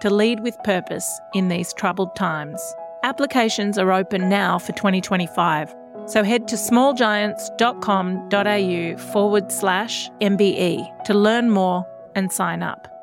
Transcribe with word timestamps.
to 0.00 0.10
lead 0.10 0.40
with 0.40 0.60
purpose 0.64 1.20
in 1.34 1.46
these 1.48 1.72
troubled 1.72 2.16
times. 2.16 2.60
Applications 3.02 3.78
are 3.78 3.92
open 3.92 4.28
now 4.28 4.58
for 4.58 4.72
2025, 4.72 5.74
so 6.06 6.24
head 6.24 6.48
to 6.48 6.56
smallgiants.com.au 6.56 9.12
forward 9.12 9.52
slash 9.52 10.10
MBE 10.20 11.04
to 11.04 11.14
learn 11.14 11.50
more 11.50 11.86
and 12.14 12.32
sign 12.32 12.62
up. 12.62 12.97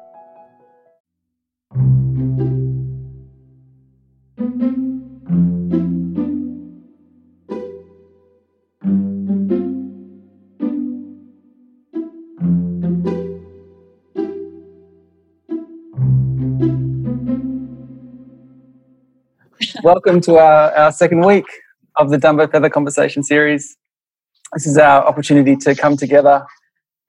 Welcome 19.86 20.20
to 20.22 20.38
our, 20.38 20.76
our 20.76 20.92
second 20.92 21.28
week 21.28 21.46
of 21.98 22.10
the 22.10 22.18
Dumbo 22.18 22.52
Feather 22.52 22.72
Conversation 22.72 23.22
series. 23.22 23.78
This 24.52 24.66
is 24.66 24.80
our 24.80 25.05
opportunity 25.05 25.55
to 25.58 25.76
come 25.76 25.96
together 25.96 26.44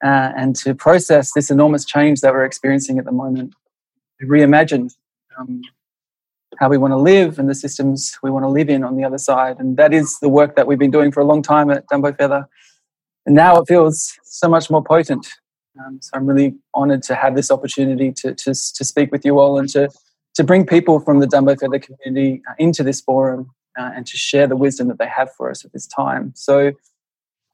uh, 0.05 0.33
and 0.37 0.55
to 0.57 0.75
process 0.75 1.33
this 1.35 1.51
enormous 1.51 1.87
change 1.87 2.21
that 2.21 2.35
we're 2.35 2.45
experiencing 2.45 2.99
at 2.99 3.07
the 3.07 3.13
moment. 3.13 3.55
We 4.21 4.27
reimagine 4.27 4.91
um, 5.39 5.63
how 6.59 6.69
we 6.69 6.77
want 6.77 6.93
to 6.93 6.99
live 6.99 7.39
and 7.39 7.49
the 7.49 7.55
systems 7.55 8.19
we 8.23 8.31
want 8.31 8.45
to 8.45 8.51
live 8.51 8.69
in 8.69 8.85
on 8.85 8.97
the 8.97 9.05
other 9.05 9.17
side. 9.17 9.59
And 9.59 9.79
that 9.79 9.95
is 9.95 10.19
the 10.21 10.29
work 10.29 10.55
that 10.57 10.67
we've 10.67 10.79
been 10.79 10.91
doing 10.91 11.13
for 11.13 11.21
a 11.21 11.25
long 11.25 11.41
time 11.41 11.71
at 11.71 11.87
Dumbo 11.87 12.15
Feather. 12.15 12.47
And 13.25 13.35
now 13.35 13.59
it 13.59 13.67
feels 13.67 14.13
so 14.23 14.51
much 14.51 14.69
more 14.69 14.85
potent. 14.85 15.27
Um, 15.81 15.99
so 16.03 16.11
I'm 16.13 16.27
really 16.27 16.55
honored 16.75 17.03
to 17.05 17.15
have 17.15 17.37
this 17.37 17.51
opportunity 17.51 18.13
to, 18.19 18.35
to, 18.35 18.51
to 18.51 18.85
speak 18.85 19.13
with 19.13 19.25
you 19.25 19.39
all 19.39 19.59
and 19.59 19.67
to 19.71 19.89
to 20.37 20.45
bring 20.45 20.67
people 20.67 21.01
from 21.01 21.20
the 21.20 21.27
Dumbo 21.27 21.59
Feather 21.59 21.79
community 21.79 22.42
uh, 22.48 22.55
into 22.59 22.83
this 22.83 23.01
forum 23.01 23.51
uh, 23.79 23.91
and 23.95 24.06
to 24.06 24.17
share 24.17 24.47
the 24.47 24.56
wisdom 24.56 24.89
that 24.89 24.98
they 24.98 25.09
have 25.09 25.33
for 25.33 25.51
us 25.51 25.65
at 25.65 25.73
this 25.73 25.87
time. 25.87 26.33
So 26.37 26.73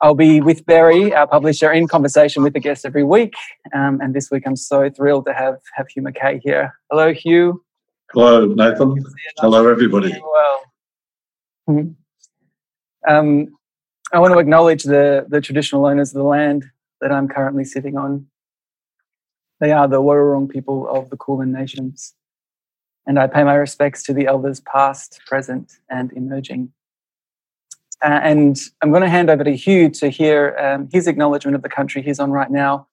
I'll 0.00 0.16
be 0.16 0.41
with 0.41 0.66
Berry, 0.66 1.14
our 1.14 1.28
publisher, 1.28 1.70
in 1.70 1.86
conversation 1.86 2.42
with 2.42 2.55
the 2.55 2.61
guests 2.61 2.84
every 2.84 3.05
week. 3.05 3.34
Um, 3.72 4.00
and 4.00 4.14
this 4.14 4.33
week 4.33 4.42
I'm 4.47 4.56
so 4.56 4.91
thrilled 4.91 5.27
to 5.27 5.33
have, 5.33 5.58
have 5.74 5.86
Hugh 5.89 6.02
Mackay 6.02 6.41
here. 6.42 6.74
Hello, 6.91 7.12
Hugh. 7.12 7.62
Hello, 8.12 8.47
Nathan. 8.47 8.96
Hello, 9.39 9.69
everybody. 9.69 10.11
Well. 10.11 10.61
Mm-hmm. 11.70 13.14
Um, 13.14 13.56
I 14.12 14.19
want 14.19 14.34
to 14.34 14.41
acknowledge 14.41 14.83
the, 14.83 15.24
the 15.28 15.41
traditional 15.41 15.86
owners 15.86 16.11
of 16.11 16.17
the 16.17 16.24
land 16.24 16.64
that 17.00 17.12
I'm 17.12 17.28
currently 17.28 17.64
sitting 17.64 17.96
on. 17.96 18.27
They 19.61 19.70
are 19.70 19.86
the 19.86 20.00
Wurrung 20.00 20.48
people 20.48 20.89
of 20.89 21.11
the 21.11 21.17
Kulin 21.17 21.52
Nations 21.52 22.14
and 23.06 23.19
I 23.19 23.27
pay 23.27 23.45
my 23.45 23.55
respects 23.55 24.03
to 24.05 24.12
the 24.12 24.27
elders 24.27 24.61
past, 24.61 25.20
present, 25.27 25.72
and 25.91 26.12
emerging. 26.12 26.72
Uh, 28.03 28.20
and 28.22 28.58
I'm 28.81 28.91
going 28.91 29.03
to 29.03 29.08
hand 29.08 29.31
over 29.31 29.45
to 29.45 29.55
Hugh 29.55 29.89
to 29.91 30.08
hear 30.08 30.56
um, 30.58 30.89
his 30.92 31.06
acknowledgement 31.06 31.55
of 31.55 31.62
the 31.62 31.69
country 31.69 32.03
he's 32.03 32.19
on 32.19 32.33
right 32.33 32.50
now. 32.50 32.89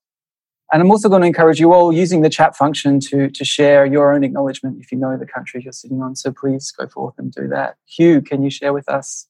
And 0.72 0.84
I'm 0.84 0.92
also 0.92 1.10
going 1.10 1.22
to 1.22 1.28
encourage 1.28 1.60
you 1.60 1.74
all 1.74 1.92
using 1.92 2.22
the 2.22 2.30
chat 2.30 2.56
function 2.56 3.00
to, 3.02 3.28
to 3.30 3.44
share 3.44 3.88
your 3.88 4.14
own 4.14 4.24
acknowledgement 4.24 4.78
if 4.80 4.92
you 4.92 5.00
know 5.00 5.18
the 5.18 5.26
country 5.26 5.62
you're 5.64 5.74
sitting 5.74 6.02
on. 6.02 6.16
So 6.16 6.32
please 6.32 6.72
go 6.72 6.88
forth 6.88 7.16
and 7.18 7.32
do 7.32 7.48
that. 7.48 7.78
Hugh, 7.88 8.22
can 8.22 8.44
you 8.44 8.52
share 8.52 8.72
with 8.72 8.88
us? 8.88 9.28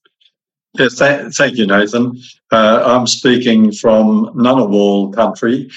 Yes, 0.74 0.98
th- 0.98 1.34
thank 1.34 1.56
you, 1.56 1.66
Nathan. 1.66 2.20
Uh, 2.52 2.82
I'm 2.84 3.06
speaking 3.06 3.72
from 3.72 4.26
Ngunnawal 4.36 5.14
country 5.14 5.70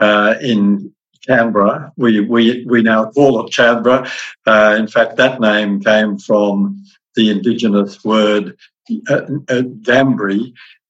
uh, 0.00 0.36
in 0.40 0.92
Canberra. 1.30 1.92
We, 1.96 2.20
we, 2.20 2.64
we 2.66 2.82
now 2.82 3.10
call 3.12 3.46
it 3.46 3.54
Canberra. 3.54 4.10
Uh, 4.46 4.74
in 4.76 4.88
fact, 4.88 5.16
that 5.16 5.40
name 5.40 5.80
came 5.80 6.18
from 6.18 6.82
the 7.14 7.30
indigenous 7.30 8.02
word 8.04 8.56
uh, 9.08 9.20
uh, 9.48 9.62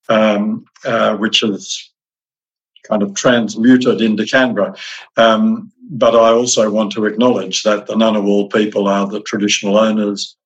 um, 0.09 0.65
uh, 0.85 1.17
which 1.17 1.43
is 1.43 1.93
kind 2.89 3.03
of 3.03 3.15
transmuted 3.15 4.01
into 4.01 4.25
Canberra. 4.27 4.75
Um, 5.19 5.71
but 5.91 6.15
I 6.15 6.31
also 6.31 6.71
want 6.71 6.93
to 6.93 7.05
acknowledge 7.05 7.63
that 7.65 7.87
the 7.87 7.95
Ngunnawal 7.95 8.51
people 8.51 8.89
are 8.89 9.07
the 9.07 9.21
traditional 9.21 9.77
owners 9.77 10.37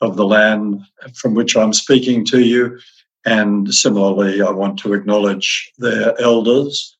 of 0.00 0.16
the 0.16 0.26
land 0.26 0.80
from 1.14 1.34
which 1.34 1.56
I'm 1.56 1.72
speaking 1.72 2.24
to 2.26 2.40
you. 2.40 2.78
And 3.24 3.74
similarly, 3.74 4.40
I 4.40 4.50
want 4.50 4.78
to 4.80 4.94
acknowledge 4.94 5.72
their 5.78 6.18
elders, 6.20 6.96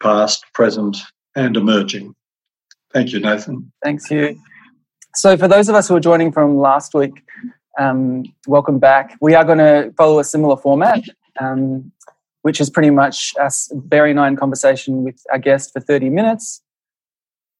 past, 0.00 0.44
present, 0.54 0.96
and 1.38 1.56
emerging. 1.56 2.14
Thank 2.92 3.12
you, 3.12 3.20
Nathan. 3.20 3.72
Thanks, 3.82 4.06
Hugh. 4.06 4.38
So, 5.14 5.36
for 5.36 5.46
those 5.46 5.68
of 5.68 5.74
us 5.74 5.88
who 5.88 5.94
are 5.94 6.00
joining 6.00 6.32
from 6.32 6.58
last 6.58 6.94
week, 6.94 7.22
um, 7.78 8.24
welcome 8.46 8.78
back. 8.78 9.16
We 9.20 9.34
are 9.34 9.44
going 9.44 9.58
to 9.58 9.92
follow 9.96 10.18
a 10.18 10.24
similar 10.24 10.56
format, 10.56 11.02
um, 11.40 11.92
which 12.42 12.60
is 12.60 12.68
pretty 12.68 12.90
much 12.90 13.34
us, 13.40 13.70
Berry 13.72 14.10
and 14.10 14.20
I, 14.20 14.28
in 14.28 14.36
conversation 14.36 15.04
with 15.04 15.22
our 15.30 15.38
guest 15.38 15.72
for 15.72 15.80
30 15.80 16.10
minutes. 16.10 16.60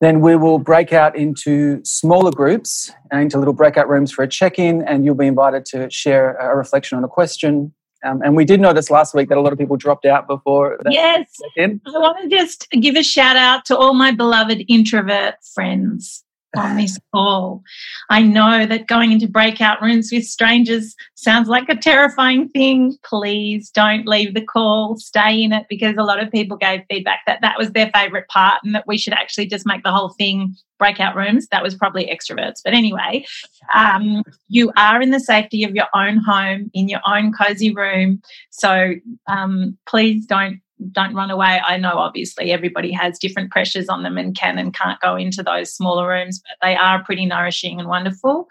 Then 0.01 0.21
we 0.21 0.37
will 0.37 0.59
break 0.59 0.93
out 0.93 1.17
into 1.17 1.85
smaller 1.85 2.31
groups 2.31 2.91
and 3.11 3.23
into 3.23 3.39
little 3.39 3.55
breakout 3.55 3.89
rooms 3.89 4.13
for 4.13 4.23
a 4.23 4.29
check 4.29 4.59
in, 4.59 4.83
and 4.83 5.05
you'll 5.05 5.15
be 5.15 5.27
invited 5.27 5.65
to 5.67 5.89
share 5.91 6.35
a 6.35 6.57
reflection 6.57 6.99
on 6.99 7.05
a 7.05 7.09
question 7.09 7.73
um, 8.05 8.23
and 8.23 8.37
we 8.37 8.45
did 8.45 8.61
notice 8.61 8.91
last 8.91 9.15
week 9.15 9.29
that 9.29 9.39
a 9.39 9.41
lot 9.41 9.53
of 9.53 9.59
people 9.59 9.77
dropped 9.77 10.07
out 10.07 10.27
before. 10.27 10.79
yes. 10.89 11.29
I 11.59 11.99
want 11.99 12.19
to 12.23 12.29
just 12.29 12.71
give 12.71 12.97
a 12.97 13.03
shout 13.03 13.37
out 13.37 13.65
to 13.67 13.77
all 13.77 13.95
my 13.95 14.13
beloved 14.13 14.65
introvert 14.69 15.35
friends 15.55 16.25
on 16.57 16.77
this 16.77 16.99
call. 17.15 17.63
I 18.09 18.23
know 18.23 18.67
that 18.67 18.87
going 18.87 19.13
into 19.13 19.29
breakout 19.29 19.83
rooms 19.83 20.11
with 20.13 20.25
strangers 20.25 20.95
sounds 21.15 21.49
like 21.49 21.69
a 21.69 21.77
terrifying 21.77 22.49
thing. 22.49 22.97
Please 23.05 23.71
don't 23.71 24.07
leave 24.07 24.35
the 24.35 24.45
call, 24.45 24.97
stay 24.97 25.43
in 25.43 25.53
it 25.53 25.67
because 25.69 25.97
a 25.99 26.03
lot 26.03 26.23
of 26.23 26.31
people 26.31 26.57
gave 26.57 26.81
feedback 26.91 27.21
that 27.27 27.41
that 27.43 27.59
was 27.59 27.73
their 27.73 27.91
favorite 27.95 28.29
part 28.29 28.61
and 28.65 28.75
that 28.75 28.87
we 28.87 28.97
should 28.97 29.13
actually 29.13 29.47
just 29.47 29.67
make 29.67 29.83
the 29.83 29.93
whole 29.93 30.11
thing 30.11 30.55
breakout 30.79 31.17
rooms. 31.17 31.49
That 31.49 31.63
was 31.63 31.75
probably 31.75 32.07
extroverts. 32.07 32.61
But 32.65 32.73
anyway, 32.73 33.27
um, 33.75 34.23
you 34.49 34.73
are 34.77 35.03
in 35.03 35.11
the 35.11 35.21
safety 35.21 35.65
of 35.65 35.75
your 35.75 35.89
own 35.95 36.19
home, 36.19 36.71
in 36.73 36.89
your 36.89 37.01
own 37.07 37.33
cozy 37.33 37.75
room. 37.75 38.23
So 38.51 38.95
um, 39.27 39.77
please 39.87 40.25
don't 40.25 40.61
don't 40.93 41.15
run 41.15 41.31
away. 41.31 41.61
I 41.65 41.77
know 41.77 41.99
obviously 41.99 42.53
everybody 42.53 42.93
has 42.93 43.19
different 43.19 43.51
pressures 43.51 43.89
on 43.89 44.03
them 44.03 44.19
and 44.19 44.37
can 44.37 44.59
and 44.59 44.75
can't 44.75 45.01
go 45.01 45.17
into 45.17 45.43
those 45.43 45.73
smaller 45.73 46.09
rooms, 46.09 46.41
but 46.41 46.67
they 46.67 46.77
are 46.77 47.03
pretty 47.05 47.27
nourishing 47.27 47.79
and 47.79 47.89
wonderful. 47.89 48.49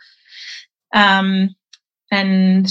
Um, 0.93 1.55
and 2.11 2.69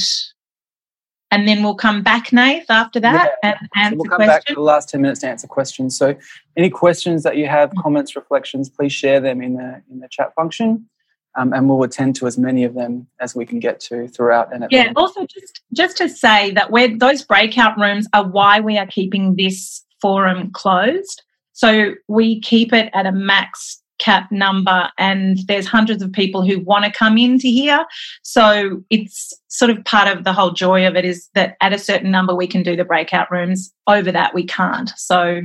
and 1.30 1.48
then 1.48 1.62
we'll 1.62 1.74
come 1.74 2.02
back, 2.02 2.32
Nath, 2.32 2.70
after 2.70 3.00
that 3.00 3.32
yeah. 3.42 3.58
and 3.60 3.68
answer 3.74 3.90
so 3.90 3.96
we'll 3.96 4.10
come 4.10 4.16
questions. 4.18 4.28
back 4.28 4.48
for 4.48 4.54
the 4.54 4.60
last 4.60 4.88
10 4.88 5.02
minutes 5.02 5.20
to 5.20 5.28
answer 5.28 5.46
questions. 5.46 5.98
So 5.98 6.14
any 6.56 6.70
questions 6.70 7.24
that 7.24 7.36
you 7.36 7.48
have, 7.48 7.72
comments, 7.76 8.14
reflections, 8.14 8.70
please 8.70 8.92
share 8.92 9.20
them 9.20 9.42
in 9.42 9.54
the 9.54 9.82
in 9.90 10.00
the 10.00 10.08
chat 10.08 10.34
function 10.34 10.88
um, 11.36 11.52
and 11.52 11.68
we'll 11.68 11.82
attend 11.82 12.16
to 12.16 12.26
as 12.26 12.38
many 12.38 12.64
of 12.64 12.74
them 12.74 13.06
as 13.20 13.34
we 13.34 13.46
can 13.46 13.60
get 13.60 13.78
to 13.80 14.08
throughout. 14.08 14.52
And 14.52 14.66
yeah, 14.70 14.92
also 14.96 15.26
just 15.26 15.60
just 15.72 15.96
to 15.98 16.08
say 16.08 16.50
that 16.52 16.70
we're, 16.70 16.96
those 16.96 17.22
breakout 17.22 17.78
rooms 17.78 18.08
are 18.12 18.26
why 18.26 18.60
we 18.60 18.78
are 18.78 18.86
keeping 18.86 19.36
this 19.36 19.84
forum 20.00 20.50
closed. 20.52 21.22
So 21.52 21.94
we 22.08 22.40
keep 22.40 22.72
it 22.72 22.90
at 22.94 23.06
a 23.06 23.12
max 23.12 23.82
cap 23.98 24.30
number 24.30 24.90
and 24.98 25.38
there's 25.48 25.66
hundreds 25.66 26.02
of 26.02 26.12
people 26.12 26.42
who 26.42 26.60
want 26.60 26.84
to 26.84 26.90
come 26.90 27.16
into 27.16 27.48
here 27.48 27.82
so 28.22 28.82
it's 28.90 29.32
sort 29.48 29.70
of 29.70 29.82
part 29.86 30.06
of 30.06 30.22
the 30.24 30.34
whole 30.34 30.50
joy 30.50 30.86
of 30.86 30.96
it 30.96 31.06
is 31.06 31.30
that 31.34 31.56
at 31.62 31.72
a 31.72 31.78
certain 31.78 32.10
number 32.10 32.34
we 32.34 32.46
can 32.46 32.62
do 32.62 32.76
the 32.76 32.84
breakout 32.84 33.30
rooms. 33.30 33.72
Over 33.86 34.12
that 34.12 34.34
we 34.34 34.44
can't. 34.44 34.92
So 34.96 35.40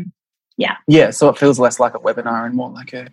yeah. 0.58 0.76
Yeah 0.86 1.12
so 1.12 1.30
it 1.30 1.38
feels 1.38 1.60
less 1.60 1.80
like 1.80 1.96
a 1.96 2.00
webinar 2.00 2.46
and 2.46 2.54
more 2.54 2.70
like 2.70 2.92
a 2.92 3.08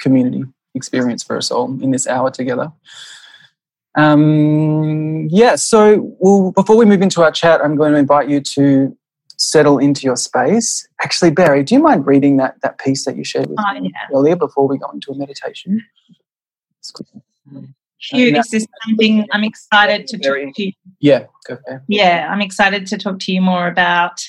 community 0.00 0.44
experience 0.74 1.22
for 1.22 1.36
us 1.36 1.50
all 1.50 1.66
in 1.82 1.90
this 1.90 2.06
hour 2.06 2.30
together. 2.30 2.72
Um, 3.96 5.28
yeah, 5.30 5.54
so 5.54 6.14
we'll, 6.18 6.52
before 6.52 6.76
we 6.76 6.84
move 6.84 7.00
into 7.00 7.22
our 7.22 7.30
chat, 7.30 7.60
I'm 7.62 7.76
going 7.76 7.92
to 7.92 7.98
invite 7.98 8.28
you 8.28 8.40
to 8.40 8.96
settle 9.36 9.78
into 9.78 10.02
your 10.02 10.16
space. 10.16 10.86
Actually, 11.02 11.30
Berry, 11.30 11.62
do 11.62 11.74
you 11.74 11.82
mind 11.82 12.06
reading 12.06 12.36
that, 12.38 12.60
that 12.62 12.78
piece 12.78 13.04
that 13.04 13.16
you 13.16 13.24
shared 13.24 13.46
with 13.46 13.58
oh, 13.58 13.80
me 13.80 13.92
yeah. 13.92 14.16
earlier 14.16 14.36
before 14.36 14.66
we 14.68 14.78
go 14.78 14.90
into 14.90 15.12
a 15.12 15.16
meditation? 15.16 15.80
Hugh, 17.98 18.32
this 18.32 18.52
is 18.52 18.66
something 18.86 19.26
I'm 19.32 19.44
excited 19.44 20.06
to 20.08 20.18
talk 20.18 20.54
to 20.54 20.62
you. 20.62 20.72
Yeah, 21.00 21.26
go 21.48 21.58
it. 21.66 21.80
Yeah, 21.88 22.28
I'm 22.30 22.40
excited 22.40 22.86
to 22.88 22.98
talk 22.98 23.18
to 23.20 23.32
you 23.32 23.40
more 23.40 23.68
about. 23.68 24.20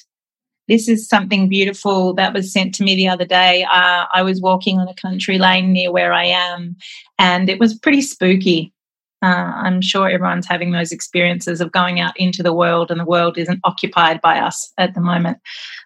This 0.67 0.87
is 0.89 1.07
something 1.07 1.47
beautiful 1.47 2.13
that 2.15 2.33
was 2.33 2.51
sent 2.51 2.73
to 2.75 2.83
me 2.83 2.95
the 2.95 3.07
other 3.07 3.25
day. 3.25 3.63
Uh, 3.63 4.05
I 4.13 4.23
was 4.23 4.41
walking 4.41 4.79
on 4.79 4.87
a 4.87 4.95
country 4.95 5.37
lane 5.37 5.71
near 5.71 5.91
where 5.91 6.11
I 6.11 6.25
am, 6.25 6.75
and 7.19 7.49
it 7.49 7.59
was 7.59 7.77
pretty 7.77 8.01
spooky. 8.01 8.73
Uh, 9.21 9.53
I'm 9.55 9.81
sure 9.81 10.09
everyone's 10.09 10.47
having 10.47 10.71
those 10.71 10.91
experiences 10.91 11.61
of 11.61 11.71
going 11.71 11.99
out 11.99 12.17
into 12.17 12.41
the 12.41 12.53
world, 12.53 12.89
and 12.89 12.99
the 12.99 13.05
world 13.05 13.37
isn't 13.37 13.59
occupied 13.63 14.21
by 14.21 14.39
us 14.39 14.71
at 14.77 14.95
the 14.95 15.01
moment. 15.01 15.37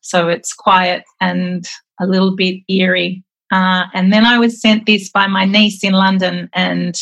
So 0.01 0.29
it's 0.29 0.53
quiet 0.53 1.03
and 1.19 1.67
a 1.99 2.07
little 2.07 2.35
bit 2.35 2.61
eerie. 2.69 3.23
Uh, 3.51 3.85
and 3.93 4.13
then 4.13 4.25
I 4.25 4.37
was 4.37 4.61
sent 4.61 4.85
this 4.85 5.09
by 5.09 5.27
my 5.27 5.43
niece 5.45 5.83
in 5.83 5.93
London, 5.93 6.49
and 6.53 6.95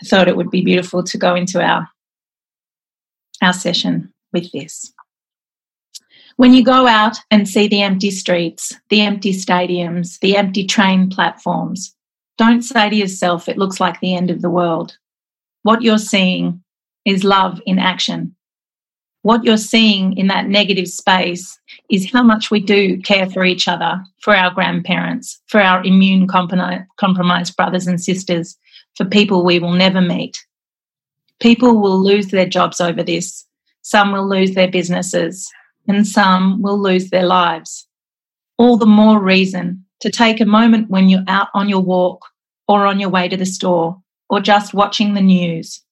I 0.00 0.06
thought 0.06 0.28
it 0.28 0.36
would 0.36 0.50
be 0.50 0.64
beautiful 0.64 1.02
to 1.02 1.18
go 1.18 1.34
into 1.34 1.60
our 1.60 1.88
our 3.42 3.52
session 3.52 4.12
with 4.32 4.50
this. 4.52 4.92
When 6.36 6.52
you 6.52 6.64
go 6.64 6.88
out 6.88 7.18
and 7.30 7.48
see 7.48 7.68
the 7.68 7.82
empty 7.82 8.10
streets, 8.10 8.74
the 8.88 9.02
empty 9.02 9.32
stadiums, 9.32 10.18
the 10.18 10.36
empty 10.36 10.66
train 10.66 11.08
platforms, 11.08 11.94
don't 12.38 12.62
say 12.62 12.90
to 12.90 12.96
yourself, 12.96 13.48
it 13.48 13.56
looks 13.56 13.78
like 13.78 14.00
the 14.00 14.14
end 14.14 14.30
of 14.30 14.42
the 14.42 14.50
world. 14.50 14.98
What 15.62 15.82
you're 15.82 15.98
seeing 15.98 16.62
is 17.04 17.22
love 17.22 17.60
in 17.66 17.78
action. 17.78 18.34
What 19.22 19.44
you're 19.44 19.56
seeing 19.56 20.18
in 20.18 20.26
that 20.26 20.48
negative 20.48 20.88
space 20.88 21.58
is 21.88 22.10
how 22.10 22.22
much 22.22 22.50
we 22.50 22.60
do 22.60 23.00
care 23.02 23.30
for 23.30 23.44
each 23.44 23.68
other, 23.68 24.04
for 24.20 24.34
our 24.34 24.50
grandparents, 24.50 25.40
for 25.46 25.60
our 25.60 25.84
immune 25.84 26.26
compromised 26.26 27.56
brothers 27.56 27.86
and 27.86 28.00
sisters, 28.00 28.58
for 28.96 29.04
people 29.04 29.44
we 29.44 29.60
will 29.60 29.72
never 29.72 30.00
meet. 30.00 30.44
People 31.40 31.80
will 31.80 32.02
lose 32.02 32.26
their 32.26 32.46
jobs 32.46 32.80
over 32.80 33.04
this. 33.04 33.46
Some 33.82 34.12
will 34.12 34.28
lose 34.28 34.54
their 34.54 34.70
businesses 34.70 35.50
and 35.88 36.06
some 36.06 36.62
will 36.62 36.78
lose 36.78 37.10
their 37.10 37.26
lives. 37.26 37.86
All 38.58 38.76
the 38.76 38.86
more 38.86 39.20
reason 39.20 39.84
to 40.00 40.10
take 40.10 40.40
a 40.40 40.46
moment 40.46 40.90
when 40.90 41.08
you're 41.08 41.24
out 41.28 41.48
on 41.54 41.68
your 41.68 41.80
walk 41.80 42.24
or 42.68 42.86
on 42.86 43.00
your 43.00 43.10
way 43.10 43.28
to 43.28 43.36
the 43.36 43.46
store 43.46 44.00
or 44.28 44.40
just 44.40 44.74
watching 44.74 45.14
the 45.14 45.20
news 45.20 45.82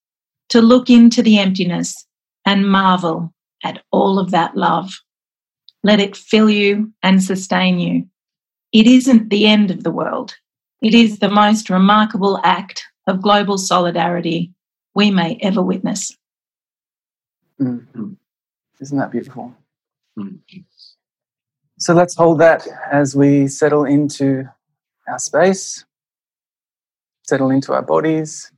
to 0.48 0.60
look 0.60 0.90
into 0.90 1.22
the 1.22 1.38
emptiness 1.38 2.06
and 2.44 2.68
marvel 2.68 3.32
at 3.64 3.82
all 3.90 4.18
of 4.18 4.30
that 4.30 4.56
love. 4.56 5.00
Let 5.82 6.00
it 6.00 6.16
fill 6.16 6.50
you 6.50 6.92
and 7.02 7.22
sustain 7.22 7.78
you. 7.78 8.06
It 8.72 8.86
isn't 8.86 9.30
the 9.30 9.46
end 9.46 9.70
of 9.70 9.82
the 9.82 9.90
world. 9.90 10.34
It 10.80 10.94
is 10.94 11.18
the 11.18 11.30
most 11.30 11.70
remarkable 11.70 12.40
act 12.42 12.84
of 13.06 13.22
global 13.22 13.58
solidarity 13.58 14.52
we 14.94 15.10
may 15.10 15.38
ever 15.40 15.62
witness. 15.62 16.16
Mm. 17.60 18.16
Isn't 18.80 18.98
that 18.98 19.10
beautiful? 19.10 19.54
So 21.78 21.94
let's 21.94 22.14
hold 22.14 22.38
that 22.40 22.66
as 22.90 23.16
we 23.16 23.48
settle 23.48 23.84
into 23.84 24.44
our 25.08 25.18
space, 25.18 25.84
settle 27.24 27.50
into 27.50 27.72
our 27.72 27.82
bodies. 27.82 28.52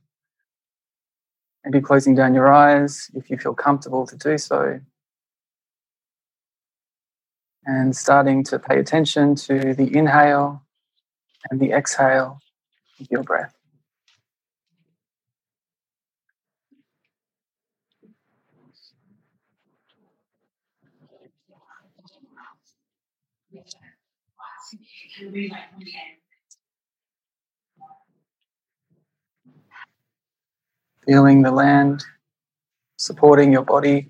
Maybe 1.63 1.81
closing 1.81 2.13
down 2.13 2.35
your 2.35 2.53
eyes 2.53 3.09
if 3.15 3.29
you 3.29 3.37
feel 3.37 3.55
comfortable 3.55 4.05
to 4.05 4.15
do 4.15 4.37
so. 4.37 4.79
And 7.65 7.95
starting 7.95 8.43
to 8.43 8.59
pay 8.59 8.77
attention 8.77 9.33
to 9.35 9.73
the 9.73 9.95
inhale 9.97 10.61
and 11.49 11.59
the 11.59 11.71
exhale 11.71 12.39
of 12.99 13.07
your 13.09 13.23
breath. 13.23 13.55
Feeling 31.07 31.41
the 31.41 31.51
land 31.51 32.03
supporting 32.97 33.53
your 33.53 33.61
body. 33.61 34.09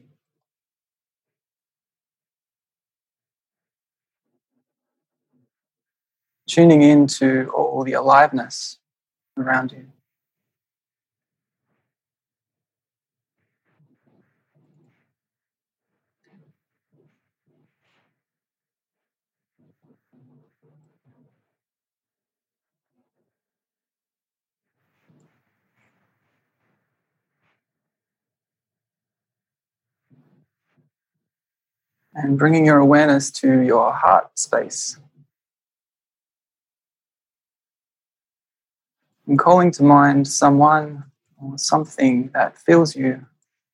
Tuning 6.47 6.81
into 6.81 7.51
all 7.55 7.83
the 7.83 7.93
aliveness 7.93 8.79
around 9.37 9.73
you. 9.73 9.94
And 32.15 32.39
bringing 32.39 32.65
your 32.65 32.79
awareness 32.79 33.29
to 33.29 33.59
your 33.61 33.91
heart 33.91 34.39
space. 34.39 34.97
And 39.27 39.37
calling 39.37 39.71
to 39.71 39.83
mind 39.83 40.27
someone 40.27 41.03
or 41.41 41.57
something 41.57 42.29
that 42.33 42.57
fills 42.57 42.95
you 42.95 43.25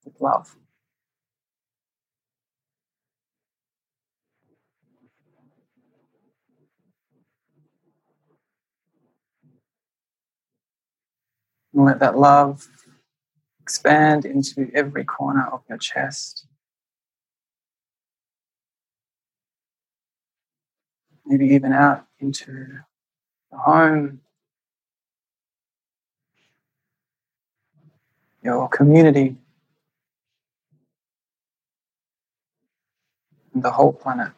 with 0.04 0.20
love. 0.20 0.56
And 11.74 11.86
let 11.86 12.00
that 12.00 12.18
love 12.18 12.68
expand 13.62 14.26
into 14.26 14.72
every 14.74 15.06
corner 15.06 15.48
of 15.52 15.62
your 15.70 15.78
chest. 15.78 16.48
Maybe 21.32 21.48
even 21.56 21.72
out 21.72 22.06
into 22.20 22.80
the 23.52 23.58
home, 23.58 24.20
your 28.44 28.68
community, 28.68 29.38
the 33.56 33.72
whole 33.72 33.94
planet. 33.94 34.34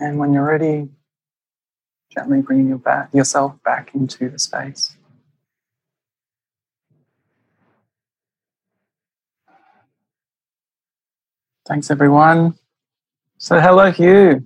And 0.00 0.18
when 0.18 0.32
you're 0.32 0.46
ready, 0.46 0.88
gently 2.10 2.40
bring 2.40 2.68
your 2.68 2.78
back, 2.78 3.12
yourself 3.14 3.62
back 3.62 3.94
into 3.94 4.30
the 4.30 4.38
space. 4.38 4.96
Thanks, 11.68 11.90
everyone. 11.90 12.54
So, 13.36 13.60
hello, 13.60 13.92
Hugh. 13.92 14.44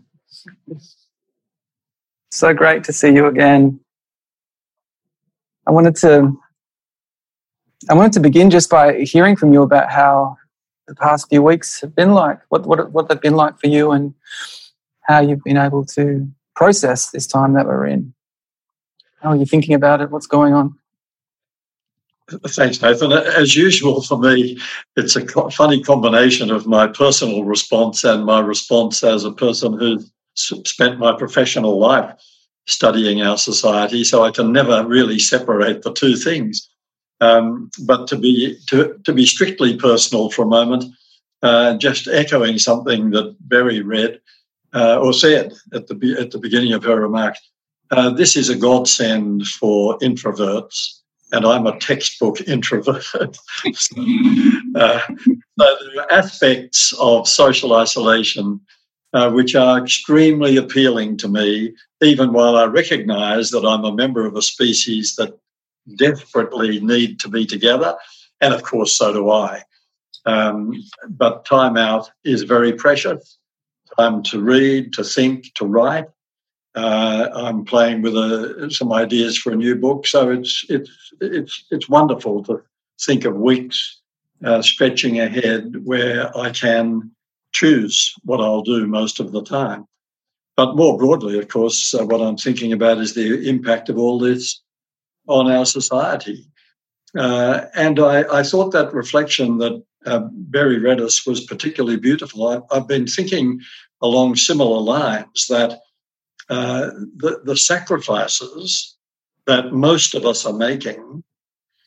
So 2.30 2.52
great 2.52 2.82
to 2.84 2.92
see 2.92 3.14
you 3.14 3.26
again. 3.26 3.78
I 5.66 5.70
wanted 5.70 5.94
to 5.96 6.36
I 7.88 7.94
wanted 7.94 8.12
to 8.14 8.20
begin 8.20 8.50
just 8.50 8.68
by 8.68 9.00
hearing 9.02 9.36
from 9.36 9.52
you 9.52 9.62
about 9.62 9.90
how 9.90 10.36
the 10.88 10.94
past 10.96 11.28
few 11.28 11.42
weeks 11.42 11.80
have 11.80 11.94
been 11.94 12.12
like, 12.12 12.40
what 12.48 12.66
what 12.66 12.90
what 12.90 13.08
they've 13.08 13.20
been 13.20 13.36
like 13.36 13.58
for 13.58 13.68
you, 13.68 13.92
and 13.92 14.14
how 15.04 15.20
you've 15.20 15.44
been 15.44 15.56
able 15.56 15.84
to 15.84 16.28
process 16.54 17.10
this 17.10 17.26
time 17.26 17.54
that 17.54 17.66
we're 17.66 17.86
in. 17.86 18.12
How 19.20 19.30
are 19.30 19.36
you 19.36 19.46
thinking 19.46 19.74
about 19.74 20.00
it? 20.00 20.10
What's 20.10 20.26
going 20.26 20.52
on? 20.52 20.78
Thanks, 22.48 22.80
Nathan. 22.80 23.12
As 23.12 23.54
usual 23.54 24.02
for 24.02 24.18
me, 24.18 24.58
it's 24.96 25.14
a 25.14 25.50
funny 25.50 25.82
combination 25.82 26.50
of 26.50 26.66
my 26.66 26.86
personal 26.86 27.44
response 27.44 28.02
and 28.02 28.24
my 28.24 28.40
response 28.40 29.04
as 29.04 29.24
a 29.24 29.32
person 29.32 29.78
who's 29.78 30.10
spent 30.34 30.98
my 30.98 31.16
professional 31.16 31.78
life 31.78 32.14
studying 32.66 33.20
our 33.20 33.36
society. 33.36 34.04
So 34.04 34.24
I 34.24 34.30
can 34.30 34.52
never 34.52 34.86
really 34.86 35.18
separate 35.18 35.82
the 35.82 35.92
two 35.92 36.16
things. 36.16 36.68
Um, 37.20 37.70
but 37.86 38.08
to 38.08 38.16
be 38.16 38.58
to, 38.68 38.98
to 39.04 39.12
be 39.12 39.26
strictly 39.26 39.76
personal 39.76 40.30
for 40.30 40.42
a 40.42 40.48
moment, 40.48 40.84
uh, 41.42 41.76
just 41.76 42.08
echoing 42.08 42.58
something 42.58 43.10
that 43.10 43.36
Berry 43.40 43.80
read 43.80 44.20
uh, 44.74 44.98
or 44.98 45.12
said 45.12 45.52
at 45.72 45.86
the 45.86 46.16
at 46.18 46.30
the 46.30 46.38
beginning 46.38 46.72
of 46.72 46.84
her 46.84 47.00
remarks, 47.00 47.40
uh, 47.90 48.10
this 48.10 48.36
is 48.36 48.48
a 48.48 48.56
godsend 48.56 49.46
for 49.46 49.98
introverts 49.98 51.00
and 51.34 51.44
I'm 51.44 51.66
a 51.66 51.78
textbook 51.78 52.40
introvert. 52.42 53.04
uh, 54.76 55.00
there 55.56 56.00
are 56.00 56.12
aspects 56.12 56.94
of 57.00 57.26
social 57.26 57.74
isolation 57.74 58.60
uh, 59.12 59.30
which 59.30 59.54
are 59.54 59.78
extremely 59.78 60.56
appealing 60.56 61.16
to 61.18 61.28
me, 61.28 61.74
even 62.02 62.32
while 62.32 62.56
I 62.56 62.64
recognize 62.64 63.50
that 63.50 63.64
I'm 63.64 63.84
a 63.84 63.94
member 63.94 64.26
of 64.26 64.36
a 64.36 64.42
species 64.42 65.16
that 65.16 65.36
desperately 65.96 66.80
need 66.80 67.20
to 67.20 67.28
be 67.28 67.46
together. 67.46 67.96
And 68.40 68.54
of 68.54 68.62
course, 68.62 68.92
so 68.92 69.12
do 69.12 69.30
I. 69.30 69.62
Um, 70.26 70.72
but 71.08 71.44
time 71.44 71.76
out 71.76 72.10
is 72.24 72.42
very 72.42 72.72
precious. 72.72 73.38
Time 73.98 74.22
to 74.24 74.40
read, 74.40 74.92
to 74.94 75.04
think, 75.04 75.54
to 75.54 75.64
write. 75.64 76.06
Uh, 76.74 77.28
I'm 77.32 77.64
playing 77.64 78.02
with 78.02 78.16
a, 78.16 78.68
some 78.70 78.92
ideas 78.92 79.38
for 79.38 79.52
a 79.52 79.56
new 79.56 79.76
book, 79.76 80.06
so 80.06 80.30
it's 80.30 80.64
it's 80.68 80.90
it's 81.20 81.64
it's 81.70 81.88
wonderful 81.88 82.42
to 82.44 82.60
think 83.00 83.24
of 83.24 83.36
weeks 83.36 84.00
uh, 84.44 84.60
stretching 84.60 85.20
ahead 85.20 85.84
where 85.84 86.36
I 86.36 86.50
can 86.50 87.12
choose 87.52 88.12
what 88.24 88.40
I'll 88.40 88.62
do 88.62 88.86
most 88.86 89.20
of 89.20 89.30
the 89.30 89.42
time. 89.42 89.86
But 90.56 90.76
more 90.76 90.98
broadly, 90.98 91.38
of 91.38 91.48
course, 91.48 91.94
uh, 91.94 92.04
what 92.04 92.20
I'm 92.20 92.36
thinking 92.36 92.72
about 92.72 92.98
is 92.98 93.14
the 93.14 93.48
impact 93.48 93.88
of 93.88 93.98
all 93.98 94.18
this 94.18 94.60
on 95.28 95.50
our 95.50 95.64
society. 95.64 96.46
Uh, 97.16 97.66
and 97.74 98.00
I, 98.00 98.24
I, 98.40 98.42
thought 98.42 98.72
that 98.72 98.92
reflection 98.92 99.58
that 99.58 99.80
uh, 100.06 100.28
Berry 100.32 100.78
Redis 100.78 101.26
was 101.26 101.44
particularly 101.44 101.96
beautiful. 101.96 102.48
I, 102.48 102.60
I've 102.70 102.88
been 102.88 103.06
thinking 103.06 103.60
along 104.02 104.36
similar 104.36 104.80
lines 104.80 105.46
that 105.48 105.80
uh, 106.50 106.90
the, 107.16 107.40
the 107.44 107.56
sacrifices 107.56 108.96
that 109.46 109.72
most 109.72 110.14
of 110.14 110.24
us 110.26 110.44
are 110.44 110.52
making 110.52 111.22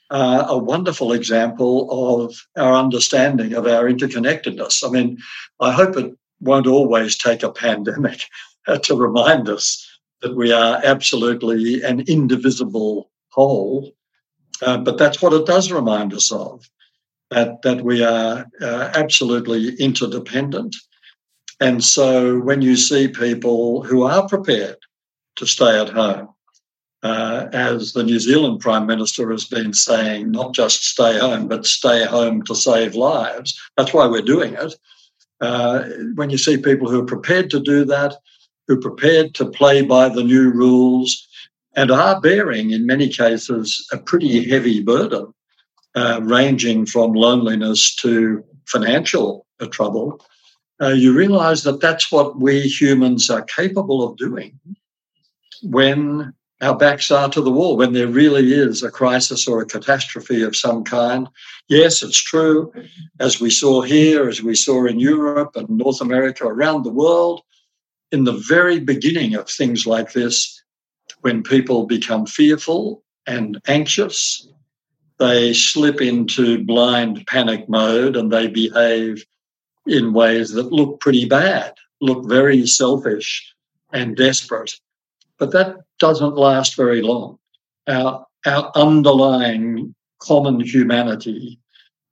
are 0.10 0.46
a 0.48 0.58
wonderful 0.58 1.12
example 1.12 2.26
of 2.26 2.36
our 2.56 2.74
understanding 2.74 3.54
of 3.54 3.68
our 3.68 3.86
interconnectedness. 3.86 4.88
I 4.88 4.92
mean, 4.92 5.18
I 5.60 5.72
hope 5.72 5.98
it 5.98 6.14
won't 6.40 6.68
always 6.68 7.18
take 7.18 7.44
a 7.44 7.52
pandemic 7.52 8.22
to 8.84 8.96
remind 8.96 9.50
us 9.50 9.86
that 10.22 10.36
we 10.36 10.52
are 10.52 10.82
absolutely 10.84 11.84
an 11.84 12.02
indivisible 12.02 13.12
whole, 13.30 13.92
uh, 14.62 14.78
but 14.78 14.98
that's 14.98 15.22
what 15.22 15.34
it 15.34 15.46
does 15.46 15.72
remind 15.72 16.14
us 16.14 16.32
of. 16.32 16.68
That, 17.30 17.62
that 17.64 17.84
we 17.84 18.04
are 18.06 18.46
uh, 18.62 18.92
absolutely 18.96 19.76
interdependent 19.76 20.76
and 21.60 21.84
so 21.84 22.40
when 22.40 22.62
you 22.62 22.76
see 22.76 23.08
people 23.08 23.84
who 23.84 24.04
are 24.04 24.28
prepared 24.28 24.78
to 25.38 25.46
stay 25.46 25.80
at 25.80 25.90
home, 25.90 26.30
uh, 27.04 27.48
as 27.54 27.94
the 27.94 28.04
New 28.04 28.20
Zealand 28.20 28.60
Prime 28.60 28.86
Minister 28.86 29.32
has 29.32 29.46
been 29.46 29.74
saying, 29.74 30.32
not 30.32 30.54
just 30.54 30.84
stay 30.84 31.18
home, 31.18 31.48
but 31.48 31.66
stay 31.66 32.06
home 32.06 32.44
to 32.44 32.56
save 32.56 32.96
lives. 32.96 33.60
That's 33.76 33.94
why 33.94 34.08
we're 34.08 34.22
doing 34.22 34.54
it. 34.54 34.76
Uh, 35.40 35.84
when 36.16 36.30
you 36.30 36.38
see 36.38 36.58
people 36.58 36.90
who 36.90 37.02
are 37.02 37.06
prepared 37.06 37.50
to 37.52 37.60
do 37.60 37.86
that, 37.86 38.16
who 38.68 38.78
are 38.78 38.82
prepared 38.82 39.36
to 39.36 39.46
play 39.46 39.82
by 39.82 40.10
the 40.10 40.24
new 40.24 40.50
rules, 40.50 41.28
and 41.76 41.92
are 41.92 42.20
bearing, 42.20 42.72
in 42.72 42.88
many 42.88 43.08
cases, 43.08 43.88
a 43.92 43.98
pretty 43.98 44.50
heavy 44.50 44.82
burden, 44.82 45.32
uh, 45.98 46.20
ranging 46.22 46.86
from 46.86 47.14
loneliness 47.14 47.96
to 47.96 48.44
financial 48.66 49.48
trouble, 49.72 50.24
uh, 50.80 50.90
you 50.90 51.12
realize 51.12 51.64
that 51.64 51.82
that's 51.82 52.12
what 52.12 52.40
we 52.40 52.62
humans 52.62 53.32
are 53.32 53.42
capable 53.42 54.04
of 54.04 54.16
doing 54.16 54.60
when 55.64 56.32
our 56.62 56.78
backs 56.78 57.10
are 57.10 57.30
to 57.30 57.42
the 57.42 57.52
wall, 57.52 57.78
when 57.78 57.94
there 57.94 58.08
really 58.08 58.54
is 58.54 58.84
a 58.84 58.92
crisis 58.92 59.48
or 59.48 59.60
a 59.60 59.66
catastrophe 59.66 60.44
of 60.44 60.56
some 60.56 60.84
kind. 60.84 61.28
Yes, 61.68 62.04
it's 62.04 62.22
true, 62.22 62.72
as 63.20 63.42
we 63.42 63.50
saw 63.50 63.82
here, 63.82 64.30
as 64.30 64.44
we 64.44 64.54
saw 64.54 64.86
in 64.86 65.00
Europe 65.00 65.56
and 65.56 65.68
North 65.68 66.00
America, 66.00 66.46
around 66.46 66.84
the 66.84 66.92
world, 66.92 67.42
in 68.12 68.24
the 68.24 68.40
very 68.48 68.80
beginning 68.80 69.34
of 69.34 69.50
things 69.50 69.88
like 69.88 70.14
this, 70.14 70.64
when 71.22 71.42
people 71.42 71.88
become 71.88 72.28
fearful 72.28 73.04
and 73.26 73.60
anxious, 73.68 74.48
they 75.20 75.54
slip 75.54 76.02
into 76.02 76.64
blind 76.64 77.26
panic 77.28 77.68
mode 77.68 78.16
and 78.16 78.32
they 78.32 78.48
behave 78.48 79.26
in 79.86 80.14
ways 80.14 80.52
that 80.52 80.72
look 80.72 81.00
pretty 81.00 81.26
bad, 81.26 81.74
look 82.02 82.28
very 82.28 82.68
selfish 82.68 83.54
and 83.94 84.16
desperate. 84.16 84.74
But 85.40 85.52
that 85.52 85.78
doesn't 86.00 86.36
last 86.36 86.76
very 86.76 87.02
long. 87.02 87.40
Our, 87.88 88.26
our 88.46 88.72
underlying 88.76 89.96
common 90.20 90.60
humanity 90.60 91.60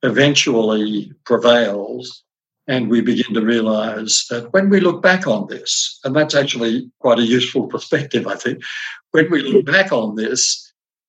eventually 0.03 1.11
prevails, 1.25 2.23
and 2.67 2.89
we 2.89 3.01
begin 3.01 3.33
to 3.33 3.41
realize 3.41 4.25
that 4.29 4.51
when 4.53 4.69
we 4.69 4.79
look 4.79 5.01
back 5.01 5.27
on 5.27 5.47
this, 5.47 5.99
and 6.03 6.15
that's 6.15 6.35
actually 6.35 6.89
quite 6.99 7.19
a 7.19 7.25
useful 7.25 7.67
perspective, 7.67 8.27
I 8.27 8.35
think, 8.35 8.63
when 9.11 9.29
we 9.29 9.41
look 9.41 9.65
back 9.65 9.91
on 9.91 10.15
this, 10.15 10.64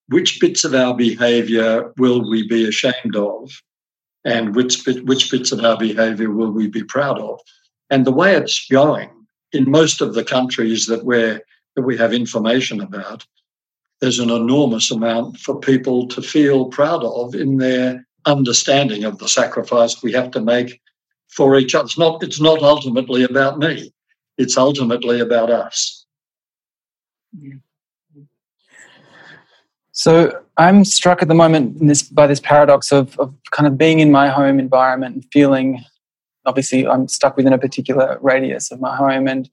which 0.08 0.40
bits 0.40 0.64
of 0.64 0.75
our 0.75 0.94
behavior 0.94 1.92
will 1.96 2.28
we 2.28 2.46
be 2.46 2.68
ashamed 2.68 3.16
of? 3.16 3.50
and 4.26 4.56
which 4.56 4.84
bit, 4.84 5.06
which 5.06 5.30
bits 5.30 5.52
of 5.52 5.64
our 5.64 5.78
behaviour 5.78 6.30
will 6.30 6.50
we 6.50 6.66
be 6.66 6.82
proud 6.82 7.18
of. 7.18 7.40
And 7.88 8.04
the 8.04 8.12
way 8.12 8.34
it's 8.34 8.66
going 8.68 9.08
in 9.52 9.70
most 9.70 10.00
of 10.00 10.14
the 10.14 10.25
countries 10.25 10.86
that 10.86 11.04
we 11.04 11.38
that 11.76 11.82
we 11.82 11.96
have 11.96 12.12
information 12.12 12.80
about, 12.80 13.25
there's 14.00 14.18
an 14.18 14.30
enormous 14.30 14.90
amount 14.90 15.38
for 15.38 15.60
people 15.60 16.08
to 16.08 16.22
feel 16.22 16.66
proud 16.66 17.04
of 17.04 17.34
in 17.34 17.58
their 17.58 18.04
understanding 18.25 19.04
of 19.04 19.18
the 19.18 19.28
sacrifice 19.28 20.02
we 20.02 20.12
have 20.12 20.30
to 20.32 20.40
make 20.40 20.80
for 21.28 21.56
each 21.58 21.75
other. 21.75 21.84
It's 21.84 21.98
not, 21.98 22.22
it's 22.22 22.40
not 22.40 22.62
ultimately 22.62 23.25
about 23.25 23.58
me. 23.58 23.92
It's 24.38 24.56
ultimately 24.56 25.20
about 25.20 25.50
us. 25.50 26.06
So 29.96 30.42
I'm 30.58 30.84
struck 30.84 31.22
at 31.22 31.28
the 31.28 31.34
moment 31.34 31.78
this, 31.80 32.02
by 32.02 32.26
this 32.26 32.38
paradox 32.38 32.92
of, 32.92 33.18
of 33.18 33.34
kind 33.50 33.66
of 33.66 33.78
being 33.78 34.00
in 34.00 34.12
my 34.12 34.28
home 34.28 34.58
environment 34.58 35.14
and 35.14 35.24
feeling, 35.32 35.82
obviously, 36.44 36.86
I'm 36.86 37.08
stuck 37.08 37.34
within 37.34 37.54
a 37.54 37.58
particular 37.58 38.18
radius 38.20 38.70
of 38.70 38.78
my 38.78 38.94
home 38.94 39.26
and 39.26 39.48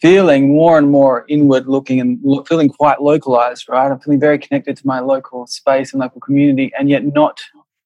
feeling 0.00 0.48
more 0.48 0.76
and 0.76 0.90
more 0.90 1.24
inward 1.28 1.68
looking 1.68 2.00
and 2.00 2.18
lo- 2.24 2.42
feeling 2.48 2.68
quite 2.68 3.00
localized, 3.00 3.68
right? 3.68 3.92
I'm 3.92 4.00
feeling 4.00 4.18
very 4.18 4.40
connected 4.40 4.76
to 4.76 4.84
my 4.84 4.98
local 4.98 5.46
space 5.46 5.92
and 5.92 6.00
local 6.00 6.20
community, 6.20 6.72
and 6.76 6.90
yet 6.90 7.04
not 7.04 7.40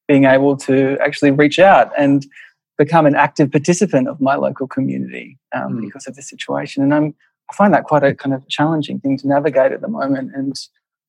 being 0.08 0.24
able 0.24 0.56
to 0.56 0.96
actually 1.02 1.32
reach 1.32 1.58
out 1.58 1.92
and 1.98 2.24
become 2.78 3.04
an 3.04 3.14
active 3.14 3.50
participant 3.52 4.08
of 4.08 4.22
my 4.22 4.36
local 4.36 4.66
community 4.66 5.38
um, 5.54 5.74
mm. 5.74 5.80
because 5.82 6.06
of 6.06 6.16
the 6.16 6.22
situation. 6.22 6.82
And 6.82 6.94
I'm, 6.94 7.14
I 7.50 7.54
find 7.54 7.74
that 7.74 7.84
quite 7.84 8.04
a 8.04 8.14
kind 8.14 8.34
of 8.34 8.48
challenging 8.48 9.00
thing 9.00 9.18
to 9.18 9.28
navigate 9.28 9.72
at 9.72 9.82
the 9.82 9.88
moment. 9.88 10.30
And 10.34 10.58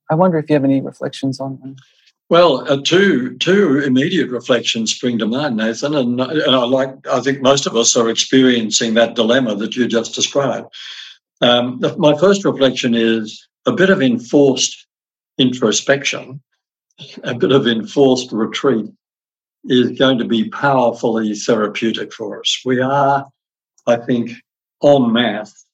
I 0.09 0.15
wonder 0.15 0.37
if 0.37 0.49
you 0.49 0.53
have 0.53 0.63
any 0.63 0.81
reflections 0.81 1.39
on 1.39 1.59
them. 1.59 1.75
Well, 2.29 2.71
uh, 2.71 2.81
two 2.83 3.37
two 3.37 3.79
immediate 3.79 4.31
reflections 4.31 4.93
spring 4.93 5.19
to 5.19 5.27
mind, 5.27 5.57
Nathan, 5.57 5.93
and, 5.93 6.19
and 6.19 6.55
I 6.55 6.63
like. 6.63 6.89
I 7.07 7.21
think 7.21 7.41
most 7.41 7.67
of 7.67 7.75
us 7.75 7.95
are 7.95 8.09
experiencing 8.09 8.95
that 8.95 9.15
dilemma 9.15 9.55
that 9.55 9.75
you 9.75 9.87
just 9.87 10.15
described. 10.15 10.67
Um, 11.41 11.81
my 11.97 12.17
first 12.17 12.43
reflection 12.43 12.95
is 12.95 13.47
a 13.67 13.71
bit 13.71 13.91
of 13.91 14.01
enforced 14.01 14.87
introspection, 15.37 16.41
a 17.23 17.35
bit 17.35 17.51
of 17.51 17.67
enforced 17.67 18.31
retreat 18.31 18.87
is 19.65 19.97
going 19.97 20.17
to 20.19 20.25
be 20.25 20.49
powerfully 20.49 21.33
therapeutic 21.33 22.13
for 22.13 22.39
us. 22.39 22.61
We 22.65 22.79
are, 22.81 23.27
I 23.87 23.97
think, 23.97 24.31
en 24.83 25.11
masse 25.11 25.64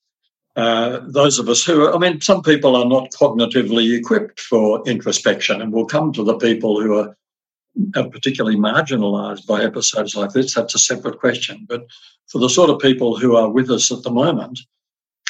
uh, 0.56 1.00
those 1.08 1.40
of 1.40 1.48
us 1.48 1.64
who, 1.64 1.92
I 1.92 1.98
mean, 1.98 2.20
some 2.20 2.42
people 2.42 2.76
are 2.76 2.86
not 2.86 3.12
cognitively 3.12 3.98
equipped 3.98 4.40
for 4.40 4.84
introspection, 4.86 5.62
and 5.62 5.72
we'll 5.72 5.86
come 5.86 6.12
to 6.14 6.24
the 6.24 6.38
people 6.38 6.82
who 6.82 6.98
are, 6.98 7.16
are 7.96 8.10
particularly 8.10 8.58
marginalized 8.58 9.46
by 9.48 9.64
episodes 9.64 10.16
like 10.16 10.32
this. 10.32 10.54
That's 10.54 10.76
a 10.76 10.80
separate 10.80 11.20
question. 11.20 11.66
But 11.70 11.88
for 12.28 12.40
the 12.40 12.50
sort 12.50 12.70
of 12.70 12.80
people 12.80 13.18
who 13.18 13.36
are 13.36 13.50
with 13.50 13.70
us 13.70 13.92
at 13.92 14.04
the 14.04 14.12
moment, 14.12 14.60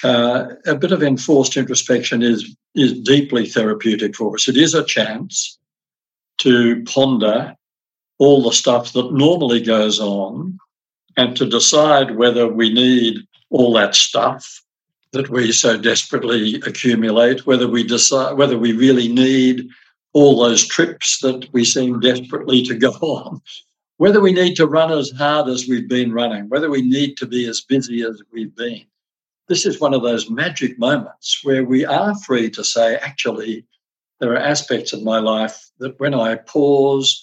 uh, 0.04 0.46
a 0.66 0.76
bit 0.76 0.92
of 0.92 1.04
enforced 1.04 1.56
introspection 1.56 2.24
is 2.24 2.56
is 2.74 3.00
deeply 3.02 3.46
therapeutic 3.46 4.16
for 4.16 4.34
us. 4.34 4.48
It 4.48 4.58
is 4.58 4.74
a 4.74 4.84
chance 4.84 5.60
to 6.40 6.84
ponder 6.86 7.56
all 8.18 8.42
the 8.42 8.52
stuff 8.52 8.94
that 8.94 9.14
normally 9.14 9.62
goes 9.62 10.00
on 10.00 10.58
and 11.18 11.36
to 11.36 11.46
decide 11.46 12.16
whether 12.16 12.48
we 12.48 12.74
need 12.74 13.18
all 13.50 13.74
that 13.74 13.94
stuff 13.94 14.62
that 15.12 15.30
we 15.30 15.52
so 15.52 15.78
desperately 15.78 16.56
accumulate, 16.66 17.46
whether 17.46 17.68
we 17.68 17.84
decide 17.84 18.38
whether 18.38 18.58
we 18.58 18.72
really 18.72 19.08
need 19.08 19.68
all 20.14 20.42
those 20.42 20.66
trips 20.66 21.20
that 21.20 21.48
we 21.54 21.66
seem 21.66 22.00
desperately 22.00 22.64
to 22.64 22.76
go 22.76 22.92
on, 23.02 23.42
whether 23.98 24.22
we 24.22 24.32
need 24.32 24.56
to 24.56 24.68
run 24.68 24.92
as 24.92 25.12
hard 25.12 25.48
as 25.50 25.68
we've 25.68 25.90
been 25.90 26.14
running, 26.14 26.48
whether 26.50 26.70
we 26.70 26.82
need 26.82 27.18
to 27.18 27.26
be 27.26 27.48
as 27.48 27.62
busy 27.62 28.04
as 28.04 28.22
we've 28.32 28.56
been. 28.56 28.84
This 29.48 29.66
is 29.66 29.82
one 29.82 29.94
of 29.94 30.02
those 30.02 30.30
magic 30.30 30.80
moments 30.80 31.40
where 31.44 31.66
we 31.66 31.86
are 31.86 32.16
free 32.20 32.50
to 32.52 32.64
say, 32.64 32.96
actually, 32.96 33.66
there 34.20 34.32
are 34.32 34.38
aspects 34.38 34.94
of 34.94 35.04
my 35.04 35.20
life 35.20 35.72
that 35.80 36.00
when 36.00 36.14
I 36.14 36.36
pause, 36.36 37.22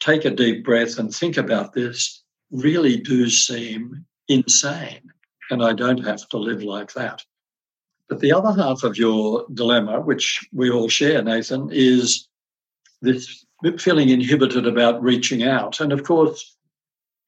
take 0.00 0.24
a 0.24 0.30
deep 0.30 0.64
breath, 0.64 0.98
and 0.98 1.14
think 1.14 1.38
about 1.38 1.72
this, 1.72 2.22
really 2.50 2.98
do 2.98 3.30
seem 3.30 4.04
insane 4.28 5.10
and 5.50 5.62
I 5.62 5.72
don't 5.72 6.04
have 6.04 6.28
to 6.28 6.38
live 6.38 6.62
like 6.62 6.92
that. 6.94 7.24
But 8.08 8.20
the 8.20 8.32
other 8.32 8.52
half 8.60 8.84
of 8.84 8.96
your 8.96 9.46
dilemma, 9.52 10.00
which 10.00 10.46
we 10.52 10.70
all 10.70 10.88
share, 10.88 11.22
Nathan, 11.22 11.68
is 11.72 12.26
this 13.02 13.44
feeling 13.78 14.08
inhibited 14.08 14.66
about 14.66 15.02
reaching 15.02 15.42
out. 15.42 15.80
And 15.80 15.92
of 15.92 16.04
course, 16.04 16.56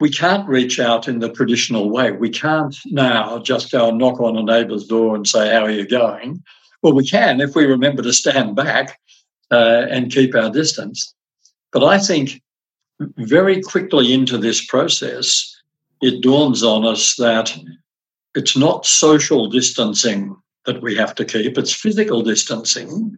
we 0.00 0.10
can't 0.10 0.48
reach 0.48 0.80
out 0.80 1.06
in 1.06 1.18
the 1.18 1.30
traditional 1.30 1.90
way. 1.90 2.12
We 2.12 2.30
can't 2.30 2.74
now 2.86 3.38
just 3.38 3.70
go 3.70 3.88
and 3.88 3.98
knock 3.98 4.20
on 4.20 4.36
a 4.36 4.42
neighbour's 4.42 4.86
door 4.86 5.14
and 5.14 5.28
say, 5.28 5.52
How 5.52 5.64
are 5.64 5.70
you 5.70 5.86
going? 5.86 6.42
Well, 6.82 6.94
we 6.94 7.06
can 7.06 7.40
if 7.42 7.54
we 7.54 7.66
remember 7.66 8.02
to 8.02 8.12
stand 8.12 8.56
back 8.56 8.98
uh, 9.50 9.86
and 9.90 10.10
keep 10.10 10.34
our 10.34 10.50
distance. 10.50 11.14
But 11.72 11.84
I 11.84 11.98
think 11.98 12.40
very 13.18 13.60
quickly 13.60 14.14
into 14.14 14.38
this 14.38 14.64
process, 14.64 15.54
it 16.00 16.22
dawns 16.22 16.62
on 16.62 16.86
us 16.86 17.16
that 17.16 17.56
it's 18.34 18.56
not 18.56 18.86
social 18.86 19.48
distancing 19.48 20.36
that 20.66 20.82
we 20.82 20.94
have 20.94 21.14
to 21.16 21.24
keep, 21.24 21.58
it's 21.58 21.72
physical 21.72 22.22
distancing. 22.22 23.16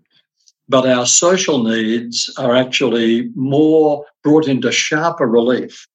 But 0.69 0.88
our 0.88 1.07
social 1.07 1.62
needs 1.62 2.33
are 2.38 2.54
actually 2.54 3.31
more 3.35 4.07
brought 4.23 4.47
into 4.47 4.73
sharper 4.73 5.26
relief, 5.26 5.87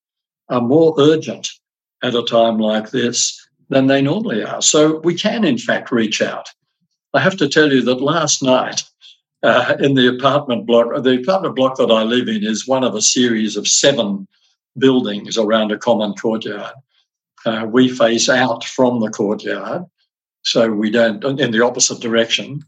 are 0.50 0.62
more 0.62 0.94
urgent 1.00 1.50
at 2.04 2.16
a 2.16 2.24
time 2.24 2.60
like 2.60 2.92
this 2.92 3.48
than 3.70 3.88
they 3.88 4.02
normally 4.02 4.44
are. 4.44 4.62
So 4.62 5.00
we 5.00 5.16
can, 5.16 5.44
in 5.44 5.58
fact, 5.58 5.92
reach 5.92 6.22
out. 6.22 6.50
I 7.14 7.22
have 7.22 7.38
to 7.38 7.48
tell 7.48 7.72
you 7.72 7.82
that 7.84 8.02
last 8.02 8.44
night, 8.44 8.84
uh, 9.42 9.76
in 9.80 9.96
the 9.96 10.08
apartment 10.08 10.66
block, 10.66 11.02
the 11.04 11.20
apartment 11.22 11.56
block 11.56 11.78
that 11.78 11.92
I 11.92 12.04
live 12.04 12.28
in 12.28 12.44
is 12.44 12.68
one 12.68 12.84
of 12.84 12.94
a 12.94 13.02
series 13.02 13.56
of 13.56 13.68
seven 13.68 14.28
buildings 14.78 15.38
around 15.38 15.72
a 15.72 15.78
common 15.78 16.14
courtyard 16.14 16.74
uh, 17.46 17.66
we 17.70 17.90
face 17.90 18.30
out 18.30 18.64
from 18.64 19.00
the 19.00 19.10
courtyard, 19.10 19.84
so 20.44 20.72
we 20.72 20.90
don't 20.90 21.24
in 21.40 21.52
the 21.52 21.64
opposite 21.64 22.00
direction. 22.00 22.62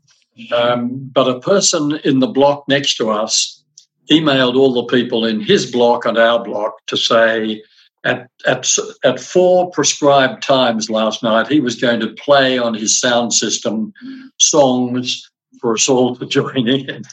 Um, 0.54 1.10
but 1.14 1.28
a 1.28 1.40
person 1.40 2.00
in 2.04 2.20
the 2.20 2.28
block 2.28 2.64
next 2.68 2.96
to 2.96 3.10
us 3.10 3.62
emailed 4.10 4.56
all 4.56 4.74
the 4.74 4.86
people 4.86 5.26
in 5.26 5.42
his 5.42 5.70
block 5.70 6.06
and 6.06 6.18
our 6.18 6.44
block 6.44 6.86
to 6.88 6.98
say 6.98 7.62
at, 8.04 8.30
at, 8.46 8.68
at 9.04 9.20
four 9.20 9.70
prescribed 9.72 10.42
times 10.42 10.90
last 10.90 11.22
night 11.22 11.48
he 11.48 11.60
was 11.60 11.76
going 11.76 12.00
to 12.00 12.14
play 12.14 12.58
on 12.58 12.74
his 12.74 13.00
sound 13.00 13.34
system 13.34 13.94
songs 14.38 15.30
for 15.60 15.74
us 15.74 15.90
all 15.90 16.16
to 16.16 16.26
join 16.38 16.68
in. 16.68 17.04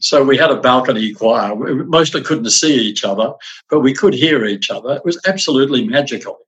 So 0.00 0.24
we 0.24 0.38
had 0.38 0.50
a 0.50 0.60
balcony 0.60 1.12
choir. 1.12 1.54
We 1.54 1.74
mostly 1.84 2.22
couldn't 2.22 2.48
see 2.50 2.74
each 2.74 3.04
other, 3.04 3.34
but 3.68 3.80
we 3.80 3.92
could 3.92 4.14
hear 4.14 4.46
each 4.46 4.70
other. 4.70 4.94
It 4.94 5.04
was 5.04 5.20
absolutely 5.26 5.86
magical 5.86 6.38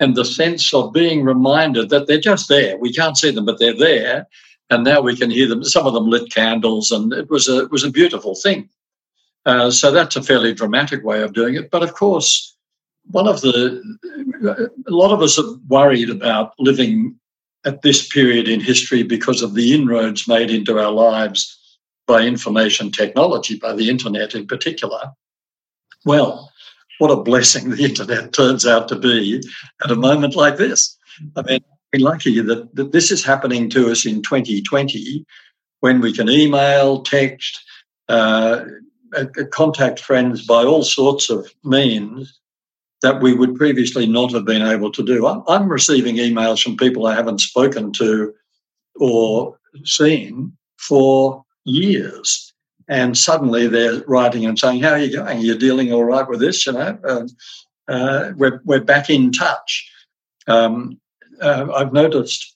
and 0.00 0.16
the 0.16 0.24
sense 0.24 0.72
of 0.74 0.92
being 0.92 1.24
reminded 1.24 1.90
that 1.90 2.06
they're 2.06 2.18
just 2.18 2.48
there. 2.48 2.76
We 2.78 2.92
can't 2.92 3.18
see 3.18 3.30
them, 3.30 3.44
but 3.44 3.58
they're 3.58 3.76
there. 3.76 4.26
And 4.70 4.84
now 4.84 5.00
we 5.00 5.16
can 5.16 5.30
hear 5.30 5.46
them. 5.46 5.62
Some 5.62 5.86
of 5.86 5.94
them 5.94 6.08
lit 6.08 6.32
candles, 6.32 6.90
and 6.90 7.12
it 7.12 7.28
was 7.28 7.48
a, 7.48 7.64
it 7.64 7.70
was 7.70 7.84
a 7.84 7.90
beautiful 7.90 8.34
thing. 8.34 8.68
Uh, 9.44 9.70
so 9.70 9.90
that's 9.90 10.16
a 10.16 10.22
fairly 10.22 10.54
dramatic 10.54 11.04
way 11.04 11.22
of 11.22 11.32
doing 11.32 11.54
it. 11.54 11.70
But 11.70 11.82
of 11.82 11.94
course, 11.94 12.56
one 13.10 13.26
of 13.26 13.40
the, 13.40 13.82
a 14.86 14.90
lot 14.90 15.12
of 15.12 15.22
us 15.22 15.38
are 15.38 15.56
worried 15.68 16.10
about 16.10 16.54
living 16.58 17.16
at 17.64 17.82
this 17.82 18.08
period 18.08 18.48
in 18.48 18.60
history 18.60 19.02
because 19.02 19.42
of 19.42 19.54
the 19.54 19.74
inroads 19.74 20.28
made 20.28 20.50
into 20.50 20.78
our 20.78 20.92
lives 20.92 21.58
by 22.06 22.22
information 22.22 22.90
technology, 22.90 23.56
by 23.56 23.72
the 23.74 23.90
internet 23.90 24.34
in 24.34 24.46
particular. 24.46 25.12
Well, 26.04 26.50
what 27.00 27.10
a 27.10 27.16
blessing 27.16 27.70
the 27.70 27.82
internet 27.82 28.32
turns 28.34 28.66
out 28.66 28.86
to 28.88 28.96
be 28.96 29.42
at 29.82 29.90
a 29.90 29.96
moment 29.96 30.36
like 30.36 30.58
this. 30.58 30.96
I 31.34 31.42
mean, 31.42 31.60
we're 31.92 32.04
lucky 32.04 32.40
that, 32.40 32.74
that 32.76 32.92
this 32.92 33.10
is 33.10 33.24
happening 33.24 33.70
to 33.70 33.90
us 33.90 34.04
in 34.04 34.22
2020 34.22 35.24
when 35.80 36.00
we 36.02 36.12
can 36.12 36.28
email, 36.28 37.02
text, 37.02 37.64
uh, 38.10 38.64
uh, 39.16 39.24
contact 39.50 39.98
friends 40.00 40.46
by 40.46 40.62
all 40.62 40.82
sorts 40.82 41.30
of 41.30 41.50
means 41.64 42.38
that 43.00 43.22
we 43.22 43.32
would 43.32 43.56
previously 43.56 44.06
not 44.06 44.32
have 44.32 44.44
been 44.44 44.62
able 44.62 44.92
to 44.92 45.02
do. 45.02 45.26
I'm, 45.26 45.42
I'm 45.48 45.68
receiving 45.68 46.16
emails 46.16 46.62
from 46.62 46.76
people 46.76 47.06
I 47.06 47.14
haven't 47.14 47.40
spoken 47.40 47.92
to 47.94 48.34
or 48.96 49.58
seen 49.84 50.52
for 50.76 51.44
years 51.64 52.49
and 52.90 53.16
suddenly 53.16 53.68
they're 53.68 54.02
writing 54.06 54.44
and 54.44 54.58
saying, 54.58 54.82
"How 54.82 54.90
are 54.90 54.98
you 54.98 55.16
going? 55.16 55.40
You're 55.40 55.56
dealing 55.56 55.92
all 55.92 56.04
right 56.04 56.28
with 56.28 56.40
this?" 56.40 56.66
You 56.66 56.72
know, 56.72 56.98
um, 57.04 57.28
uh, 57.88 58.32
we're 58.36 58.60
we're 58.64 58.84
back 58.84 59.08
in 59.08 59.32
touch. 59.32 59.90
Um, 60.48 61.00
uh, 61.40 61.68
I've 61.74 61.92
noticed 61.92 62.54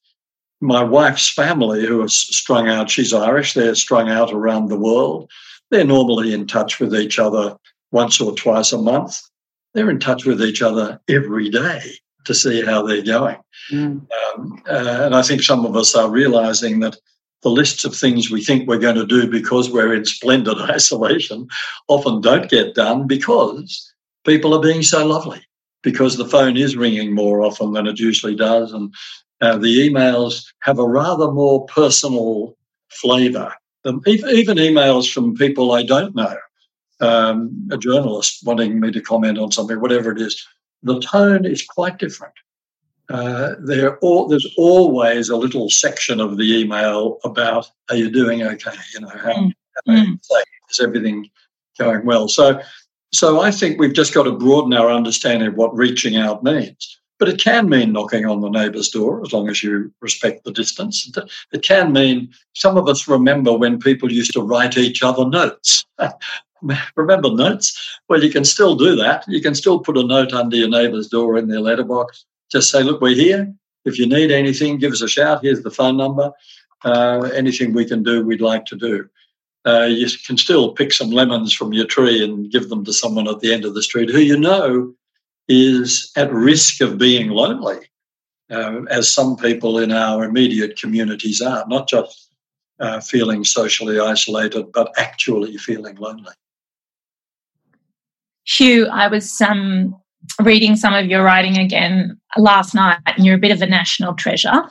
my 0.61 0.83
wife's 0.83 1.31
family, 1.31 1.87
who 1.87 2.03
are 2.03 2.09
strung 2.09 2.69
out. 2.69 2.91
She's 2.91 3.15
Irish. 3.15 3.55
They're 3.55 3.75
strung 3.77 4.11
out 4.11 4.33
around 4.33 4.69
the 4.69 4.79
world. 4.79 5.31
They're 5.71 5.85
normally 5.85 6.35
in 6.35 6.47
touch 6.47 6.81
with 6.81 6.95
each 6.95 7.19
other 7.19 7.57
once 7.93 8.21
or 8.21 8.35
twice 8.35 8.73
a 8.73 8.79
month. 8.79 9.21
They're 9.73 9.91
in 9.91 10.01
touch 10.01 10.25
with 10.25 10.43
each 10.43 10.63
other 10.63 11.01
every 11.09 11.49
day 11.49 11.93
to 12.25 12.35
see 12.35 12.65
how 12.65 12.83
they're 12.83 13.03
going. 13.03 13.37
Mm. 13.71 14.07
Um, 14.35 14.63
uh, 14.69 15.03
and 15.05 15.15
I 15.15 15.23
think 15.23 15.43
some 15.43 15.65
of 15.65 15.77
us 15.77 15.95
are 15.95 16.11
realizing 16.11 16.81
that 16.81 16.97
the 17.45 17.51
lists 17.51 17.85
of 17.85 17.95
things 17.95 18.31
we 18.31 18.43
think 18.43 18.67
we're 18.67 18.79
going 18.79 18.97
to 18.97 19.07
do 19.07 19.31
because 19.31 19.71
we're 19.71 19.95
in 19.95 20.05
splendid 20.05 20.59
isolation 20.71 21.47
often 21.87 22.21
don't 22.21 22.51
get 22.51 22.75
done 22.75 23.07
because 23.07 23.93
people 24.27 24.55
are 24.55 24.63
being 24.63 24.83
so 24.83 25.07
lovely, 25.07 25.43
because 25.83 26.17
the 26.17 26.27
phone 26.27 26.57
is 26.57 26.75
ringing 26.75 27.15
more 27.15 27.43
often 27.43 27.73
than 27.73 27.87
it 27.87 28.01
usually 28.01 28.35
does. 28.35 28.73
And 28.73 28.93
uh, 29.43 29.59
the 29.59 29.89
emails 29.89 30.47
have 30.61 30.79
a 30.79 30.89
rather 30.89 31.31
more 31.31 31.67
personal 31.67 32.57
flavour. 32.89 33.53
Even 34.07 34.57
emails 34.57 35.13
from 35.13 35.37
people 35.37 35.73
I 35.73 35.83
don't 35.83 36.17
know, 36.17 36.37
um, 37.01 37.69
a 37.71 37.77
journalist 37.77 38.41
wanting 38.43 38.81
me 38.81 38.91
to 38.91 39.03
comment 39.03 39.37
on 39.37 39.53
something, 39.53 39.79
whatever 39.79 40.11
it 40.11 40.21
is, 40.21 40.47
the 40.83 40.99
tone 41.01 41.45
is 41.45 41.63
quite 41.63 41.99
different 41.99 42.33
uh, 43.11 43.55
there 43.59 43.99
all, 43.99 44.29
there's 44.29 44.53
always 44.57 45.29
a 45.29 45.37
little 45.37 45.69
section 45.69 46.21
of 46.21 46.37
the 46.37 46.59
email 46.59 47.19
about 47.25 47.71
are 47.91 47.97
you 47.97 48.11
doing 48.11 48.43
okay? 48.43 48.73
You 48.95 49.01
know, 49.01 49.09
how, 49.09 49.35
mm. 49.35 49.53
mm. 49.89 50.19
is 50.71 50.81
everything 50.81 51.29
going 51.79 52.07
well? 52.07 52.29
So, 52.29 52.61
so 53.13 53.41
I 53.41 53.51
think 53.51 53.79
we've 53.79 53.95
just 53.95 54.15
got 54.15 54.25
to 54.25 54.33
broaden 54.33 54.73
our 54.73 54.91
understanding 54.91 55.49
of 55.49 55.55
what 55.55 55.77
reaching 55.77 56.17
out 56.17 56.43
means. 56.43 57.01
But 57.19 57.29
it 57.29 57.41
can 57.41 57.69
mean 57.69 57.93
knocking 57.93 58.27
on 58.27 58.41
the 58.41 58.49
neighbour's 58.49 58.89
door 58.89 59.23
as 59.25 59.33
long 59.33 59.49
as 59.49 59.63
you 59.63 59.93
respect 60.01 60.45
the 60.45 60.51
distance. 60.51 61.11
It 61.53 61.63
can 61.63 61.93
mean 61.93 62.33
some 62.55 62.77
of 62.77 62.89
us 62.89 63.07
remember 63.07 63.57
when 63.57 63.79
people 63.79 64.11
used 64.11 64.33
to 64.33 64.43
write 64.43 64.77
each 64.77 65.03
other 65.03 65.25
notes. 65.25 65.85
remember 66.97 67.31
notes? 67.31 67.99
Well, 68.09 68.23
you 68.23 68.31
can 68.31 68.45
still 68.45 68.75
do 68.75 68.97
that. 68.97 69.25
You 69.29 69.41
can 69.41 69.55
still 69.55 69.79
put 69.79 69.97
a 69.97 70.03
note 70.03 70.33
under 70.33 70.57
your 70.57 70.69
neighbour's 70.69 71.07
door 71.07 71.39
in 71.39 71.47
their 71.47 71.61
letterbox 71.61 72.25
just 72.51 72.71
say, 72.71 72.83
look, 72.83 73.01
we're 73.01 73.15
here. 73.15 73.53
If 73.85 73.99
you 73.99 74.07
need 74.07 74.31
anything, 74.31 74.79
give 74.79 74.93
us 74.93 75.03
a 75.03 75.09
shout. 75.09 75.43
Here's 75.43 75.63
the 75.63 75.71
phone 75.71 75.97
number. 75.97 76.33
Uh, 76.85 77.31
anything 77.35 77.73
we 77.73 77.85
can 77.85 78.03
do, 78.03 78.25
we'd 78.25 78.41
like 78.41 78.65
to 78.67 78.77
do. 78.77 79.09
Uh, 79.67 79.85
you 79.85 80.07
can 80.27 80.37
still 80.37 80.73
pick 80.73 80.93
some 80.93 81.11
lemons 81.11 81.53
from 81.53 81.73
your 81.73 81.87
tree 81.87 82.23
and 82.23 82.51
give 82.51 82.69
them 82.69 82.85
to 82.85 82.93
someone 82.93 83.29
at 83.29 83.41
the 83.41 83.53
end 83.53 83.65
of 83.65 83.75
the 83.75 83.83
street 83.83 84.11
who 84.11 84.19
you 84.19 84.39
know 84.39 84.95
is 85.49 86.13
at 86.17 86.33
risk 86.33 86.81
of 86.81 86.99
being 86.99 87.29
lonely. 87.29 87.79
uh, 88.51 88.83
as 88.91 89.13
some 89.13 89.37
people 89.37 89.79
in 89.79 89.93
our 89.93 90.25
immediate 90.25 90.79
communities 90.79 91.41
are, 91.41 91.65
not 91.69 91.89
just 91.89 92.31
uh, 92.81 93.01
feeling 93.01 93.45
socially 93.45 93.99
isolated, 93.99 94.73
but 94.73 94.93
actually 94.97 95.57
feeling 95.57 95.97
lonely. 95.97 96.33
Hugh, 98.45 98.87
I 98.89 99.09
was 99.09 99.41
um, 99.41 99.97
reading 100.43 100.77
some 100.77 100.93
of 100.93 101.07
your 101.07 101.23
writing 101.23 101.57
again 101.59 102.21
last 102.37 102.75
night, 102.75 102.99
and 103.07 103.25
you're 103.25 103.37
a 103.37 103.39
bit 103.39 103.53
of 103.53 103.63
a 103.63 103.67
national 103.67 104.15
treasure. 104.15 104.63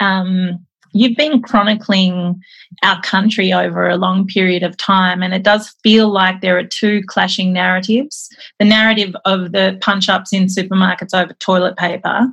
Um, 0.00 0.64
you've 0.92 1.16
been 1.16 1.40
chronicling 1.42 2.40
our 2.82 3.00
country 3.02 3.52
over 3.52 3.88
a 3.88 3.96
long 3.96 4.26
period 4.26 4.62
of 4.62 4.76
time, 4.76 5.22
and 5.22 5.34
it 5.34 5.42
does 5.42 5.74
feel 5.82 6.08
like 6.08 6.40
there 6.40 6.58
are 6.58 6.64
two 6.64 7.02
clashing 7.06 7.52
narratives 7.52 8.28
the 8.58 8.64
narrative 8.64 9.14
of 9.24 9.52
the 9.52 9.78
punch 9.80 10.08
ups 10.08 10.32
in 10.32 10.46
supermarkets 10.46 11.14
over 11.14 11.32
toilet 11.34 11.76
paper. 11.76 12.26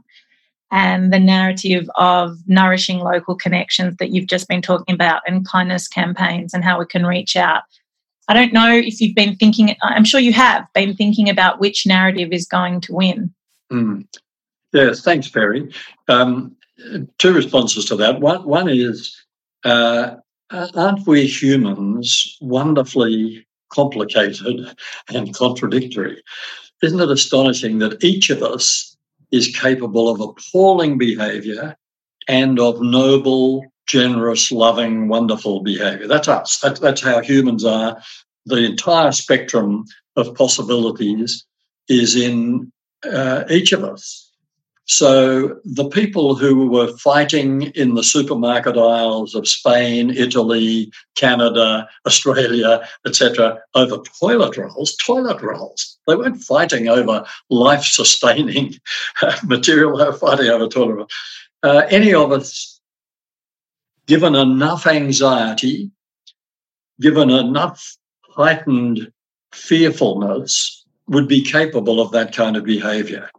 And 0.72 1.12
the 1.12 1.20
narrative 1.20 1.90
of 1.96 2.38
nourishing 2.46 3.00
local 3.00 3.34
connections 3.34 3.96
that 3.98 4.12
you've 4.12 4.28
just 4.28 4.48
been 4.48 4.62
talking 4.62 4.94
about, 4.94 5.24
and 5.26 5.48
kindness 5.48 5.88
campaigns, 5.88 6.54
and 6.54 6.64
how 6.64 6.78
we 6.78 6.86
can 6.86 7.08
reach 7.08 7.36
out. 7.36 7.64
I 8.28 8.36
don't 8.36 8.54
know 8.54 8.72
if 8.72 9.02
you've 9.02 9.16
been 9.16 9.36
thinking, 9.36 9.76
I'm 9.82 10.04
sure 10.04 10.20
you 10.20 10.34
have 10.34 10.68
been 10.76 10.96
thinking 10.96 11.28
about 11.28 11.60
which 11.60 11.88
narrative 11.88 12.30
is 12.32 12.46
going 12.46 12.82
to 12.82 12.94
win. 12.94 13.34
Mm. 13.74 14.06
Yes, 14.74 15.02
thanks, 15.02 15.30
Berry. 15.30 15.74
Um, 16.08 16.56
two 17.18 17.34
responses 17.34 17.86
to 17.86 17.96
that. 17.98 18.20
One, 18.22 18.46
one 18.46 18.70
is, 18.70 19.16
uh, 19.64 20.16
aren't 20.52 21.08
we 21.08 21.26
humans 21.26 22.38
wonderfully 22.42 23.46
complicated 23.72 24.76
and 25.10 25.34
contradictory? 25.34 26.22
Isn't 26.82 27.00
it 27.02 27.10
astonishing 27.10 27.80
that 27.80 28.04
each 28.04 28.30
of 28.30 28.44
us 28.44 28.96
is 29.32 29.56
capable 29.56 30.10
of 30.10 30.22
appalling 30.22 30.98
behavior 30.98 31.76
and 32.28 32.60
of 32.60 32.82
noble, 32.82 33.66
generous, 33.88 34.52
loving, 34.52 35.08
wonderful 35.08 35.62
behavior? 35.62 36.08
That's 36.08 36.28
us. 36.28 36.60
That's, 36.60 36.80
that's 36.80 37.02
how 37.02 37.22
humans 37.22 37.66
are. 37.66 38.02
The 38.46 38.66
entire 38.66 39.12
spectrum 39.12 39.86
of 40.16 40.34
possibilities 40.36 41.46
is 41.88 42.16
in 42.16 42.72
uh, 43.04 43.44
each 43.50 43.72
of 43.72 43.84
us. 43.84 44.29
So 44.90 45.60
the 45.64 45.88
people 45.88 46.34
who 46.34 46.68
were 46.68 46.98
fighting 46.98 47.62
in 47.76 47.94
the 47.94 48.04
supermarket 48.04 48.76
aisles 48.76 49.36
of 49.36 49.48
Spain, 49.48 50.10
Italy, 50.10 50.92
Canada, 51.16 51.88
Australia, 52.08 52.88
etc., 53.06 53.60
over 53.76 54.02
toilet 54.20 54.58
rolls, 54.58 54.96
toilet 54.96 55.44
rolls. 55.44 55.96
They 56.08 56.16
weren't 56.16 56.42
fighting 56.42 56.88
over 56.90 57.24
life-sustaining 57.52 58.80
material. 59.44 59.96
They 59.96 60.06
were 60.06 60.14
fighting 60.14 60.48
over 60.48 60.68
toilet 60.68 60.96
rolls. 60.96 61.14
Uh, 61.62 61.84
any 61.92 62.12
of 62.12 62.32
us, 62.32 62.82
given 64.08 64.34
enough 64.34 64.88
anxiety, 64.88 65.92
given 67.00 67.30
enough 67.30 67.96
heightened 68.24 69.12
fearfulness, 69.52 70.84
would 71.08 71.28
be 71.28 71.44
capable 71.44 72.02
of 72.02 72.12
that 72.12 72.36
kind 72.36 72.58
of 72.58 72.66
behaviour 72.66 73.30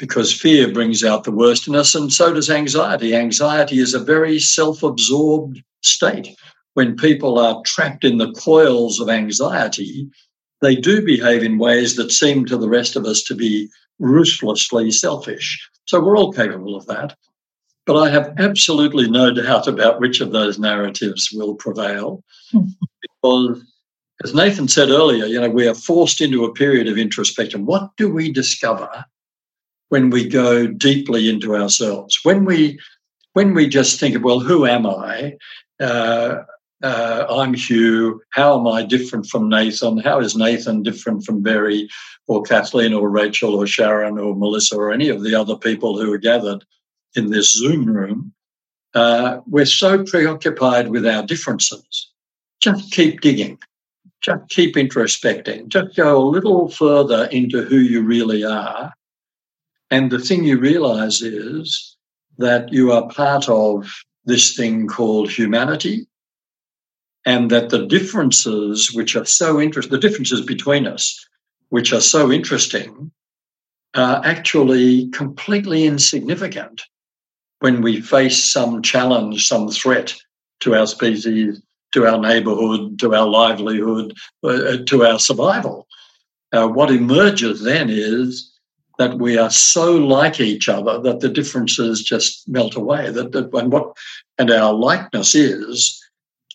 because 0.00 0.32
fear 0.32 0.72
brings 0.72 1.04
out 1.04 1.24
the 1.24 1.30
worst 1.30 1.68
in 1.68 1.76
us, 1.76 1.94
and 1.94 2.10
so 2.10 2.32
does 2.32 2.48
anxiety. 2.48 3.14
Anxiety 3.14 3.78
is 3.78 3.92
a 3.92 4.00
very 4.00 4.40
self 4.40 4.82
absorbed 4.82 5.62
state. 5.82 6.34
When 6.72 6.96
people 6.96 7.38
are 7.38 7.62
trapped 7.66 8.02
in 8.02 8.16
the 8.16 8.32
coils 8.32 8.98
of 8.98 9.10
anxiety, 9.10 10.08
they 10.62 10.74
do 10.74 11.04
behave 11.04 11.42
in 11.42 11.58
ways 11.58 11.96
that 11.96 12.10
seem 12.10 12.46
to 12.46 12.56
the 12.56 12.68
rest 12.68 12.96
of 12.96 13.04
us 13.04 13.22
to 13.24 13.34
be 13.34 13.68
ruthlessly 13.98 14.90
selfish. 14.90 15.68
So 15.84 16.00
we're 16.00 16.16
all 16.16 16.32
capable 16.32 16.76
of 16.76 16.86
that. 16.86 17.14
But 17.84 18.00
I 18.00 18.08
have 18.08 18.32
absolutely 18.38 19.10
no 19.10 19.34
doubt 19.34 19.66
about 19.66 20.00
which 20.00 20.20
of 20.20 20.32
those 20.32 20.58
narratives 20.58 21.28
will 21.32 21.56
prevail. 21.56 22.24
because, 22.52 23.62
as 24.24 24.34
Nathan 24.34 24.68
said 24.68 24.88
earlier, 24.88 25.26
you 25.26 25.40
know, 25.40 25.50
we 25.50 25.68
are 25.68 25.74
forced 25.74 26.22
into 26.22 26.44
a 26.44 26.54
period 26.54 26.88
of 26.88 26.96
introspection. 26.96 27.66
What 27.66 27.90
do 27.98 28.08
we 28.08 28.32
discover 28.32 29.04
when 29.90 30.08
we 30.08 30.26
go 30.26 30.66
deeply 30.66 31.28
into 31.28 31.54
ourselves. 31.54 32.18
When 32.22 32.44
we 32.46 32.80
when 33.34 33.54
we 33.54 33.68
just 33.68 34.00
think 34.00 34.16
of, 34.16 34.22
well, 34.22 34.40
who 34.40 34.66
am 34.66 34.86
I? 34.86 35.34
Uh, 35.78 36.42
uh, 36.82 37.26
I'm 37.28 37.54
Hugh. 37.54 38.22
How 38.30 38.58
am 38.58 38.66
I 38.66 38.82
different 38.82 39.26
from 39.26 39.48
Nathan? 39.48 39.98
How 39.98 40.18
is 40.18 40.34
Nathan 40.34 40.82
different 40.82 41.24
from 41.24 41.42
Berry 41.42 41.88
or 42.26 42.42
Kathleen 42.42 42.92
or 42.92 43.08
Rachel 43.08 43.54
or 43.54 43.66
Sharon 43.66 44.18
or 44.18 44.34
Melissa 44.34 44.76
or 44.76 44.90
any 44.90 45.08
of 45.08 45.22
the 45.22 45.34
other 45.34 45.56
people 45.56 46.00
who 46.00 46.12
are 46.12 46.18
gathered 46.18 46.64
in 47.14 47.30
this 47.30 47.52
Zoom 47.52 47.84
room? 47.84 48.32
Uh, 48.94 49.38
we're 49.46 49.66
so 49.66 50.02
preoccupied 50.02 50.88
with 50.88 51.06
our 51.06 51.24
differences. 51.24 52.10
Just 52.60 52.92
keep 52.92 53.20
digging. 53.20 53.58
Just 54.20 54.48
keep 54.48 54.74
introspecting. 54.74 55.68
Just 55.68 55.96
go 55.96 56.20
a 56.20 56.24
little 56.24 56.68
further 56.68 57.26
into 57.26 57.62
who 57.62 57.78
you 57.78 58.02
really 58.02 58.44
are 58.44 58.92
and 59.90 60.10
the 60.10 60.18
thing 60.18 60.44
you 60.44 60.58
realize 60.58 61.22
is 61.22 61.96
that 62.38 62.72
you 62.72 62.92
are 62.92 63.08
part 63.08 63.48
of 63.48 63.90
this 64.24 64.56
thing 64.56 64.86
called 64.86 65.30
humanity, 65.30 66.06
and 67.26 67.50
that 67.50 67.70
the 67.70 67.86
differences, 67.86 68.92
which 68.94 69.16
are 69.16 69.24
so 69.24 69.60
interesting, 69.60 69.92
the 69.92 69.98
differences 69.98 70.40
between 70.40 70.86
us, 70.86 71.26
which 71.68 71.92
are 71.92 72.00
so 72.00 72.30
interesting, 72.30 73.10
are 73.94 74.24
actually 74.24 75.08
completely 75.08 75.84
insignificant 75.84 76.82
when 77.58 77.82
we 77.82 78.00
face 78.00 78.52
some 78.52 78.82
challenge, 78.82 79.46
some 79.46 79.68
threat 79.68 80.14
to 80.60 80.74
our 80.74 80.86
species, 80.86 81.60
to 81.92 82.06
our 82.06 82.18
neighborhood, 82.18 82.98
to 83.00 83.14
our 83.14 83.26
livelihood, 83.26 84.16
uh, 84.44 84.76
to 84.86 85.04
our 85.04 85.18
survival. 85.18 85.86
Uh, 86.52 86.68
what 86.68 86.90
emerges 86.90 87.62
then 87.62 87.88
is 87.90 88.49
that 89.00 89.18
we 89.18 89.38
are 89.38 89.48
so 89.48 89.96
like 89.96 90.40
each 90.40 90.68
other 90.68 91.00
that 91.00 91.20
the 91.20 91.28
differences 91.30 92.02
just 92.02 92.46
melt 92.46 92.74
away. 92.76 93.10
That, 93.10 93.32
that 93.32 93.50
and 93.54 93.72
what 93.72 93.96
and 94.36 94.50
our 94.50 94.74
likeness 94.74 95.34
is 95.34 95.98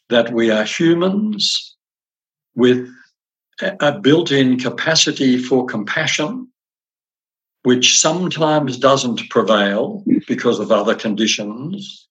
that 0.09 0.31
we 0.31 0.51
are 0.51 0.63
humans 0.63 1.75
with 2.53 2.87
a 3.61 3.99
built-in 3.99 4.59
capacity 4.59 5.39
for 5.39 5.65
compassion, 5.65 6.47
which 7.63 7.99
sometimes 7.99 8.77
doesn't 8.77 9.27
prevail 9.31 10.03
because 10.27 10.59
of 10.59 10.71
other 10.71 10.93
conditions, 10.93 12.07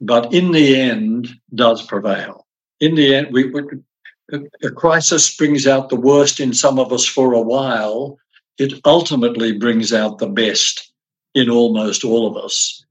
but 0.00 0.32
in 0.32 0.52
the 0.52 0.80
end 0.80 1.28
does 1.54 1.82
prevail. 1.82 2.46
In 2.80 2.94
the 2.94 3.14
end, 3.14 3.28
we, 3.32 3.50
we 3.50 3.60
a 4.62 4.70
crisis 4.70 5.36
brings 5.36 5.66
out 5.66 5.90
the 5.90 5.96
worst 6.10 6.40
in 6.40 6.54
some 6.54 6.78
of 6.78 6.90
us 6.90 7.04
for 7.04 7.34
a 7.34 7.42
while, 7.42 8.18
it 8.58 8.80
ultimately 8.84 9.52
brings 9.52 9.92
out 9.92 10.18
the 10.18 10.28
best 10.28 10.92
in 11.34 11.48
almost 11.48 12.04
all 12.04 12.26
of 12.26 12.36
us 12.42 12.84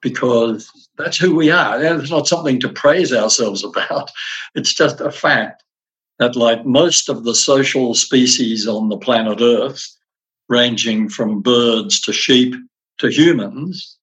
because 0.00 0.70
that's 0.96 1.16
who 1.16 1.34
we 1.34 1.50
are. 1.50 1.82
It's 1.82 2.10
not 2.10 2.28
something 2.28 2.60
to 2.60 2.68
praise 2.68 3.12
ourselves 3.12 3.64
about. 3.64 4.10
It's 4.54 4.72
just 4.72 5.00
a 5.00 5.10
fact 5.10 5.62
that, 6.18 6.36
like 6.36 6.64
most 6.64 7.08
of 7.08 7.24
the 7.24 7.34
social 7.34 7.94
species 7.94 8.66
on 8.66 8.88
the 8.88 8.96
planet 8.96 9.40
Earth, 9.40 9.86
ranging 10.48 11.08
from 11.08 11.42
birds 11.42 12.00
to 12.02 12.12
sheep 12.12 12.54
to 12.98 13.08
humans, 13.08 13.98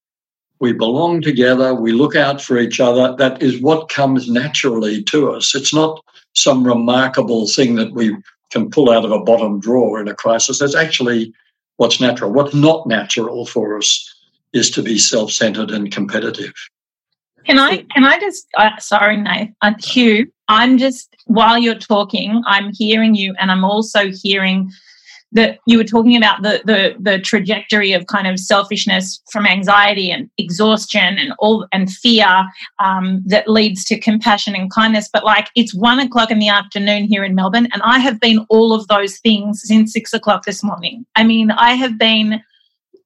we 0.60 0.72
belong 0.72 1.20
together, 1.20 1.74
we 1.74 1.92
look 1.92 2.16
out 2.16 2.40
for 2.40 2.58
each 2.58 2.80
other. 2.80 3.14
That 3.16 3.42
is 3.42 3.60
what 3.60 3.90
comes 3.90 4.30
naturally 4.30 5.02
to 5.04 5.32
us. 5.32 5.54
It's 5.54 5.74
not 5.74 6.02
some 6.34 6.66
remarkable 6.66 7.46
thing 7.46 7.74
that 7.74 7.92
we 7.92 8.16
can 8.50 8.70
pull 8.70 8.90
out 8.90 9.04
of 9.04 9.10
a 9.10 9.20
bottom 9.20 9.60
drawer 9.60 10.00
in 10.00 10.08
a 10.08 10.14
crisis. 10.14 10.58
That's 10.58 10.74
actually 10.76 11.32
what's 11.76 12.00
natural. 12.00 12.32
What's 12.32 12.54
not 12.54 12.86
natural 12.86 13.46
for 13.46 13.76
us 13.76 14.12
is 14.52 14.70
to 14.70 14.82
be 14.82 14.98
self-centered 14.98 15.70
and 15.70 15.92
competitive. 15.92 16.54
Can 17.44 17.58
I? 17.58 17.84
Can 17.94 18.04
I 18.04 18.18
just? 18.18 18.48
Uh, 18.56 18.76
sorry, 18.78 19.16
Nate. 19.16 19.52
Uh, 19.62 19.74
Hugh, 19.78 20.30
I'm 20.48 20.78
just 20.78 21.14
while 21.26 21.58
you're 21.58 21.74
talking, 21.74 22.42
I'm 22.46 22.72
hearing 22.72 23.14
you, 23.14 23.34
and 23.38 23.50
I'm 23.50 23.64
also 23.64 24.10
hearing 24.10 24.72
that 25.32 25.58
you 25.66 25.76
were 25.76 25.84
talking 25.84 26.16
about 26.16 26.42
the, 26.42 26.62
the 26.64 26.94
the 26.98 27.18
trajectory 27.18 27.92
of 27.92 28.06
kind 28.06 28.26
of 28.26 28.38
selfishness 28.38 29.20
from 29.30 29.46
anxiety 29.46 30.10
and 30.10 30.30
exhaustion 30.38 31.18
and 31.18 31.32
all 31.38 31.66
and 31.72 31.92
fear 31.92 32.44
um, 32.78 33.22
that 33.26 33.48
leads 33.48 33.84
to 33.84 33.98
compassion 33.98 34.54
and 34.54 34.70
kindness. 34.72 35.08
But 35.12 35.24
like 35.24 35.48
it's 35.56 35.74
one 35.74 35.98
o'clock 35.98 36.30
in 36.30 36.38
the 36.38 36.48
afternoon 36.48 37.04
here 37.04 37.24
in 37.24 37.34
Melbourne, 37.34 37.68
and 37.72 37.82
I 37.82 37.98
have 37.98 38.20
been 38.20 38.46
all 38.48 38.72
of 38.72 38.86
those 38.88 39.18
things 39.18 39.62
since 39.64 39.92
six 39.92 40.14
o'clock 40.14 40.44
this 40.44 40.62
morning. 40.62 41.04
I 41.16 41.24
mean, 41.24 41.50
I 41.50 41.74
have 41.74 41.98
been 41.98 42.40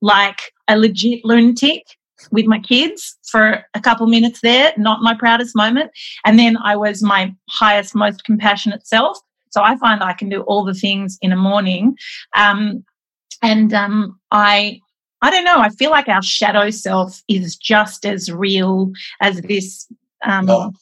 like 0.03 0.53
a 0.69 0.79
legit 0.79 1.25
lunatic 1.25 1.85
with 2.31 2.47
my 2.47 2.59
kids 2.59 3.17
for 3.31 3.65
a 3.75 3.81
couple 3.81 4.07
minutes 4.07 4.41
there, 4.43 4.73
not 4.77 5.03
my 5.03 5.15
proudest 5.15 5.57
moment. 5.57 5.91
And 6.25 6.39
then 6.39 6.57
I 6.59 6.77
was 6.77 7.03
my 7.03 7.35
highest, 7.49 7.95
most 7.95 8.25
compassionate 8.25 8.87
self. 8.87 9.19
So 9.51 9.63
I 9.63 9.77
find 9.77 10.03
I 10.03 10.13
can 10.13 10.29
do 10.29 10.43
all 10.43 10.65
the 10.65 10.75
things 10.75 11.19
in 11.21 11.33
a 11.33 11.37
morning. 11.37 11.97
Um, 12.37 12.85
and 13.43 13.73
um, 13.73 14.19
I 14.31 14.81
I 15.23 15.31
don't 15.31 15.45
know. 15.45 15.61
I 15.61 15.69
feel 15.71 15.91
like 15.91 16.09
our 16.09 16.23
shadow 16.23 16.71
self 16.71 17.23
is 17.29 17.57
just 17.57 18.07
as 18.07 18.33
real 18.33 18.91
as 19.21 19.43
this 19.43 19.87
um, 20.25 20.49
oh. 20.49 20.73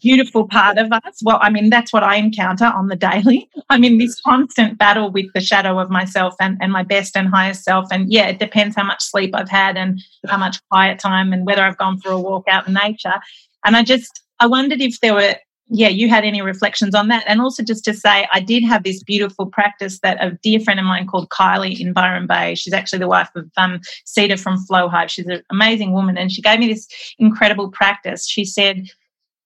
beautiful 0.00 0.48
part 0.48 0.78
of 0.78 0.90
us. 0.90 1.20
Well, 1.22 1.38
I 1.42 1.50
mean, 1.50 1.68
that's 1.68 1.92
what 1.92 2.02
I 2.02 2.16
encounter 2.16 2.64
on 2.64 2.88
the 2.88 2.96
daily. 3.10 3.48
I'm 3.68 3.84
in 3.84 3.98
this 3.98 4.18
constant 4.20 4.78
battle 4.78 5.10
with 5.10 5.26
the 5.34 5.40
shadow 5.40 5.78
of 5.78 5.90
myself 5.90 6.34
and, 6.40 6.56
and 6.62 6.72
my 6.72 6.82
best 6.82 7.14
and 7.14 7.28
highest 7.28 7.64
self. 7.64 7.86
And 7.90 8.10
yeah, 8.10 8.28
it 8.28 8.38
depends 8.38 8.74
how 8.74 8.84
much 8.84 9.02
sleep 9.02 9.34
I've 9.34 9.50
had 9.50 9.76
and 9.76 10.00
how 10.26 10.38
much 10.38 10.58
quiet 10.70 10.98
time 10.98 11.32
and 11.32 11.46
whether 11.46 11.62
I've 11.62 11.78
gone 11.78 12.00
for 12.00 12.10
a 12.10 12.20
walk 12.20 12.44
out 12.48 12.66
in 12.66 12.74
nature. 12.74 13.20
And 13.66 13.76
I 13.76 13.82
just, 13.82 14.22
I 14.40 14.46
wondered 14.46 14.80
if 14.80 14.98
there 15.00 15.14
were 15.14 15.34
yeah, 15.68 15.88
you 15.88 16.08
had 16.08 16.24
any 16.24 16.42
reflections 16.42 16.94
on 16.94 17.08
that? 17.08 17.24
And 17.26 17.40
also 17.40 17.62
just 17.62 17.84
to 17.84 17.94
say, 17.94 18.28
I 18.32 18.40
did 18.40 18.64
have 18.64 18.82
this 18.82 19.02
beautiful 19.02 19.46
practice 19.46 19.98
that 20.00 20.22
a 20.22 20.38
dear 20.42 20.60
friend 20.60 20.78
of 20.78 20.84
mine 20.84 21.06
called 21.06 21.30
Kylie 21.30 21.80
in 21.80 21.92
Byron 21.92 22.26
Bay. 22.26 22.54
She's 22.54 22.74
actually 22.74 22.98
the 22.98 23.08
wife 23.08 23.30
of 23.34 23.50
um, 23.56 23.80
Cedar 24.04 24.36
from 24.36 24.58
Flow 24.66 24.88
Hive. 24.88 25.10
She's 25.10 25.26
an 25.26 25.42
amazing 25.50 25.92
woman. 25.92 26.18
And 26.18 26.30
she 26.30 26.42
gave 26.42 26.58
me 26.58 26.68
this 26.68 26.86
incredible 27.18 27.70
practice. 27.70 28.28
She 28.28 28.44
said, 28.44 28.88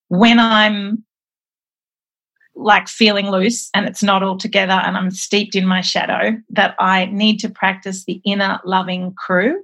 when 0.08 0.40
I'm 0.40 1.04
like 2.56 2.88
feeling 2.88 3.30
loose 3.30 3.70
and 3.72 3.86
it's 3.86 4.02
not 4.02 4.24
all 4.24 4.36
together 4.36 4.72
and 4.72 4.96
I'm 4.96 5.12
steeped 5.12 5.54
in 5.54 5.66
my 5.66 5.80
shadow, 5.80 6.36
that 6.50 6.74
I 6.80 7.06
need 7.06 7.38
to 7.40 7.48
practice 7.48 8.04
the 8.04 8.20
inner 8.24 8.58
loving 8.64 9.14
crew. 9.14 9.62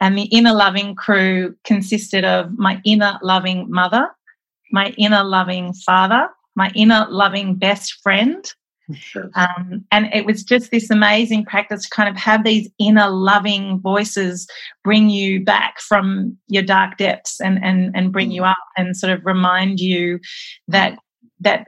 And 0.00 0.16
the 0.16 0.26
inner 0.26 0.54
loving 0.54 0.94
crew 0.94 1.56
consisted 1.64 2.24
of 2.24 2.56
my 2.56 2.80
inner 2.84 3.18
loving 3.20 3.68
mother, 3.68 4.08
my 4.70 4.94
inner 4.98 5.24
loving 5.24 5.72
father, 5.72 6.28
my 6.54 6.70
inner 6.74 7.06
loving 7.10 7.54
best 7.54 7.94
friend. 8.02 8.44
Um, 9.34 9.84
and 9.92 10.08
it 10.14 10.24
was 10.24 10.42
just 10.42 10.70
this 10.70 10.90
amazing 10.90 11.44
practice 11.44 11.82
to 11.82 11.90
kind 11.90 12.08
of 12.08 12.16
have 12.16 12.42
these 12.42 12.70
inner 12.78 13.10
loving 13.10 13.80
voices 13.80 14.48
bring 14.82 15.10
you 15.10 15.44
back 15.44 15.78
from 15.80 16.38
your 16.48 16.62
dark 16.62 16.96
depths 16.96 17.38
and, 17.38 17.62
and, 17.62 17.94
and 17.94 18.12
bring 18.12 18.30
you 18.30 18.42
mm. 18.42 18.50
up 18.50 18.56
and 18.78 18.96
sort 18.96 19.12
of 19.12 19.20
remind 19.26 19.78
you 19.78 20.18
that 20.68 20.98
that 21.40 21.66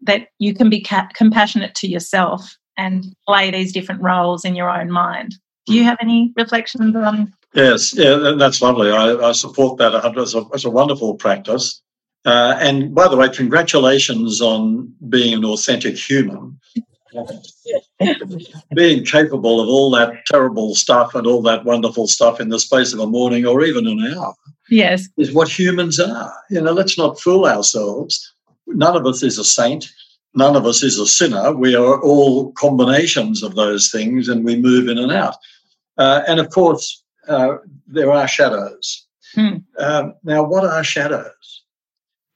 that 0.00 0.28
you 0.38 0.54
can 0.54 0.70
be 0.70 0.80
ca- 0.80 1.08
compassionate 1.14 1.74
to 1.74 1.88
yourself 1.88 2.56
and 2.78 3.14
play 3.26 3.50
these 3.50 3.72
different 3.72 4.02
roles 4.02 4.44
in 4.44 4.54
your 4.54 4.70
own 4.70 4.90
mind. 4.90 5.34
Do 5.66 5.74
you 5.74 5.84
have 5.84 5.98
any 6.00 6.32
reflections 6.36 6.94
on? 6.94 7.32
Yes, 7.54 7.94
yeah, 7.96 8.34
that's 8.38 8.62
lovely. 8.62 8.90
I, 8.90 9.14
I 9.14 9.32
support 9.32 9.78
that. 9.78 9.92
It's 10.16 10.34
a, 10.34 10.42
it's 10.52 10.64
a 10.64 10.70
wonderful 10.70 11.14
practice. 11.14 11.82
Uh, 12.26 12.58
and 12.60 12.92
by 12.92 13.06
the 13.06 13.16
way, 13.16 13.28
congratulations 13.28 14.40
on 14.40 14.92
being 15.08 15.32
an 15.32 15.44
authentic 15.44 15.96
human. 15.96 16.58
being 18.74 19.04
capable 19.04 19.60
of 19.60 19.68
all 19.68 19.90
that 19.92 20.26
terrible 20.26 20.74
stuff 20.74 21.14
and 21.14 21.26
all 21.26 21.40
that 21.40 21.64
wonderful 21.64 22.08
stuff 22.08 22.40
in 22.40 22.48
the 22.48 22.58
space 22.58 22.92
of 22.92 22.98
a 22.98 23.06
morning 23.06 23.46
or 23.46 23.64
even 23.64 23.86
an 23.86 24.12
hour. 24.12 24.34
Yes. 24.68 25.08
Is 25.16 25.32
what 25.32 25.48
humans 25.48 26.00
are. 26.00 26.34
You 26.50 26.60
know, 26.60 26.72
let's 26.72 26.98
not 26.98 27.20
fool 27.20 27.46
ourselves. 27.46 28.34
None 28.66 28.96
of 28.96 29.06
us 29.06 29.22
is 29.22 29.38
a 29.38 29.44
saint. 29.44 29.88
None 30.34 30.56
of 30.56 30.66
us 30.66 30.82
is 30.82 30.98
a 30.98 31.06
sinner. 31.06 31.52
We 31.52 31.76
are 31.76 32.02
all 32.02 32.52
combinations 32.52 33.44
of 33.44 33.54
those 33.54 33.88
things 33.90 34.28
and 34.28 34.44
we 34.44 34.56
move 34.56 34.88
in 34.88 34.98
and 34.98 35.12
out. 35.12 35.36
Uh, 35.96 36.22
and 36.26 36.40
of 36.40 36.50
course, 36.50 37.04
uh, 37.28 37.58
there 37.86 38.10
are 38.10 38.26
shadows. 38.26 39.06
Hmm. 39.34 39.58
Um, 39.78 40.14
now, 40.24 40.42
what 40.42 40.64
are 40.64 40.82
shadows? 40.82 41.62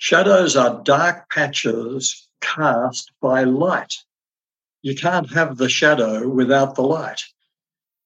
Shadows 0.02 0.56
are 0.56 0.82
dark 0.82 1.30
patches 1.30 2.26
cast 2.40 3.12
by 3.20 3.44
light. 3.44 3.92
You 4.80 4.94
can't 4.94 5.30
have 5.30 5.58
the 5.58 5.68
shadow 5.68 6.26
without 6.26 6.74
the 6.74 6.82
light. 6.82 7.20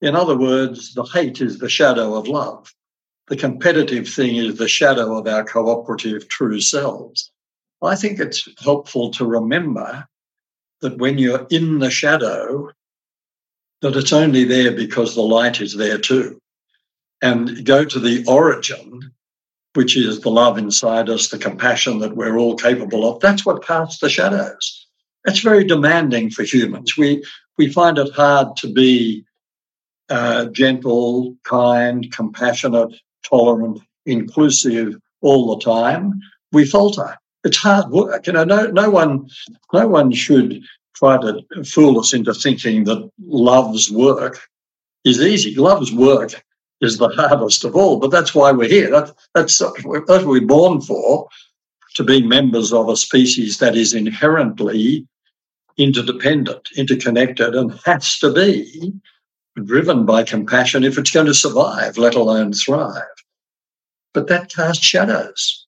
In 0.01 0.13
other 0.13 0.37
words, 0.37 0.93
the 0.93 1.03
hate 1.03 1.39
is 1.39 1.57
the 1.57 1.69
shadow 1.69 2.15
of 2.15 2.27
love. 2.27 2.73
The 3.29 3.37
competitive 3.37 4.09
thing 4.09 4.35
is 4.35 4.57
the 4.57 4.67
shadow 4.67 5.17
of 5.17 5.25
our 5.25 5.45
cooperative 5.45 6.27
true 6.27 6.59
selves. 6.59 7.31
I 7.81 7.95
think 7.95 8.19
it's 8.19 8.49
helpful 8.61 9.11
to 9.11 9.25
remember 9.25 10.05
that 10.81 10.97
when 10.97 11.17
you're 11.17 11.47
in 11.49 11.79
the 11.79 11.91
shadow, 11.91 12.71
that 13.79 13.95
it's 13.95 14.11
only 14.11 14.43
there 14.43 14.73
because 14.73 15.15
the 15.15 15.21
light 15.21 15.61
is 15.61 15.77
there 15.77 15.97
too. 15.97 16.41
And 17.21 17.65
go 17.65 17.85
to 17.85 17.99
the 18.01 18.25
origin 18.27 19.14
which 19.75 19.97
is 19.97 20.21
the 20.21 20.29
love 20.29 20.57
inside 20.57 21.09
us, 21.09 21.29
the 21.29 21.37
compassion 21.37 21.99
that 21.99 22.15
we're 22.15 22.37
all 22.37 22.55
capable 22.55 23.09
of. 23.09 23.19
That's 23.19 23.45
what 23.45 23.65
casts 23.65 23.99
the 23.99 24.09
shadows. 24.09 24.87
That's 25.25 25.39
very 25.39 25.63
demanding 25.63 26.29
for 26.29 26.43
humans. 26.43 26.97
We 26.97 27.23
we 27.57 27.71
find 27.71 27.97
it 27.97 28.13
hard 28.13 28.57
to 28.57 28.71
be 28.71 29.25
uh, 30.09 30.45
gentle, 30.47 31.35
kind, 31.43 32.11
compassionate, 32.11 32.95
tolerant, 33.23 33.79
inclusive 34.05 34.95
all 35.21 35.55
the 35.55 35.63
time. 35.63 36.19
We 36.51 36.65
falter. 36.65 37.17
It's 37.43 37.57
hard 37.57 37.89
work. 37.91 38.27
You 38.27 38.33
know, 38.33 38.43
no 38.43 38.67
no 38.67 38.89
one 38.89 39.27
no 39.73 39.87
one 39.87 40.11
should 40.11 40.61
try 40.95 41.17
to 41.17 41.43
fool 41.65 41.99
us 41.99 42.13
into 42.13 42.33
thinking 42.33 42.85
that 42.85 43.09
love's 43.25 43.91
work 43.91 44.41
is 45.03 45.19
easy. 45.21 45.55
Love's 45.55 45.91
work 45.93 46.43
is 46.81 46.97
the 46.97 47.09
hardest 47.09 47.63
of 47.63 47.75
all. 47.75 47.99
But 47.99 48.11
that's 48.11 48.35
why 48.35 48.51
we're 48.51 48.69
here. 48.69 48.89
That, 48.91 49.11
that's, 49.33 49.57
that's 49.57 49.83
what 49.83 50.25
we're 50.25 50.41
born 50.41 50.81
for, 50.81 51.27
to 51.95 52.03
be 52.03 52.25
members 52.25 52.73
of 52.73 52.89
a 52.89 52.97
species 52.97 53.57
that 53.59 53.75
is 53.75 53.93
inherently 53.93 55.07
interdependent, 55.77 56.69
interconnected, 56.75 57.55
and 57.55 57.79
has 57.85 58.17
to 58.19 58.31
be 58.33 58.93
driven 59.63 60.05
by 60.05 60.23
compassion 60.23 60.83
if 60.83 60.97
it's 60.97 61.11
going 61.11 61.25
to 61.25 61.33
survive, 61.33 61.97
let 61.97 62.15
alone 62.15 62.53
thrive. 62.53 63.03
But 64.13 64.27
that 64.27 64.53
casts 64.53 64.85
shadows, 64.85 65.65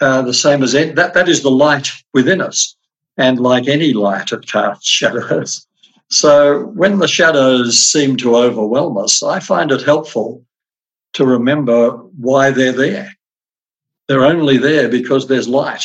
uh, 0.00 0.22
the 0.22 0.34
same 0.34 0.62
as 0.62 0.72
that. 0.72 1.14
That 1.14 1.28
is 1.28 1.42
the 1.42 1.50
light 1.50 1.90
within 2.14 2.40
us, 2.40 2.76
and 3.16 3.38
like 3.40 3.68
any 3.68 3.92
light, 3.92 4.32
it 4.32 4.46
casts 4.46 4.88
shadows. 4.88 5.66
So 6.08 6.64
when 6.74 6.98
the 6.98 7.08
shadows 7.08 7.78
seem 7.78 8.16
to 8.18 8.36
overwhelm 8.36 8.98
us, 8.98 9.22
I 9.22 9.40
find 9.40 9.70
it 9.70 9.82
helpful 9.82 10.44
to 11.14 11.26
remember 11.26 11.90
why 11.90 12.50
they're 12.50 12.72
there. 12.72 13.12
They're 14.08 14.24
only 14.24 14.58
there 14.58 14.88
because 14.88 15.28
there's 15.28 15.48
light, 15.48 15.84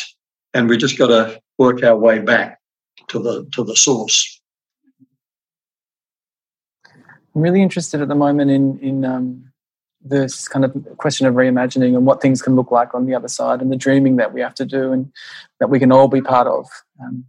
and 0.52 0.68
we 0.68 0.76
just 0.76 0.98
got 0.98 1.08
to 1.08 1.40
work 1.58 1.82
our 1.82 1.96
way 1.96 2.18
back 2.18 2.58
to 3.08 3.18
the 3.18 3.46
to 3.52 3.64
the 3.64 3.76
source. 3.76 4.40
I'm 7.34 7.42
really 7.42 7.62
interested 7.62 8.00
at 8.00 8.08
the 8.08 8.14
moment 8.14 8.50
in 8.50 8.78
in 8.80 9.04
um, 9.04 9.52
this 10.02 10.48
kind 10.48 10.64
of 10.64 10.74
question 10.96 11.26
of 11.26 11.34
reimagining 11.34 11.96
and 11.96 12.06
what 12.06 12.20
things 12.20 12.42
can 12.42 12.56
look 12.56 12.70
like 12.70 12.94
on 12.94 13.06
the 13.06 13.14
other 13.14 13.28
side, 13.28 13.60
and 13.60 13.70
the 13.70 13.76
dreaming 13.76 14.16
that 14.16 14.32
we 14.32 14.40
have 14.40 14.54
to 14.54 14.64
do, 14.64 14.92
and 14.92 15.12
that 15.60 15.70
we 15.70 15.78
can 15.78 15.92
all 15.92 16.08
be 16.08 16.20
part 16.20 16.46
of, 16.46 16.66
um, 17.00 17.24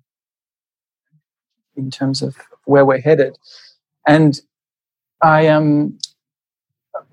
in 1.76 1.92
terms 1.92 2.22
of 2.22 2.36
where 2.66 2.86
we're 2.86 3.02
headed. 3.02 3.38
And 4.08 4.40
I 5.22 5.48
um 5.48 5.98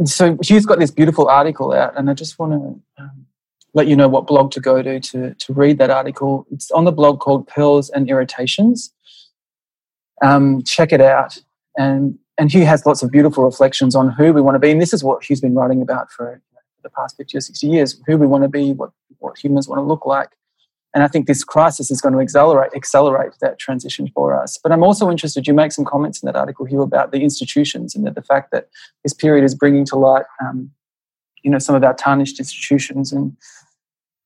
so 0.05 0.37
Hugh's 0.43 0.67
got 0.67 0.79
this 0.79 0.91
beautiful 0.91 1.29
article 1.29 1.73
out, 1.73 1.97
and 1.97 2.11
I 2.11 2.15
just 2.15 2.39
want 2.39 2.53
to 2.53 3.03
um, 3.03 3.27
let 3.75 3.87
you 3.87 3.97
know 3.97 4.09
what 4.09 4.27
blog 4.27 4.51
to 4.53 4.61
go 4.61 4.83
to, 4.83 5.01
to 5.01 5.35
to 5.35 5.53
read 5.53 5.79
that 5.79 5.91
article. 5.91 6.47
It's 6.51 6.71
on 6.71 6.85
the 6.85 6.93
blog 6.93 7.21
called 7.21 7.47
Pearls 7.47 7.91
and 7.91 8.09
Irritations. 8.09 8.93
Um, 10.23 10.63
check 10.63 10.93
it 10.93 11.01
out, 11.01 11.39
and 11.77 12.19
and 12.39 12.51
Hugh 12.53 12.65
has 12.65 12.87
lots 12.87 13.03
of 13.03 13.11
beautiful 13.11 13.45
reflections 13.45 13.95
on 13.95 14.11
who 14.11 14.33
we 14.33 14.41
want 14.41 14.57
to 14.57 14.59
be, 14.59 14.71
and 14.71 14.81
this 14.81 14.93
is 14.93 15.05
what 15.05 15.23
Hugh's 15.25 15.41
been 15.41 15.55
writing 15.55 15.83
about 15.83 16.11
for 16.11 16.41
the 16.83 16.91
past 16.91 17.17
fifty 17.17 17.39
or 17.39 17.41
sixty 17.41 17.69
years: 17.69 18.01
who 18.07 18.17
we 18.17 18.27
want 18.27 18.43
to 18.43 18.49
be, 18.49 18.73
what 18.73 18.91
what 19.19 19.39
humans 19.39 19.69
want 19.69 19.79
to 19.79 19.85
look 19.85 20.07
like. 20.07 20.31
And 20.95 21.03
I 21.03 21.09
think 21.09 21.27
this 21.27 21.43
crisis 21.43 21.91
is 21.91 22.01
going 22.01 22.15
to 22.15 22.21
accelerate 22.21 22.71
accelerate 22.75 23.33
that 23.41 23.59
transition 23.59 24.09
for 24.15 24.41
us. 24.41 24.59
But 24.63 24.71
I'm 24.71 24.85
also 24.85 25.11
interested. 25.11 25.47
You 25.47 25.53
make 25.53 25.73
some 25.73 25.85
comments 25.85 26.23
in 26.23 26.27
that 26.27 26.37
article, 26.37 26.65
Hugh, 26.65 26.83
about 26.83 27.11
the 27.11 27.21
institutions 27.21 27.97
and 27.97 28.07
that 28.07 28.15
the 28.15 28.23
fact 28.23 28.53
that 28.53 28.69
this 29.03 29.13
period 29.13 29.45
is 29.45 29.55
bringing 29.57 29.85
to 29.87 29.97
light, 29.97 30.25
um, 30.41 30.71
you 31.43 31.51
know, 31.51 31.59
some 31.59 31.75
of 31.75 31.83
our 31.83 31.95
tarnished 31.95 32.39
institutions, 32.39 33.13
and 33.13 33.37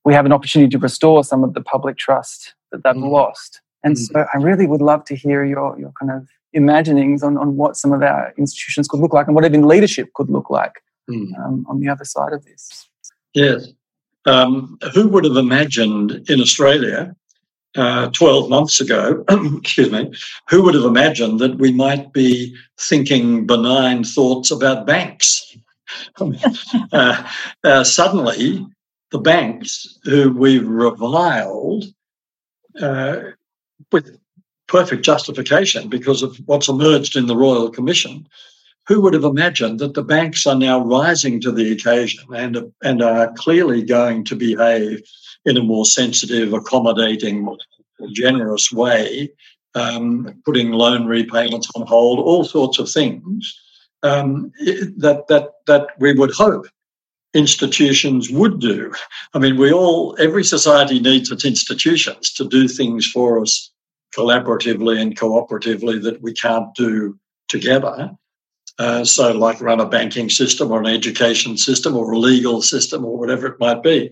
we 0.05 0.13
have 0.13 0.27
an 0.27 0.31
opportunity 0.31 0.69
to 0.69 0.77
restore 0.77 1.23
some 1.23 1.43
of 1.43 1.55
the 1.55 1.61
public 1.61 1.97
trust 1.97 2.53
that 2.71 2.83
they've 2.83 2.93
mm. 2.93 3.09
lost. 3.09 3.61
And 3.83 3.95
mm. 3.95 3.99
so, 3.99 4.25
I 4.31 4.37
really 4.37 4.67
would 4.67 4.81
love 4.81 5.03
to 5.05 5.15
hear 5.15 5.43
your 5.43 5.77
your 5.79 5.91
kind 5.99 6.11
of 6.11 6.27
imaginings 6.53 7.23
on, 7.23 7.37
on 7.37 7.57
what 7.57 7.77
some 7.77 7.93
of 7.93 8.03
our 8.03 8.33
institutions 8.37 8.87
could 8.87 8.99
look 8.99 9.13
like 9.13 9.27
and 9.27 9.35
what 9.35 9.45
even 9.45 9.67
leadership 9.67 10.13
could 10.13 10.29
look 10.29 10.49
like 10.49 10.83
mm. 11.09 11.37
um, 11.39 11.65
on 11.67 11.79
the 11.79 11.89
other 11.89 12.05
side 12.05 12.33
of 12.33 12.45
this. 12.45 12.87
Yes. 13.33 13.67
Um, 14.25 14.77
who 14.93 15.07
would 15.07 15.23
have 15.23 15.37
imagined 15.37 16.29
in 16.29 16.41
Australia 16.41 17.15
uh, 17.75 18.09
12 18.09 18.49
months 18.49 18.81
ago, 18.81 19.23
excuse 19.29 19.91
me, 19.91 20.11
who 20.49 20.63
would 20.63 20.75
have 20.75 20.83
imagined 20.83 21.39
that 21.39 21.57
we 21.57 21.71
might 21.71 22.11
be 22.11 22.55
thinking 22.79 23.47
benign 23.47 24.03
thoughts 24.03 24.51
about 24.51 24.85
banks? 24.85 25.55
uh, 26.91 27.31
uh, 27.63 27.83
suddenly, 27.83 28.65
the 29.11 29.19
banks 29.19 29.99
who 30.03 30.31
we've 30.31 30.67
reviled 30.67 31.85
uh, 32.79 33.17
with 33.91 34.17
perfect 34.67 35.03
justification 35.03 35.89
because 35.89 36.21
of 36.21 36.37
what's 36.45 36.69
emerged 36.69 37.15
in 37.15 37.25
the 37.25 37.35
Royal 37.35 37.69
Commission, 37.69 38.27
who 38.89 38.99
would 38.99 39.13
have 39.13 39.23
imagined 39.23 39.79
that 39.79 39.93
the 39.93 40.03
banks 40.03 40.47
are 40.47 40.55
now 40.55 40.83
rising 40.83 41.39
to 41.39 41.51
the 41.51 41.71
occasion 41.71 42.25
and, 42.35 42.73
and 42.83 43.03
are 43.03 43.31
clearly 43.33 43.83
going 43.83 44.23
to 44.25 44.35
behave 44.35 45.03
in 45.45 45.55
a 45.57 45.63
more 45.63 45.85
sensitive, 45.85 46.53
accommodating, 46.53 47.55
generous 48.13 48.71
way, 48.71 49.31
um, 49.75 50.41
putting 50.43 50.71
loan 50.71 51.05
repayments 51.05 51.69
on 51.75 51.85
hold, 51.85 52.17
all 52.17 52.43
sorts 52.43 52.79
of 52.79 52.89
things 52.89 53.53
um, 54.01 54.51
that 54.97 55.25
that 55.27 55.51
that 55.67 55.87
we 55.99 56.13
would 56.13 56.31
hope 56.31 56.65
institutions 57.35 58.31
would 58.31 58.59
do. 58.59 58.91
I 59.35 59.39
mean, 59.39 59.57
we 59.57 59.71
all, 59.71 60.15
every 60.17 60.43
society 60.43 60.99
needs 60.99 61.29
its 61.31 61.45
institutions 61.45 62.33
to 62.33 62.47
do 62.47 62.67
things 62.67 63.05
for 63.05 63.39
us 63.39 63.71
collaboratively 64.17 64.99
and 64.99 65.15
cooperatively 65.15 66.01
that 66.01 66.23
we 66.23 66.33
can't 66.33 66.73
do 66.73 67.19
together. 67.47 68.17
Uh, 68.79 69.03
so, 69.03 69.33
like 69.33 69.61
run 69.61 69.81
a 69.81 69.85
banking 69.85 70.29
system 70.29 70.71
or 70.71 70.79
an 70.79 70.87
education 70.87 71.57
system 71.57 71.95
or 71.95 72.11
a 72.11 72.17
legal 72.17 72.61
system 72.61 73.05
or 73.05 73.17
whatever 73.17 73.45
it 73.45 73.59
might 73.59 73.83
be. 73.83 74.09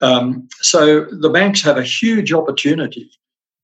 Um, 0.00 0.48
so, 0.62 1.04
the 1.04 1.28
banks 1.28 1.60
have 1.62 1.76
a 1.76 1.82
huge 1.82 2.32
opportunity 2.32 3.10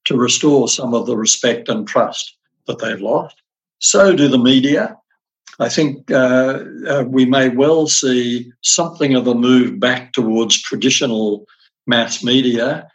to 0.05 0.17
restore 0.17 0.69
some 0.69 0.95
of 0.95 1.07
the 1.07 1.17
respect 1.17 1.69
and 1.69 1.89
trust 1.89 2.37
that 2.67 2.79
they've 2.79 3.01
lost. 3.01 3.37
So 3.79 4.15
do 4.15 4.29
the 4.29 4.39
media. 4.39 4.97
I 5.59 5.69
think 5.69 6.11
uh, 6.11 6.65
uh, 6.89 7.05
we 7.07 7.25
may 7.25 7.49
well 7.49 7.87
see 7.87 8.53
something 8.63 9.15
of 9.15 9.27
a 9.27 9.35
move 9.35 9.79
back 9.79 10.13
towards 10.13 10.61
traditional 10.61 11.47
mass 11.87 12.23
media, 12.23 12.89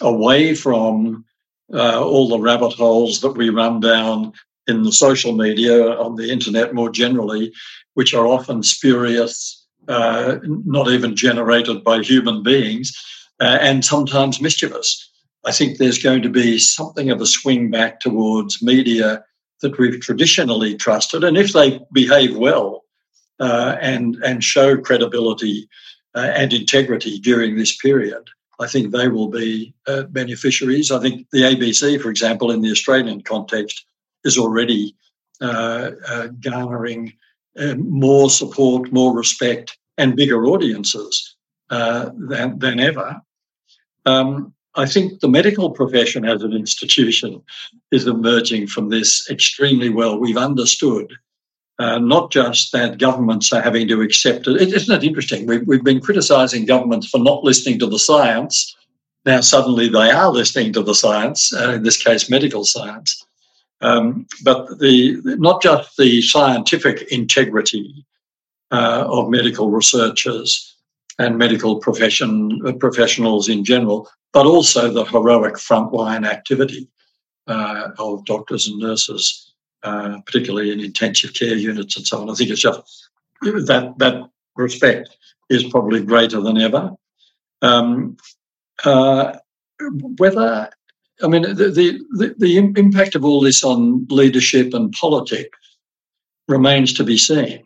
away 0.00 0.54
from 0.54 1.24
uh, 1.72 2.02
all 2.02 2.28
the 2.28 2.40
rabbit 2.40 2.72
holes 2.72 3.20
that 3.20 3.32
we 3.32 3.50
run 3.50 3.80
down 3.80 4.32
in 4.66 4.82
the 4.82 4.92
social 4.92 5.32
media, 5.32 5.92
on 5.98 6.16
the 6.16 6.30
internet 6.30 6.74
more 6.74 6.90
generally, 6.90 7.52
which 7.94 8.14
are 8.14 8.26
often 8.26 8.62
spurious, 8.62 9.66
uh, 9.88 10.38
not 10.44 10.88
even 10.88 11.16
generated 11.16 11.82
by 11.82 12.00
human 12.00 12.42
beings, 12.42 12.92
uh, 13.40 13.58
and 13.60 13.84
sometimes 13.84 14.40
mischievous. 14.40 15.10
I 15.44 15.52
think 15.52 15.78
there's 15.78 16.02
going 16.02 16.22
to 16.22 16.28
be 16.28 16.58
something 16.58 17.10
of 17.10 17.20
a 17.20 17.26
swing 17.26 17.70
back 17.70 18.00
towards 18.00 18.62
media 18.62 19.24
that 19.62 19.78
we've 19.78 20.00
traditionally 20.00 20.76
trusted, 20.76 21.24
and 21.24 21.36
if 21.36 21.52
they 21.52 21.80
behave 21.92 22.36
well 22.36 22.84
uh, 23.40 23.76
and 23.80 24.16
and 24.24 24.44
show 24.44 24.76
credibility 24.76 25.68
uh, 26.14 26.30
and 26.34 26.52
integrity 26.52 27.18
during 27.18 27.56
this 27.56 27.76
period, 27.76 28.28
I 28.60 28.66
think 28.66 28.92
they 28.92 29.08
will 29.08 29.28
be 29.28 29.74
uh, 29.86 30.02
beneficiaries. 30.04 30.90
I 30.90 31.00
think 31.00 31.26
the 31.32 31.42
ABC, 31.42 32.00
for 32.00 32.10
example, 32.10 32.50
in 32.50 32.60
the 32.60 32.70
Australian 32.70 33.22
context, 33.22 33.84
is 34.24 34.38
already 34.38 34.94
uh, 35.40 35.92
uh, 36.06 36.26
garnering 36.40 37.12
uh, 37.58 37.74
more 37.76 38.30
support, 38.30 38.92
more 38.92 39.16
respect, 39.16 39.78
and 39.98 40.16
bigger 40.16 40.44
audiences 40.44 41.36
than 41.68 42.58
than 42.58 42.80
ever. 42.80 43.20
Um, 44.06 44.54
I 44.76 44.86
think 44.86 45.20
the 45.20 45.28
medical 45.28 45.70
profession 45.70 46.24
as 46.24 46.42
an 46.42 46.52
institution 46.52 47.42
is 47.90 48.06
emerging 48.06 48.68
from 48.68 48.88
this 48.88 49.28
extremely 49.28 49.90
well. 49.90 50.18
We've 50.18 50.36
understood 50.36 51.12
uh, 51.80 51.98
not 51.98 52.30
just 52.30 52.72
that 52.72 52.98
governments 52.98 53.52
are 53.52 53.62
having 53.62 53.88
to 53.88 54.02
accept 54.02 54.46
it. 54.46 54.60
Isn't 54.60 54.94
it 54.94 55.06
interesting? 55.06 55.46
We've, 55.46 55.66
we've 55.66 55.82
been 55.82 56.00
criticizing 56.00 56.66
governments 56.66 57.08
for 57.08 57.18
not 57.18 57.42
listening 57.42 57.78
to 57.80 57.86
the 57.86 57.98
science. 57.98 58.76
Now, 59.24 59.40
suddenly 59.40 59.88
they 59.88 60.10
are 60.10 60.30
listening 60.30 60.72
to 60.74 60.82
the 60.82 60.94
science, 60.94 61.52
uh, 61.52 61.72
in 61.72 61.82
this 61.82 62.02
case, 62.02 62.30
medical 62.30 62.64
science. 62.64 63.26
Um, 63.82 64.26
but 64.44 64.78
the 64.78 65.20
not 65.24 65.62
just 65.62 65.96
the 65.96 66.20
scientific 66.20 67.02
integrity 67.10 68.04
uh, 68.70 69.06
of 69.08 69.30
medical 69.30 69.70
researchers 69.70 70.76
and 71.18 71.38
medical 71.38 71.76
profession 71.76 72.60
uh, 72.66 72.72
professionals 72.72 73.48
in 73.48 73.64
general, 73.64 74.08
but 74.32 74.46
also 74.46 74.90
the 74.90 75.04
heroic 75.04 75.54
frontline 75.54 76.26
activity 76.26 76.88
uh, 77.46 77.88
of 77.98 78.24
doctors 78.26 78.68
and 78.68 78.78
nurses, 78.78 79.54
uh, 79.82 80.20
particularly 80.26 80.72
in 80.72 80.80
intensive 80.80 81.34
care 81.34 81.54
units 81.54 81.96
and 81.96 82.06
so 82.06 82.20
on. 82.20 82.30
I 82.30 82.34
think 82.34 82.50
it's 82.50 82.60
just 82.60 83.08
that 83.42 83.94
that 83.98 84.30
respect 84.56 85.16
is 85.48 85.64
probably 85.64 86.04
greater 86.04 86.40
than 86.40 86.58
ever. 86.58 86.92
Um, 87.62 88.16
uh, 88.84 89.38
whether 90.18 90.70
I 91.22 91.28
mean 91.28 91.42
the, 91.42 91.70
the 92.14 92.34
the 92.38 92.56
impact 92.56 93.14
of 93.14 93.24
all 93.24 93.40
this 93.40 93.62
on 93.64 94.06
leadership 94.10 94.74
and 94.74 94.92
politics 94.92 95.58
remains 96.48 96.92
to 96.94 97.04
be 97.04 97.16
seen 97.16 97.62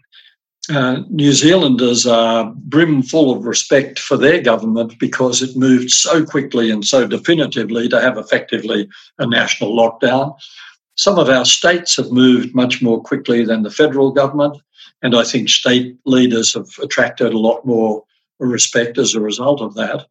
uh, 0.71 1.03
New 1.11 1.33
Zealanders 1.33 2.07
are 2.07 2.53
brimful 2.57 3.31
of 3.33 3.45
respect 3.45 3.99
for 3.99 4.17
their 4.17 4.41
government 4.41 4.99
because 4.99 5.43
it 5.43 5.57
moved 5.57 5.91
so 5.91 6.25
quickly 6.25 6.71
and 6.71 6.85
so 6.85 7.07
definitively 7.07 7.89
to 7.89 8.01
have 8.01 8.17
effectively 8.17 8.89
a 9.19 9.27
national 9.27 9.77
lockdown. 9.77 10.35
Some 10.97 11.19
of 11.19 11.29
our 11.29 11.45
states 11.45 11.97
have 11.97 12.13
moved 12.13 12.55
much 12.55 12.81
more 12.81 13.03
quickly 13.03 13.45
than 13.45 13.63
the 13.63 13.71
federal 13.71 14.11
government, 14.13 14.57
and 15.03 15.15
I 15.15 15.25
think 15.25 15.49
state 15.49 15.99
leaders 16.07 16.55
have 16.55 16.69
attracted 16.81 17.35
a 17.35 17.39
lot 17.39 17.67
more 17.67 18.05
respect 18.39 18.97
as 18.97 19.15
a 19.15 19.21
result 19.21 19.61
of 19.61 19.75
that. 19.75 20.07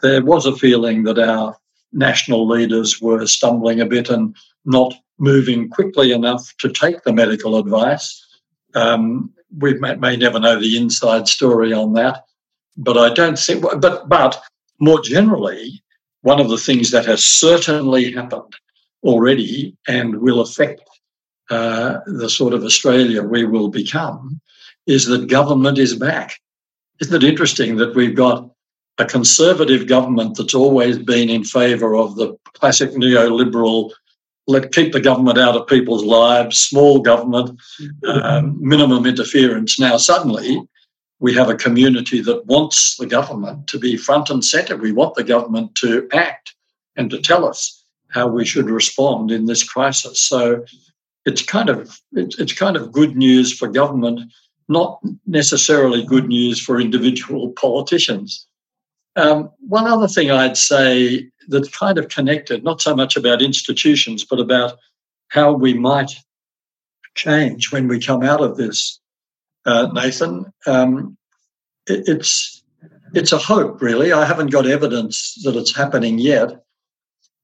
There 0.00 0.24
was 0.24 0.46
a 0.46 0.56
feeling 0.56 1.02
that 1.04 1.18
our 1.18 1.56
national 1.92 2.46
leaders 2.46 3.00
were 3.00 3.26
stumbling 3.26 3.80
a 3.80 3.86
bit 3.86 4.08
and 4.08 4.36
not 4.64 4.94
moving 5.18 5.68
quickly 5.68 6.12
enough 6.12 6.54
to 6.58 6.68
take 6.68 7.02
the 7.02 7.12
medical 7.12 7.56
advice. 7.56 8.26
Um, 8.74 9.32
we 9.58 9.74
may, 9.74 9.96
may 9.96 10.16
never 10.16 10.38
know 10.38 10.58
the 10.58 10.76
inside 10.76 11.28
story 11.28 11.72
on 11.72 11.92
that, 11.94 12.24
but 12.76 12.96
I 12.96 13.12
don't 13.12 13.38
think. 13.38 13.62
But 13.62 14.08
but 14.08 14.42
more 14.78 15.00
generally, 15.02 15.82
one 16.22 16.40
of 16.40 16.48
the 16.48 16.58
things 16.58 16.90
that 16.90 17.06
has 17.06 17.24
certainly 17.24 18.12
happened 18.12 18.54
already 19.02 19.76
and 19.88 20.20
will 20.20 20.40
affect 20.40 20.82
uh, 21.50 21.98
the 22.06 22.30
sort 22.30 22.54
of 22.54 22.62
Australia 22.62 23.22
we 23.22 23.44
will 23.44 23.68
become 23.68 24.40
is 24.86 25.06
that 25.06 25.28
government 25.28 25.78
is 25.78 25.94
back. 25.94 26.38
Isn't 27.00 27.22
it 27.22 27.28
interesting 27.28 27.76
that 27.76 27.94
we've 27.94 28.14
got 28.14 28.50
a 29.00 29.04
conservative 29.06 29.88
government 29.88 30.36
that's 30.36 30.54
always 30.54 30.98
been 30.98 31.30
in 31.30 31.42
favour 31.42 31.96
of 31.96 32.16
the 32.16 32.36
classic 32.52 32.90
neoliberal 32.90 33.90
let 34.46 34.72
keep 34.72 34.92
the 34.92 35.00
government 35.00 35.38
out 35.38 35.54
of 35.54 35.66
people's 35.68 36.04
lives, 36.04 36.58
small 36.58 37.00
government, 37.00 37.58
um, 38.06 38.58
minimum 38.60 39.06
interference. 39.06 39.78
Now, 39.78 39.96
suddenly, 39.96 40.60
we 41.20 41.32
have 41.34 41.48
a 41.48 41.54
community 41.54 42.20
that 42.22 42.46
wants 42.46 42.96
the 42.96 43.06
government 43.06 43.68
to 43.68 43.78
be 43.78 43.96
front 43.96 44.28
and 44.28 44.44
centre. 44.44 44.76
We 44.76 44.92
want 44.92 45.14
the 45.14 45.24
government 45.24 45.76
to 45.76 46.08
act 46.12 46.54
and 46.96 47.10
to 47.10 47.20
tell 47.20 47.46
us 47.46 47.84
how 48.08 48.26
we 48.26 48.44
should 48.44 48.68
respond 48.68 49.30
in 49.30 49.46
this 49.46 49.62
crisis. 49.62 50.20
So, 50.20 50.64
it's 51.26 51.42
kind 51.42 51.68
of 51.68 52.00
it's 52.12 52.52
kind 52.52 52.76
of 52.76 52.92
good 52.92 53.16
news 53.16 53.56
for 53.56 53.68
government, 53.68 54.20
not 54.68 55.00
necessarily 55.26 56.02
good 56.04 56.26
news 56.26 56.60
for 56.60 56.80
individual 56.80 57.52
politicians. 57.60 58.46
Um, 59.16 59.50
one 59.58 59.86
other 59.86 60.08
thing 60.08 60.30
I'd 60.30 60.56
say 60.56 61.30
that's 61.48 61.68
kind 61.68 61.98
of 61.98 62.08
connected, 62.08 62.62
not 62.62 62.80
so 62.80 62.94
much 62.94 63.16
about 63.16 63.42
institutions, 63.42 64.24
but 64.24 64.38
about 64.38 64.78
how 65.28 65.52
we 65.52 65.74
might 65.74 66.12
change 67.14 67.72
when 67.72 67.88
we 67.88 68.00
come 68.00 68.22
out 68.22 68.40
of 68.40 68.56
this, 68.56 69.00
uh, 69.66 69.88
Nathan. 69.92 70.52
Um, 70.66 71.16
it, 71.86 72.08
it's 72.08 72.62
it's 73.12 73.32
a 73.32 73.38
hope, 73.38 73.82
really. 73.82 74.12
I 74.12 74.24
haven't 74.24 74.52
got 74.52 74.66
evidence 74.66 75.40
that 75.42 75.56
it's 75.56 75.74
happening 75.74 76.18
yet, 76.18 76.62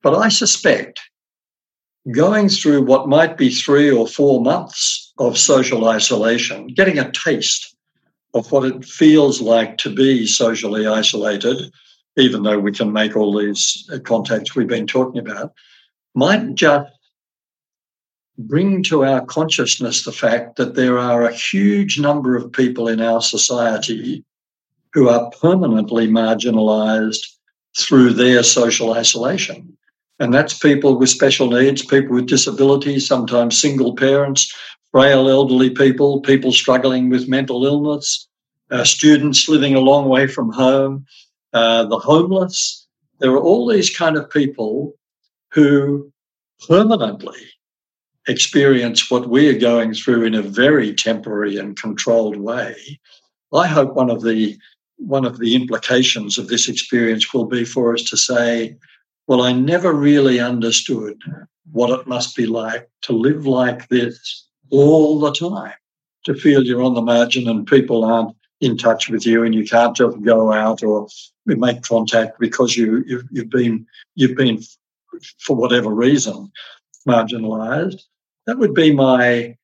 but 0.03 0.15
I 0.15 0.29
suspect 0.29 1.01
going 2.13 2.49
through 2.49 2.85
what 2.85 3.09
might 3.09 3.37
be 3.37 3.51
three 3.51 3.91
or 3.91 4.07
four 4.07 4.41
months 4.41 5.13
of 5.19 5.37
social 5.37 5.89
isolation, 5.89 6.69
getting 6.69 6.99
a 6.99 7.11
taste 7.11 7.76
of 8.37 8.53
what 8.53 8.65
it 8.65 8.85
feels 8.85 9.41
like 9.41 9.79
to 9.79 9.93
be 9.93 10.27
socially 10.27 10.87
isolated, 10.87 11.73
even 12.19 12.43
though 12.43 12.59
we 12.59 12.71
can 12.71 12.93
make 12.93 13.17
all 13.17 13.37
these 13.37 13.89
uh, 13.91 13.99
contacts 14.01 14.55
we've 14.55 14.69
been 14.69 14.87
talking 14.87 15.19
about, 15.19 15.53
might 16.15 16.55
just 16.55 16.91
bring 18.37 18.83
to 18.83 19.07
our 19.07 19.25
consciousness 19.25 20.05
the 20.05 20.13
fact 20.13 20.57
that 20.57 20.75
there 20.75 20.99
are 20.99 21.23
a 21.23 21.33
huge 21.33 21.99
number 21.99 22.37
of 22.37 22.53
people 22.53 22.89
in 22.89 23.01
our 23.01 23.23
society 23.23 24.23
who 24.93 25.09
are 25.09 25.31
permanently 25.41 26.07
marginalized 26.07 27.27
through 27.79 28.13
their 28.13 28.43
social 28.43 28.93
isolation. 28.93 29.75
And 30.19 30.33
that's 30.33 30.59
people 30.59 30.99
with 30.99 31.09
special 31.09 31.49
needs, 31.49 31.85
people 31.85 32.15
with 32.15 32.27
disabilities, 32.27 33.07
sometimes 33.07 33.59
single 33.59 33.95
parents, 33.97 34.55
frail 34.93 35.29
elderly 35.29 35.71
people, 35.71 36.21
people 36.21 36.53
struggling 36.53 37.11
with 37.11 37.29
mental 37.29 37.65
illness, 37.65 38.29
uh, 38.71 38.85
students 38.85 39.49
living 39.49 39.75
a 39.75 39.81
long 39.81 40.09
way 40.09 40.27
from 40.27 40.53
home, 40.53 41.07
uh, 41.53 41.85
the 41.85 41.99
homeless. 41.99 42.87
There 43.21 43.33
are 43.33 43.41
all 43.41 43.67
these 43.67 43.95
kind 43.95 44.17
of 44.17 44.31
people 44.31 44.95
who 45.53 46.13
permanently 46.69 47.39
experience 48.29 49.11
what 49.11 49.29
we 49.29 49.49
are 49.49 49.59
going 49.59 49.95
through 49.95 50.25
in 50.25 50.35
a 50.35 50.43
very 50.43 50.95
temporary 50.95 51.57
and 51.57 51.81
controlled 51.81 52.37
way, 52.37 52.75
I 53.55 53.67
hope 53.67 53.95
one 53.95 54.11
of 54.11 54.23
the 54.23 54.59
one 54.99 55.25
of 55.25 55.39
the 55.39 55.55
implications 55.55 56.39
of 56.39 56.49
this 56.49 56.69
experience 56.69 57.33
will 57.33 57.45
be 57.45 57.65
for 57.65 57.93
us 57.93 58.03
to 58.05 58.17
say, 58.17 58.77
well, 59.27 59.43
I 59.43 59.53
never 59.53 59.93
really 59.93 60.41
understood 60.41 61.21
what 61.71 61.91
it 61.91 62.07
must 62.07 62.35
be 62.35 62.47
like 62.47 62.89
to 63.03 63.13
live 63.13 63.47
like 63.47 63.89
this 63.89 64.49
all 64.71 65.21
the 65.21 65.33
time, 65.33 65.75
to 66.25 66.35
feel 66.35 66.65
you're 66.65 66.83
on 66.83 66.95
the 66.95 67.03
margin 67.03 67.47
and 67.47 67.67
people 67.67 68.05
aren't 68.05 68.35
in 68.61 68.77
touch 68.77 69.09
with 69.09 69.27
you 69.27 69.45
and 69.45 69.55
you 69.55 69.65
can't 69.65 69.97
just 69.97 70.21
go 70.23 70.53
out 70.53 70.83
or 70.83 71.09
make 71.45 71.83
contact 71.83 72.39
because 72.41 72.77
you, 72.77 73.05
you've, 73.07 73.25
you've 73.31 73.51
been 73.51 73.87
you've 74.15 74.37
been 74.37 74.63
for 75.39 75.57
whatever 75.57 75.91
reason 75.91 76.51
marginalized. 77.07 78.03
That 78.47 78.59
would 78.59 78.75
be 78.75 78.93
my 78.93 79.57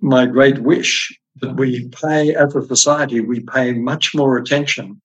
my 0.00 0.26
great 0.26 0.58
wish 0.58 1.16
that 1.36 1.54
we 1.54 1.88
pay 1.88 2.34
as 2.34 2.54
a 2.54 2.66
society 2.66 3.20
we 3.20 3.40
pay 3.40 3.72
much 3.72 4.14
more 4.14 4.36
attention 4.36 5.00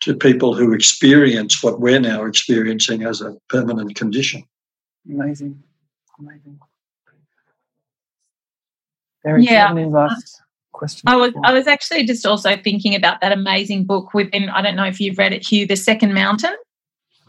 to 0.00 0.14
people 0.14 0.54
who 0.54 0.72
experience 0.72 1.62
what 1.62 1.80
we're 1.80 2.00
now 2.00 2.24
experiencing 2.24 3.02
as 3.02 3.20
a 3.20 3.36
permanent 3.48 3.96
condition. 3.96 4.44
Amazing. 5.08 5.60
Amazing. 6.18 6.60
Very 9.24 9.44
yeah. 9.44 9.72
last 9.72 10.40
question 10.78 11.08
i 11.08 11.16
was 11.16 11.32
i 11.44 11.52
was 11.52 11.66
actually 11.66 12.04
just 12.04 12.24
also 12.24 12.56
thinking 12.56 12.94
about 12.94 13.20
that 13.20 13.32
amazing 13.32 13.84
book 13.84 14.14
within 14.14 14.48
i 14.50 14.62
don't 14.62 14.76
know 14.76 14.84
if 14.84 15.00
you've 15.00 15.18
read 15.18 15.32
it 15.32 15.46
hugh 15.46 15.66
the 15.66 15.76
second 15.76 16.14
mountain. 16.14 16.54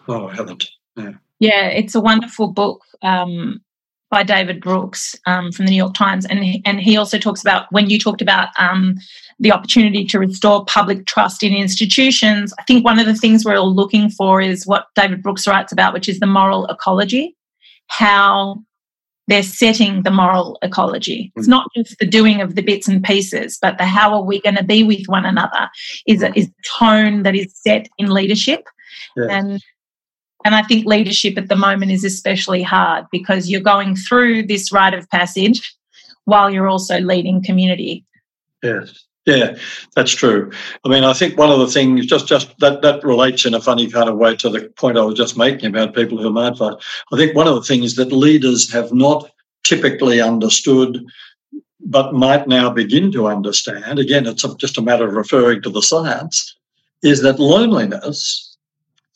Oh 0.08 0.28
i 0.28 0.36
haven't. 0.36 0.70
Yeah, 0.96 1.14
yeah 1.40 1.68
it's 1.68 1.96
a 1.96 2.02
wonderful 2.02 2.48
book 2.48 2.84
um, 3.02 3.62
by 4.10 4.24
David 4.24 4.60
Brooks 4.60 5.16
um, 5.26 5.52
from 5.52 5.66
the 5.66 5.72
New 5.72 5.78
York 5.78 5.94
Times, 5.94 6.26
and 6.26 6.44
he, 6.44 6.62
and 6.66 6.80
he 6.80 6.98
also 6.98 7.20
talks 7.20 7.42
about 7.42 7.72
when 7.72 7.90
you 7.90 8.00
talked 8.00 8.22
about 8.22 8.50
um, 8.58 8.96
the 9.40 9.52
opportunity 9.52 10.04
to 10.06 10.20
restore 10.20 10.66
public 10.66 11.06
trust 11.06 11.44
in 11.44 11.54
institutions. 11.54 12.54
I 12.60 12.64
think 12.64 12.84
one 12.84 13.00
of 13.00 13.06
the 13.06 13.16
things 13.16 13.46
we're 13.46 13.58
all 13.58 13.74
looking 13.74 14.10
for 14.10 14.42
is 14.42 14.66
what 14.66 14.88
David 14.96 15.22
Brooks 15.22 15.48
writes 15.48 15.72
about, 15.72 15.94
which 15.94 16.10
is 16.10 16.20
the 16.20 16.26
moral 16.26 16.66
ecology, 16.66 17.36
how 17.88 18.64
they're 19.30 19.44
setting 19.44 20.02
the 20.02 20.12
moral 20.12 20.58
ecology. 20.64 21.32
It's 21.36 21.46
mm. 21.46 21.52
not 21.52 21.68
just 21.76 22.00
the 22.00 22.08
doing 22.08 22.42
of 22.42 22.56
the 22.56 22.64
bits 22.64 22.88
and 22.88 23.04
pieces, 23.04 23.60
but 23.62 23.78
the 23.78 23.86
how 23.86 24.14
are 24.16 24.24
we 24.24 24.42
going 24.42 24.56
to 24.56 24.64
be 24.64 24.84
with 24.84 25.06
one 25.06 25.24
another 25.24 25.70
is 26.08 26.24
a, 26.24 26.38
is 26.38 26.50
tone 26.66 27.22
that 27.24 27.36
is 27.36 27.54
set 27.54 27.88
in 28.00 28.10
leadership. 28.10 28.68
Yes. 29.16 29.28
And 29.30 29.62
and 30.46 30.56
I 30.56 30.64
think 30.64 30.86
leadership 30.86 31.38
at 31.38 31.48
the 31.48 31.56
moment 31.56 31.92
is 31.92 32.04
especially 32.04 32.64
hard 32.64 33.06
because 33.12 33.50
you're 33.50 33.62
going 33.62 33.96
through 33.96 34.48
this 34.48 34.72
rite 34.72 34.94
of 34.94 35.10
passage 35.10 35.76
while 36.26 36.50
you're 36.50 36.70
also 36.70 37.00
leading 37.00 37.44
community. 37.44 38.06
Yes. 38.64 39.06
Yeah, 39.30 39.56
that's 39.96 40.12
true. 40.12 40.52
I 40.84 40.90
mean, 40.90 41.04
I 41.04 41.14
think 41.14 41.38
one 41.38 41.52
of 41.52 41.60
the 41.60 41.68
things 41.68 42.08
just 42.08 42.28
just 42.28 42.58
that 42.58 42.82
that 42.82 43.04
relates 43.04 43.46
in 43.46 43.54
a 43.54 43.62
funny 43.62 43.88
kind 43.88 44.10
of 44.10 44.18
way 44.18 44.36
to 44.38 44.50
the 44.50 44.70
point 44.76 44.98
I 44.98 45.04
was 45.04 45.20
just 45.20 45.38
making 45.38 45.70
about 45.70 45.94
people 45.94 46.18
who 46.18 46.30
are 46.30 46.32
marginalised. 46.32 46.82
I 47.14 47.18
think 47.18 47.36
one 47.36 47.48
of 47.48 47.54
the 47.54 47.62
things 47.62 47.94
that 47.96 48.12
leaders 48.12 48.74
have 48.74 48.92
not 48.92 49.30
typically 49.64 50.20
understood, 50.20 51.06
but 51.80 52.16
might 52.16 52.48
now 52.48 52.72
begin 52.72 53.12
to 53.12 53.28
understand. 53.28 54.00
Again, 54.00 54.26
it's 54.26 54.42
just 54.56 54.80
a 54.80 54.82
matter 54.82 55.08
of 55.08 55.14
referring 55.14 55.62
to 55.62 55.70
the 55.70 55.84
science. 55.84 56.56
Is 57.04 57.22
that 57.22 57.40
loneliness 57.40 58.58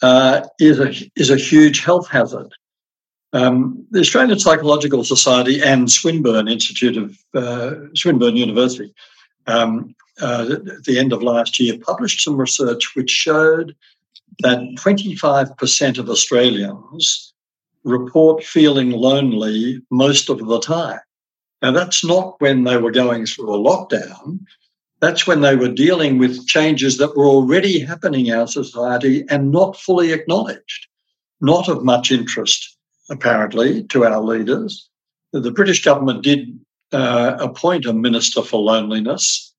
uh, 0.03 0.41
is 0.59 0.79
a 0.79 0.93
is 1.15 1.31
a 1.31 1.37
huge 1.37 1.83
health 1.83 2.07
hazard. 2.07 2.53
Um, 3.33 3.83
the 3.89 4.01
Australian 4.01 4.37
Psychological 4.37 5.03
Society 5.03 5.59
and 5.59 5.89
Swinburne 5.89 6.47
Institute 6.47 6.97
of 6.97 7.17
uh, 7.33 7.87
Swinburne 7.95 8.35
University, 8.35 8.93
um, 9.47 9.95
uh, 10.21 10.47
at 10.51 10.83
the 10.83 10.99
end 10.99 11.13
of 11.13 11.23
last 11.23 11.59
year, 11.59 11.77
published 11.79 12.21
some 12.21 12.37
research 12.37 12.95
which 12.95 13.09
showed 13.09 13.75
that 14.39 14.59
25% 14.77 15.97
of 15.97 16.09
Australians 16.09 17.33
report 17.83 18.43
feeling 18.43 18.91
lonely 18.91 19.81
most 19.91 20.29
of 20.29 20.39
the 20.39 20.59
time. 20.59 20.99
Now, 21.61 21.71
that's 21.71 22.03
not 22.03 22.39
when 22.39 22.63
they 22.63 22.77
were 22.77 22.91
going 22.91 23.25
through 23.25 23.53
a 23.53 23.57
lockdown 23.57 24.39
that's 25.03 25.27
when 25.27 25.41
they 25.41 25.57
were 25.57 25.67
dealing 25.67 26.17
with 26.17 26.47
changes 26.47 26.97
that 26.97 27.17
were 27.17 27.27
already 27.27 27.77
happening 27.77 28.27
in 28.27 28.35
our 28.35 28.47
society 28.47 29.25
and 29.29 29.51
not 29.51 29.75
fully 29.75 30.13
acknowledged, 30.13 30.87
not 31.41 31.67
of 31.67 31.83
much 31.83 32.09
interest, 32.09 32.77
apparently, 33.09 33.83
to 33.87 34.05
our 34.05 34.21
leaders. 34.21 34.89
The 35.33 35.51
British 35.51 35.83
government 35.83 36.23
did 36.23 36.57
uh, 36.93 37.35
appoint 37.41 37.85
a 37.85 37.91
minister 37.91 38.41
for 38.41 38.61
loneliness, 38.61 39.52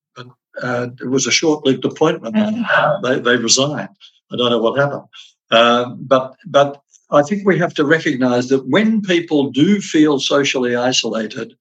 uh, 0.62 0.88
it 1.00 1.09
was 1.09 1.26
a 1.26 1.30
short 1.30 1.64
lived 1.64 1.84
appointment. 1.84 2.34
Mm. 2.34 3.02
They, 3.02 3.18
they, 3.20 3.36
resigned. 3.36 3.90
I 4.32 4.36
don't 4.36 4.50
know 4.50 4.59
what 4.59 4.78
happened. 4.78 5.05
Uh, 5.50 5.90
but, 5.98 6.36
but 6.46 6.80
I 7.11 7.22
think 7.22 7.46
we 7.46 7.59
have 7.59 7.74
to 7.74 7.84
recognize 7.84 8.48
that 8.48 8.68
when 8.68 9.02
people 9.02 9.50
do 9.50 9.80
feel 9.80 10.18
socially 10.18 10.76
isolated, 10.76 11.55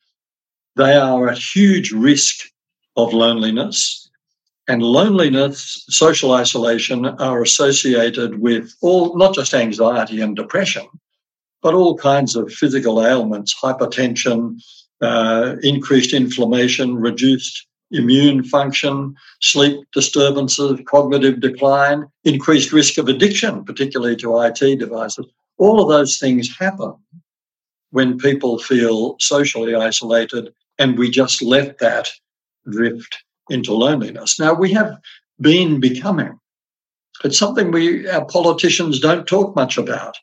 they 0.75 0.95
are 0.95 1.29
at 1.29 1.37
huge 1.37 1.91
risk 1.91 2.47
of 2.95 3.13
loneliness. 3.13 4.09
And 4.67 4.81
loneliness, 4.81 5.83
social 5.89 6.33
isolation 6.33 7.05
are 7.05 7.41
associated 7.41 8.39
with 8.39 8.73
all, 8.81 9.17
not 9.17 9.35
just 9.35 9.53
anxiety 9.53 10.21
and 10.21 10.35
depression, 10.35 10.87
but 11.61 11.73
all 11.73 11.97
kinds 11.97 12.35
of 12.35 12.51
physical 12.51 13.05
ailments, 13.05 13.53
hypertension, 13.53 14.61
uh, 15.01 15.55
increased 15.63 16.13
inflammation, 16.13 16.95
reduced 16.95 17.67
immune 17.93 18.43
function, 18.43 19.15
sleep 19.41 19.79
disturbances, 19.93 20.79
cognitive 20.85 21.39
decline, 21.39 22.05
increased 22.23 22.73
risk 22.73 22.97
of 22.97 23.07
addiction, 23.07 23.63
particularly 23.63 24.15
to 24.17 24.41
IT 24.41 24.79
devices. 24.79 25.25
All 25.57 25.81
of 25.81 25.89
those 25.89 26.17
things 26.17 26.55
happen 26.57 26.95
when 27.91 28.17
people 28.17 28.57
feel 28.57 29.15
socially 29.19 29.75
isolated, 29.75 30.51
and 30.79 30.97
we 30.97 31.09
just 31.09 31.41
let 31.41 31.77
that 31.77 32.09
drift 32.69 33.23
into 33.49 33.73
loneliness. 33.73 34.39
Now, 34.39 34.53
we 34.53 34.71
have 34.73 34.97
been 35.39 35.79
becoming. 35.79 36.39
It's 37.23 37.37
something 37.37 37.71
we, 37.71 38.09
our 38.09 38.25
politicians 38.25 38.99
don't 38.99 39.27
talk 39.27 39.55
much 39.55 39.77
about, 39.77 40.17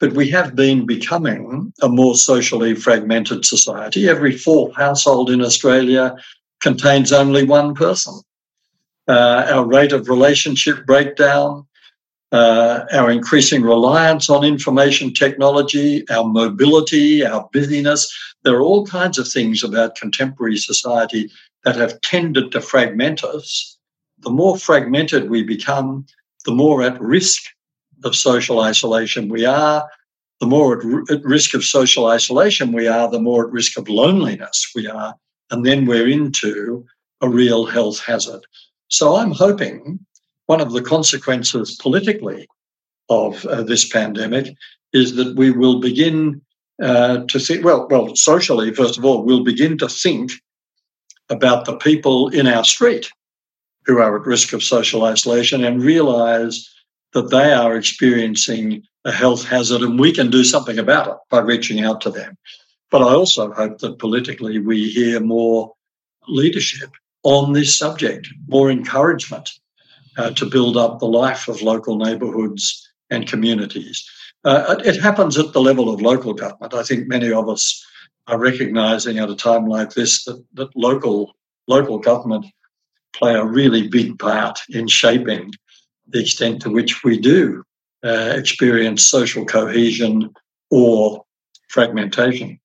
but 0.00 0.14
we 0.14 0.28
have 0.30 0.56
been 0.56 0.84
becoming 0.84 1.72
a 1.80 1.88
more 1.88 2.16
socially 2.16 2.74
fragmented 2.74 3.44
society. 3.44 4.08
Every 4.08 4.36
fourth 4.36 4.74
household 4.74 5.30
in 5.30 5.40
Australia 5.40 6.16
contains 6.62 7.12
only 7.12 7.42
one 7.42 7.74
person. 7.74 8.14
Uh, 9.08 9.46
our 9.50 9.66
rate 9.66 9.92
of 9.92 10.08
relationship 10.08 10.86
breakdown, 10.86 11.66
uh, 12.30 12.84
our 12.92 13.10
increasing 13.10 13.62
reliance 13.62 14.30
on 14.30 14.44
information 14.44 15.12
technology, 15.12 16.08
our 16.08 16.24
mobility, 16.24 17.26
our 17.26 17.48
busyness. 17.52 18.10
There 18.44 18.54
are 18.56 18.62
all 18.62 18.86
kinds 18.86 19.18
of 19.18 19.28
things 19.28 19.62
about 19.62 19.96
contemporary 19.96 20.56
society 20.56 21.30
that 21.64 21.76
have 21.76 22.00
tended 22.00 22.52
to 22.52 22.60
fragment 22.60 23.22
us, 23.22 23.76
the 24.20 24.30
more 24.30 24.56
fragmented 24.56 25.28
we 25.28 25.42
become, 25.42 26.06
the 26.44 26.54
more 26.54 26.82
at 26.82 27.00
risk 27.00 27.42
of 28.04 28.16
social 28.16 28.60
isolation 28.60 29.28
we 29.28 29.44
are. 29.44 29.88
The 30.40 30.46
more 30.46 30.78
at, 30.78 31.10
at 31.10 31.24
risk 31.24 31.54
of 31.54 31.62
social 31.62 32.06
isolation 32.06 32.72
we 32.72 32.88
are, 32.88 33.08
the 33.08 33.20
more 33.20 33.46
at 33.46 33.52
risk 33.52 33.78
of 33.78 33.88
loneliness 33.88 34.72
we 34.74 34.88
are. 34.88 35.14
And 35.52 35.64
then 35.64 35.86
we're 35.86 36.08
into 36.08 36.84
a 37.20 37.28
real 37.28 37.66
health 37.66 38.00
hazard. 38.00 38.40
So 38.88 39.16
I'm 39.16 39.30
hoping 39.30 40.00
one 40.46 40.60
of 40.60 40.72
the 40.72 40.82
consequences 40.82 41.78
politically 41.80 42.48
of 43.08 43.44
uh, 43.46 43.62
this 43.62 43.88
pandemic 43.88 44.54
is 44.92 45.14
that 45.16 45.36
we 45.36 45.50
will 45.50 45.78
begin 45.78 46.40
uh, 46.82 47.18
to 47.28 47.38
think, 47.38 47.64
well, 47.64 47.86
well, 47.88 48.16
socially, 48.16 48.74
first 48.74 48.98
of 48.98 49.04
all, 49.04 49.22
we'll 49.22 49.44
begin 49.44 49.78
to 49.78 49.88
think 49.88 50.32
about 51.28 51.64
the 51.64 51.76
people 51.76 52.28
in 52.30 52.46
our 52.46 52.64
street 52.64 53.10
who 53.84 53.98
are 53.98 54.18
at 54.18 54.26
risk 54.26 54.52
of 54.52 54.62
social 54.62 55.04
isolation 55.04 55.64
and 55.64 55.82
realize 55.82 56.68
that 57.12 57.30
they 57.30 57.52
are 57.52 57.76
experiencing 57.76 58.82
a 59.04 59.12
health 59.12 59.44
hazard 59.44 59.82
and 59.82 59.98
we 59.98 60.12
can 60.12 60.30
do 60.30 60.44
something 60.44 60.78
about 60.78 61.08
it 61.08 61.16
by 61.30 61.40
reaching 61.40 61.84
out 61.84 62.00
to 62.00 62.10
them. 62.10 62.36
But 62.92 63.02
I 63.02 63.14
also 63.14 63.50
hope 63.52 63.78
that 63.78 63.98
politically 63.98 64.58
we 64.58 64.90
hear 64.90 65.18
more 65.18 65.72
leadership 66.28 66.90
on 67.22 67.54
this 67.54 67.76
subject, 67.76 68.28
more 68.46 68.70
encouragement 68.70 69.50
uh, 70.18 70.30
to 70.32 70.44
build 70.44 70.76
up 70.76 70.98
the 70.98 71.06
life 71.06 71.48
of 71.48 71.62
local 71.62 71.96
neighbourhoods 71.96 72.86
and 73.08 73.26
communities. 73.26 74.04
Uh, 74.44 74.76
it 74.84 75.00
happens 75.00 75.38
at 75.38 75.54
the 75.54 75.60
level 75.60 75.88
of 75.88 76.02
local 76.02 76.34
government. 76.34 76.74
I 76.74 76.82
think 76.82 77.08
many 77.08 77.32
of 77.32 77.48
us 77.48 77.82
are 78.26 78.38
recognising 78.38 79.18
at 79.18 79.30
a 79.30 79.36
time 79.36 79.66
like 79.66 79.90
this 79.90 80.24
that, 80.24 80.44
that 80.54 80.76
local 80.76 81.34
local 81.68 81.98
government 81.98 82.44
play 83.14 83.34
a 83.34 83.44
really 83.44 83.88
big 83.88 84.18
part 84.18 84.60
in 84.68 84.86
shaping 84.86 85.52
the 86.08 86.20
extent 86.20 86.60
to 86.62 86.70
which 86.70 87.04
we 87.04 87.18
do 87.18 87.62
uh, 88.04 88.34
experience 88.36 89.06
social 89.06 89.46
cohesion 89.46 90.30
or 90.70 91.24
fragmentation. 91.68 92.58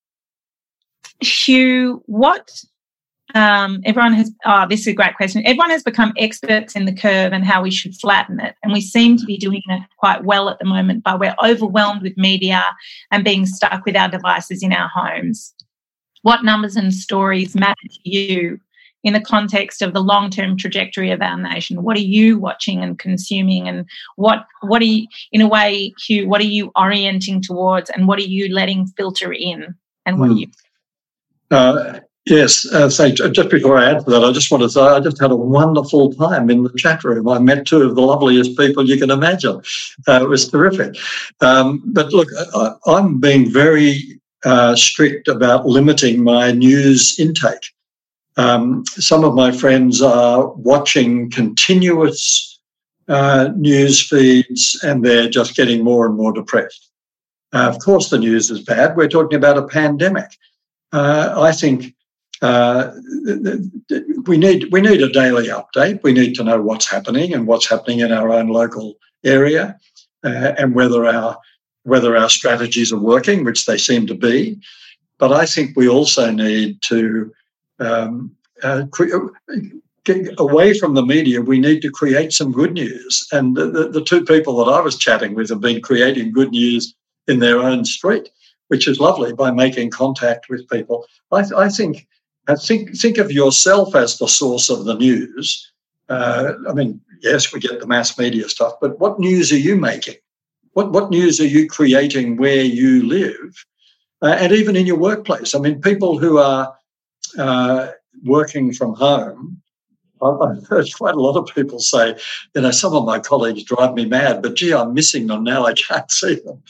Hugh, 1.20 2.02
what 2.06 2.50
um, 3.34 3.80
everyone 3.84 4.14
has, 4.14 4.32
oh, 4.46 4.66
this 4.68 4.80
is 4.80 4.86
a 4.88 4.92
great 4.94 5.16
question. 5.16 5.46
Everyone 5.46 5.70
has 5.70 5.82
become 5.82 6.12
experts 6.16 6.74
in 6.74 6.86
the 6.86 6.94
curve 6.94 7.32
and 7.32 7.44
how 7.44 7.62
we 7.62 7.70
should 7.70 7.94
flatten 7.94 8.40
it. 8.40 8.54
And 8.62 8.72
we 8.72 8.80
seem 8.80 9.16
to 9.18 9.26
be 9.26 9.36
doing 9.36 9.62
it 9.68 9.82
quite 9.98 10.24
well 10.24 10.48
at 10.48 10.58
the 10.58 10.64
moment, 10.64 11.04
but 11.04 11.20
we're 11.20 11.36
overwhelmed 11.44 12.02
with 12.02 12.16
media 12.16 12.64
and 13.10 13.24
being 13.24 13.44
stuck 13.44 13.84
with 13.84 13.96
our 13.96 14.08
devices 14.08 14.62
in 14.62 14.72
our 14.72 14.88
homes. 14.88 15.54
What 16.22 16.44
numbers 16.44 16.76
and 16.76 16.92
stories 16.92 17.54
matter 17.54 17.74
to 17.90 18.08
you 18.08 18.60
in 19.04 19.12
the 19.12 19.20
context 19.20 19.82
of 19.82 19.92
the 19.92 20.02
long-term 20.02 20.56
trajectory 20.56 21.10
of 21.10 21.22
our 21.22 21.36
nation? 21.36 21.82
What 21.82 21.96
are 21.96 22.00
you 22.00 22.38
watching 22.38 22.82
and 22.82 22.98
consuming, 22.98 23.68
and 23.68 23.86
what 24.16 24.44
what 24.62 24.82
are 24.82 24.86
you, 24.86 25.06
in 25.30 25.40
a 25.40 25.48
way, 25.48 25.94
Hugh? 26.04 26.28
What 26.28 26.40
are 26.40 26.44
you 26.44 26.72
orienting 26.76 27.40
towards, 27.40 27.88
and 27.90 28.08
what 28.08 28.18
are 28.18 28.22
you 28.22 28.52
letting 28.52 28.88
filter 28.88 29.32
in, 29.32 29.74
and 30.04 30.18
what 30.18 30.26
mm. 30.26 30.30
are 30.30 30.34
hmm. 30.34 30.40
you? 30.40 30.46
Uh, 31.50 32.00
Yes, 32.28 32.70
uh, 32.72 32.90
so 32.90 33.10
just 33.10 33.48
before 33.48 33.78
I 33.78 33.90
answer 33.90 34.10
that, 34.10 34.22
I 34.22 34.32
just 34.32 34.50
want 34.50 34.62
to 34.62 34.68
say 34.68 34.82
I 34.82 35.00
just 35.00 35.18
had 35.18 35.30
a 35.30 35.36
wonderful 35.36 36.12
time 36.12 36.50
in 36.50 36.62
the 36.62 36.72
chat 36.76 37.02
room. 37.02 37.26
I 37.26 37.38
met 37.38 37.66
two 37.66 37.80
of 37.82 37.94
the 37.94 38.02
loveliest 38.02 38.56
people 38.58 38.86
you 38.86 38.98
can 38.98 39.10
imagine. 39.10 39.62
Uh, 40.06 40.20
it 40.22 40.28
was 40.28 40.50
terrific. 40.50 40.96
Um, 41.40 41.82
but 41.86 42.12
look, 42.12 42.28
I, 42.54 42.74
am 42.86 43.18
being 43.18 43.50
very 43.50 44.20
uh, 44.44 44.76
strict 44.76 45.26
about 45.26 45.66
limiting 45.66 46.22
my 46.22 46.52
news 46.52 47.18
intake. 47.18 47.72
Um, 48.36 48.84
some 48.88 49.24
of 49.24 49.34
my 49.34 49.50
friends 49.50 50.02
are 50.02 50.48
watching 50.48 51.30
continuous 51.30 52.60
uh, 53.08 53.48
news 53.56 54.06
feeds 54.06 54.78
and 54.82 55.02
they're 55.02 55.30
just 55.30 55.56
getting 55.56 55.82
more 55.82 56.04
and 56.04 56.14
more 56.14 56.32
depressed. 56.32 56.90
Uh, 57.54 57.72
of 57.74 57.78
course, 57.78 58.10
the 58.10 58.18
news 58.18 58.50
is 58.50 58.60
bad. 58.60 58.96
We're 58.96 59.08
talking 59.08 59.38
about 59.38 59.56
a 59.56 59.66
pandemic. 59.66 60.30
Uh, 60.92 61.34
I 61.36 61.52
think 61.52 61.94
uh, 62.40 62.92
we 64.26 64.38
need 64.38 64.70
we 64.72 64.80
need 64.80 65.02
a 65.02 65.12
daily 65.12 65.48
update. 65.48 66.02
We 66.02 66.12
need 66.12 66.34
to 66.34 66.44
know 66.44 66.60
what's 66.62 66.88
happening 66.88 67.34
and 67.34 67.46
what's 67.46 67.68
happening 67.68 68.00
in 68.00 68.12
our 68.12 68.30
own 68.30 68.48
local 68.48 68.94
area, 69.24 69.78
uh, 70.24 70.52
and 70.58 70.74
whether 70.74 71.04
our 71.06 71.38
whether 71.82 72.16
our 72.16 72.30
strategies 72.30 72.92
are 72.92 72.98
working, 72.98 73.44
which 73.44 73.66
they 73.66 73.78
seem 73.78 74.06
to 74.06 74.14
be. 74.14 74.60
But 75.18 75.32
I 75.32 75.46
think 75.46 75.76
we 75.76 75.88
also 75.88 76.30
need 76.30 76.80
to 76.82 77.32
um, 77.80 78.36
uh, 78.62 78.84
get 80.04 80.34
away 80.38 80.78
from 80.78 80.94
the 80.94 81.04
media. 81.04 81.40
We 81.40 81.58
need 81.58 81.80
to 81.82 81.90
create 81.90 82.32
some 82.32 82.52
good 82.52 82.72
news. 82.72 83.26
And 83.32 83.56
the, 83.56 83.66
the, 83.66 83.88
the 83.88 84.04
two 84.04 84.24
people 84.24 84.56
that 84.58 84.70
I 84.70 84.80
was 84.80 84.96
chatting 84.96 85.34
with 85.34 85.48
have 85.50 85.60
been 85.60 85.80
creating 85.80 86.32
good 86.32 86.50
news 86.50 86.94
in 87.26 87.40
their 87.40 87.58
own 87.60 87.84
street, 87.84 88.30
which 88.68 88.86
is 88.86 89.00
lovely 89.00 89.32
by 89.32 89.50
making 89.50 89.90
contact 89.90 90.48
with 90.48 90.68
people. 90.68 91.06
I, 91.32 91.44
I 91.56 91.68
think 91.68 92.06
and 92.46 92.58
think 92.58 92.96
think 92.96 93.18
of 93.18 93.30
yourself 93.30 93.94
as 93.94 94.18
the 94.18 94.28
source 94.28 94.70
of 94.70 94.84
the 94.84 94.94
news. 94.94 95.70
Uh, 96.08 96.54
I 96.68 96.72
mean, 96.72 97.00
yes, 97.20 97.52
we 97.52 97.60
get 97.60 97.80
the 97.80 97.86
mass 97.86 98.18
media 98.18 98.48
stuff, 98.48 98.74
but 98.80 98.98
what 98.98 99.20
news 99.20 99.52
are 99.52 99.58
you 99.58 99.76
making? 99.76 100.16
What 100.72 100.92
what 100.92 101.10
news 101.10 101.40
are 101.40 101.46
you 101.46 101.68
creating 101.68 102.36
where 102.36 102.62
you 102.62 103.06
live, 103.06 103.64
uh, 104.22 104.36
and 104.38 104.52
even 104.52 104.76
in 104.76 104.86
your 104.86 104.96
workplace? 104.98 105.54
I 105.54 105.58
mean, 105.58 105.80
people 105.80 106.18
who 106.18 106.38
are 106.38 106.74
uh, 107.38 107.88
working 108.24 108.72
from 108.72 108.94
home. 108.94 109.60
I've 110.20 110.66
heard 110.66 110.88
quite 110.96 111.14
a 111.14 111.20
lot 111.20 111.36
of 111.36 111.54
people 111.54 111.78
say, 111.78 112.16
you 112.52 112.62
know, 112.62 112.72
some 112.72 112.92
of 112.92 113.04
my 113.04 113.20
colleagues 113.20 113.62
drive 113.62 113.94
me 113.94 114.04
mad, 114.04 114.42
but 114.42 114.56
gee, 114.56 114.74
I'm 114.74 114.92
missing 114.92 115.28
them 115.28 115.44
now. 115.44 115.64
I 115.64 115.74
can't 115.74 116.10
see 116.10 116.34
them. 116.34 116.60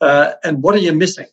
Uh, 0.00 0.32
and 0.42 0.62
what 0.62 0.74
are 0.74 0.78
you 0.78 0.94
missing? 0.94 1.26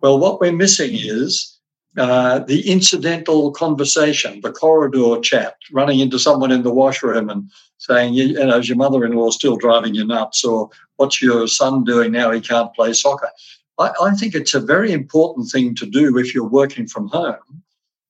Well, 0.00 0.18
what 0.18 0.40
we're 0.40 0.52
missing 0.52 0.90
is 0.92 1.58
uh, 1.96 2.40
the 2.40 2.70
incidental 2.70 3.50
conversation, 3.50 4.40
the 4.42 4.52
corridor 4.52 5.20
chat, 5.20 5.56
running 5.72 5.98
into 6.00 6.18
someone 6.18 6.52
in 6.52 6.62
the 6.62 6.72
washroom 6.72 7.28
and 7.28 7.50
saying, 7.78 8.14
you, 8.14 8.24
you 8.26 8.46
know, 8.46 8.58
is 8.58 8.68
your 8.68 8.78
mother-in-law 8.78 9.30
still 9.30 9.56
driving 9.56 9.94
you 9.94 10.04
nuts? 10.04 10.44
Or 10.44 10.70
what's 10.96 11.20
your 11.20 11.48
son 11.48 11.84
doing 11.84 12.12
now? 12.12 12.30
He 12.30 12.40
can't 12.40 12.72
play 12.74 12.92
soccer. 12.92 13.30
I, 13.78 13.92
I 14.00 14.14
think 14.14 14.34
it's 14.34 14.54
a 14.54 14.60
very 14.60 14.92
important 14.92 15.50
thing 15.50 15.74
to 15.76 15.86
do 15.86 16.16
if 16.18 16.34
you're 16.34 16.44
working 16.48 16.86
from 16.86 17.08
home 17.08 17.62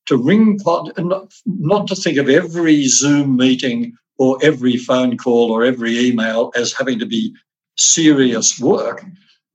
to 0.06 0.16
ring, 0.16 0.58
not, 0.64 1.32
not 1.44 1.86
to 1.86 1.94
think 1.94 2.16
of 2.16 2.28
every 2.28 2.86
Zoom 2.86 3.36
meeting 3.36 3.96
or 4.16 4.38
every 4.42 4.76
phone 4.76 5.16
call 5.16 5.52
or 5.52 5.64
every 5.64 5.98
email 5.98 6.50
as 6.56 6.72
having 6.72 6.98
to 6.98 7.06
be 7.06 7.34
serious 7.76 8.58
work, 8.58 9.04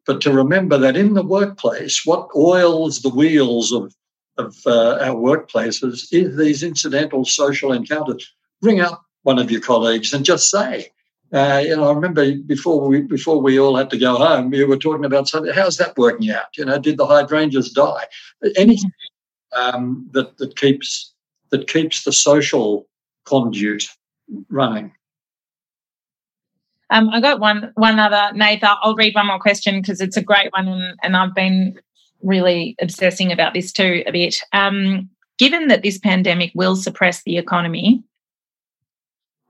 but 0.06 0.22
to 0.22 0.34
remember 0.34 0.78
that 0.78 0.97
in 0.97 1.14
the 1.14 1.24
workplace, 1.24 2.01
what 2.06 2.30
oils 2.36 3.01
the 3.01 3.10
wheels 3.10 3.72
of 3.72 3.93
of 4.38 4.56
uh, 4.66 4.97
our 4.99 5.16
workplaces 5.16 6.08
is 6.12 6.36
these 6.38 6.64
incidental 6.64 7.24
social 7.24 7.72
encounters. 7.72 8.34
Ring 8.62 8.82
up 8.82 9.04
one 9.22 9.38
of 9.38 9.51
your 9.51 9.62
colleagues 9.62 10.12
and 10.12 10.26
just 10.26 10.49
say, 10.49 10.89
uh, 11.34 11.62
you 11.64 11.76
know, 11.76 11.89
I 11.89 11.93
remember 11.93 12.36
before 12.36 12.88
we 12.88 13.01
before 13.01 13.41
we 13.41 13.60
all 13.60 13.76
had 13.76 13.89
to 13.91 13.97
go 13.97 14.16
home, 14.18 14.54
you 14.54 14.68
were 14.68 14.78
talking 14.78 15.06
about 15.06 15.28
something. 15.28 15.54
How's 15.54 15.78
that 15.78 15.97
working 15.97 16.30
out? 16.30 16.58
You 16.58 16.66
know, 16.66 16.78
did 16.78 16.97
the 16.97 17.08
hydrangeas 17.08 17.72
die? 17.72 18.06
Anything 18.56 18.91
um, 19.56 20.08
that 20.14 20.38
that 20.38 20.56
keeps 20.56 21.14
that 21.49 21.68
keeps 21.68 22.04
the 22.04 22.12
social 22.12 22.88
conduit 23.26 23.84
running. 24.49 24.91
Um, 26.93 27.09
I 27.09 27.19
got 27.19 27.39
one 27.39 27.71
one 27.73 27.99
other, 27.99 28.31
Nathan. 28.37 28.69
I'll 28.83 28.95
read 28.95 29.15
one 29.15 29.27
more 29.27 29.39
question 29.39 29.81
because 29.81 29.99
it's 29.99 30.15
a 30.15 30.21
great 30.21 30.53
one, 30.53 30.67
and, 30.67 30.99
and 31.01 31.17
I've 31.17 31.33
been 31.33 31.79
really 32.21 32.75
obsessing 32.79 33.31
about 33.31 33.55
this 33.55 33.71
too 33.71 34.03
a 34.05 34.11
bit. 34.11 34.39
Um, 34.53 35.09
given 35.39 35.69
that 35.69 35.81
this 35.81 35.97
pandemic 35.97 36.51
will 36.53 36.75
suppress 36.75 37.23
the 37.23 37.37
economy, 37.37 38.03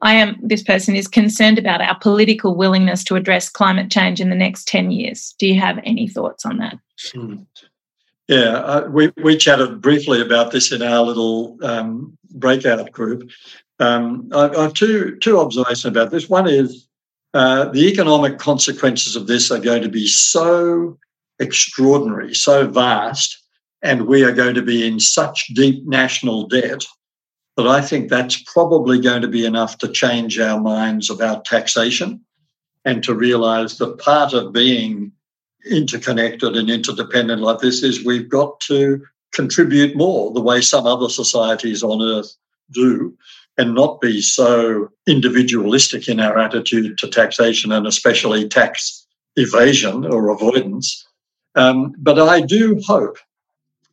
I 0.02 0.14
am 0.14 0.38
this 0.42 0.64
person 0.64 0.96
is 0.96 1.10
concerned 1.10 1.60
about 1.60 1.82
our 1.82 2.00
political 2.00 2.56
willingness 2.56 3.04
to 3.06 3.16
address 3.16 3.50
climate 3.50 3.92
change 3.92 4.22
in 4.22 4.30
the 4.30 4.36
next 4.36 4.68
10 4.70 4.92
years. 4.92 5.36
Do 5.38 5.46
you 5.46 5.60
have 5.60 5.80
any 5.84 6.08
thoughts 6.08 6.46
on 6.46 6.58
that? 6.60 6.78
Hmm. 7.14 7.36
Yeah, 8.30 8.56
uh, 8.56 8.88
we, 8.90 9.12
we 9.22 9.36
chatted 9.36 9.82
briefly 9.82 10.22
about 10.22 10.52
this 10.52 10.72
in 10.72 10.82
our 10.82 11.04
little 11.04 11.58
um, 11.62 12.18
breakout 12.32 12.90
group. 12.94 13.30
Um, 13.80 14.30
I, 14.34 14.48
I, 14.48 14.62
have 14.64 14.74
two, 14.74 15.18
two 15.18 15.40
observations 15.40 15.86
about 15.86 16.12
this. 16.12 16.30
One 16.30 16.48
is 16.48 16.88
uh, 17.34 17.66
the 17.70 17.88
economic 17.88 18.38
consequences 18.38 19.16
of 19.16 19.28
this 19.28 19.50
are 19.52 19.60
going 19.60 19.82
to 19.82 19.90
be 19.90 20.08
so 20.08 20.98
extraordinary, 21.40 22.34
so 22.34 22.68
vast, 22.68 23.38
and 23.82 24.08
we 24.08 24.24
are 24.24 24.32
going 24.32 24.56
to 24.56 24.62
be 24.62 24.86
in 24.86 25.00
such 25.00 25.48
deep 25.48 25.86
national 25.88 26.48
debt 26.48 26.86
that 27.58 27.68
I 27.68 27.82
think 27.82 28.10
that's 28.10 28.42
probably 28.52 29.00
going 29.00 29.22
to 29.22 29.28
be 29.28 29.46
enough 29.46 29.78
to 29.80 29.88
change 29.88 30.40
our 30.40 30.60
minds 30.60 31.10
about 31.10 31.46
taxation 31.46 32.22
and 32.86 33.04
to 33.04 33.14
realize 33.14 33.78
that 33.78 34.00
part 34.00 34.34
of 34.34 34.54
being 34.54 35.12
interconnected 35.70 36.56
and 36.56 36.70
interdependent 36.70 37.42
like 37.42 37.60
this 37.60 37.84
is 37.84 38.04
we've 38.04 38.30
got 38.30 38.60
to 38.62 39.02
contribute 39.34 39.96
more 39.96 40.32
the 40.32 40.42
way 40.42 40.62
some 40.62 40.86
other 40.86 41.10
societies 41.10 41.84
on 41.84 42.02
earth 42.02 42.36
do 42.72 43.16
and 43.58 43.76
not 43.76 44.02
be 44.02 44.22
so 44.22 44.90
individualistic 45.08 46.08
in 46.08 46.20
our 46.20 46.38
attitude 46.38 46.98
to 46.98 47.08
taxation 47.08 47.72
and 47.72 47.86
especially 47.86 48.48
tax 48.48 49.06
evasion 49.36 50.06
or 50.06 50.30
avoidance 50.30 51.06
um, 51.56 51.94
but 51.98 52.20
I 52.20 52.42
do 52.42 52.82
hope. 52.86 53.18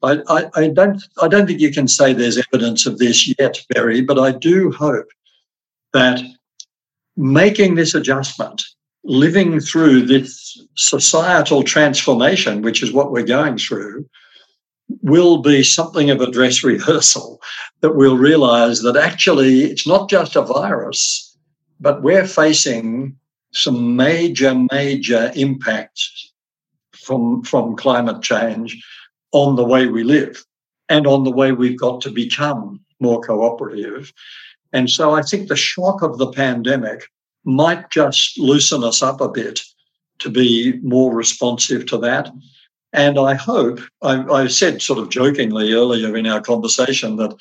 I, 0.03 0.19
I, 0.29 0.51
I, 0.55 0.69
don't. 0.69 1.03
I 1.21 1.29
don't 1.29 1.47
think 1.47 1.61
you 1.61 1.73
can 1.73 1.87
say 1.87 2.13
there's 2.13 2.39
evidence 2.53 2.87
of 2.87 2.99
this 2.99 3.33
yet, 3.39 3.63
Berry. 3.69 4.01
But 4.01 4.19
I 4.19 4.33
do 4.33 4.73
hope 4.73 5.09
that 5.93 6.23
making 7.17 7.75
this 7.75 7.95
adjustment, 7.95 8.63
living 9.05 9.61
through 9.61 10.07
this 10.07 10.59
societal 10.77 11.63
transformation, 11.63 12.63
which 12.63 12.83
is 12.83 12.93
what 12.93 13.13
we're 13.13 13.23
going 13.23 13.59
through, 13.59 14.09
will 15.03 15.39
be 15.39 15.63
something 15.63 16.11
of 16.11 16.21
a 16.21 16.31
dress 16.31 16.63
rehearsal. 16.63 17.41
That 17.81 17.97
we'll 17.97 18.19
realise 18.19 18.83
that 18.83 18.99
actually 18.99 19.63
it's 19.63 19.87
not 19.87 20.11
just 20.11 20.37
a 20.37 20.43
virus, 20.43 21.35
but 21.81 22.03
we're 22.03 22.27
facing 22.27 23.17
some 23.53 23.97
major, 23.97 24.55
major 24.71 25.33
impacts 25.35 26.31
from, 26.93 27.43
from 27.43 27.77
climate 27.77 28.21
change 28.21 28.85
on 29.33 29.57
the 29.57 29.65
way 29.65 29.87
we 29.87 30.05
live 30.05 30.45
and 30.91 31.07
on 31.07 31.25
the 31.25 31.31
way 31.31 31.53
we've 31.53 31.79
got 31.79 32.03
to 32.03 32.11
become 32.11 32.81
more 33.01 33.23
cooperative. 33.23 34.13
And 34.75 34.91
so 34.91 35.15
I 35.15 35.23
think 35.23 35.49
the 35.49 35.57
shock 35.57 36.03
of 36.03 36.19
the 36.19 36.31
pandemic 36.31 37.07
might 37.45 37.91
just 37.91 38.39
loosen 38.39 38.85
us 38.85 39.03
up 39.03 39.21
a 39.21 39.29
bit 39.29 39.61
to 40.19 40.29
be 40.29 40.79
more 40.83 41.15
responsive 41.15 41.87
to 41.87 41.99
that. 41.99 42.31
And 42.93 43.19
I 43.19 43.35
hope, 43.35 43.81
I, 44.03 44.25
I, 44.25 44.47
said 44.49 44.83
sort 44.83 44.99
of 44.99 45.11
jokingly 45.11 45.73
earlier 45.73 46.17
in 46.17 46.27
our 46.27 46.41
conversation 46.41 47.17
that, 47.17 47.37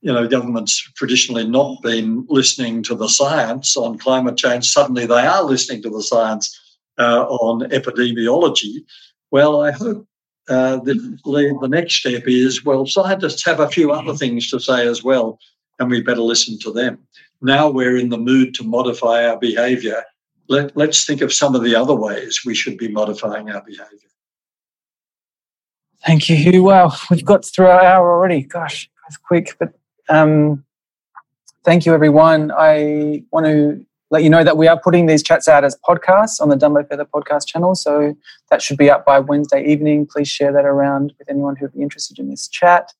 you 0.00 0.12
know, 0.12 0.26
governments 0.26 0.80
traditionally 0.96 1.46
not 1.46 1.82
been 1.82 2.24
listening 2.28 2.82
to 2.84 2.94
the 2.94 3.08
science 3.08 3.76
on 3.76 3.98
climate 3.98 4.38
change. 4.38 4.66
Suddenly 4.66 5.06
they 5.06 5.26
are 5.26 5.44
listening 5.44 5.82
to 5.82 5.90
the 5.90 6.02
science 6.02 6.58
uh, 6.98 7.26
on 7.26 7.68
epidemiology. 7.70 8.84
Well, 9.30 9.62
I 9.62 9.70
hope 9.72 10.06
uh, 10.48 10.76
the, 10.76 11.18
the 11.60 11.68
next 11.68 11.96
step 11.96 12.22
is 12.26 12.64
well, 12.64 12.86
scientists 12.86 13.44
have 13.44 13.60
a 13.60 13.68
few 13.68 13.92
other 13.92 14.14
things 14.14 14.48
to 14.50 14.60
say 14.60 14.86
as 14.86 15.02
well, 15.02 15.38
and 15.78 15.90
we 15.90 16.00
better 16.00 16.20
listen 16.20 16.58
to 16.60 16.72
them. 16.72 16.98
Now 17.42 17.68
we're 17.68 17.96
in 17.96 18.08
the 18.08 18.18
mood 18.18 18.54
to 18.54 18.64
modify 18.64 19.26
our 19.26 19.38
behavior. 19.38 20.04
Let, 20.48 20.76
let's 20.76 21.04
think 21.04 21.20
of 21.20 21.32
some 21.32 21.54
of 21.54 21.62
the 21.62 21.74
other 21.74 21.94
ways 21.94 22.40
we 22.46 22.54
should 22.54 22.78
be 22.78 22.88
modifying 22.88 23.50
our 23.50 23.62
behavior. 23.62 24.08
Thank 26.06 26.28
you, 26.28 26.36
Hugh. 26.36 26.62
Wow, 26.62 26.92
we've 27.10 27.24
got 27.24 27.44
through 27.44 27.66
our 27.66 27.82
hour 27.82 28.12
already. 28.12 28.42
Gosh, 28.42 28.88
that's 29.02 29.16
quick. 29.16 29.56
But 29.58 29.72
um, 30.08 30.64
thank 31.64 31.84
you, 31.84 31.94
everyone. 31.94 32.52
I 32.56 33.24
want 33.32 33.46
to 33.46 33.84
let 34.10 34.22
you 34.22 34.30
know 34.30 34.44
that 34.44 34.56
we 34.56 34.68
are 34.68 34.80
putting 34.80 35.06
these 35.06 35.20
chats 35.20 35.48
out 35.48 35.64
as 35.64 35.76
podcasts 35.86 36.40
on 36.40 36.48
the 36.48 36.54
Dumbo 36.56 36.88
Feather 36.88 37.04
podcast 37.04 37.48
channel. 37.48 37.74
So 37.74 38.16
that 38.50 38.62
should 38.62 38.76
be 38.76 38.88
up 38.88 39.04
by 39.04 39.18
Wednesday 39.18 39.64
evening. 39.66 40.06
Please 40.06 40.28
share 40.28 40.52
that 40.52 40.64
around 40.64 41.12
with 41.18 41.28
anyone 41.28 41.56
who'd 41.56 41.72
be 41.72 41.82
interested 41.82 42.20
in 42.20 42.30
this 42.30 42.46
chat. 42.46 42.92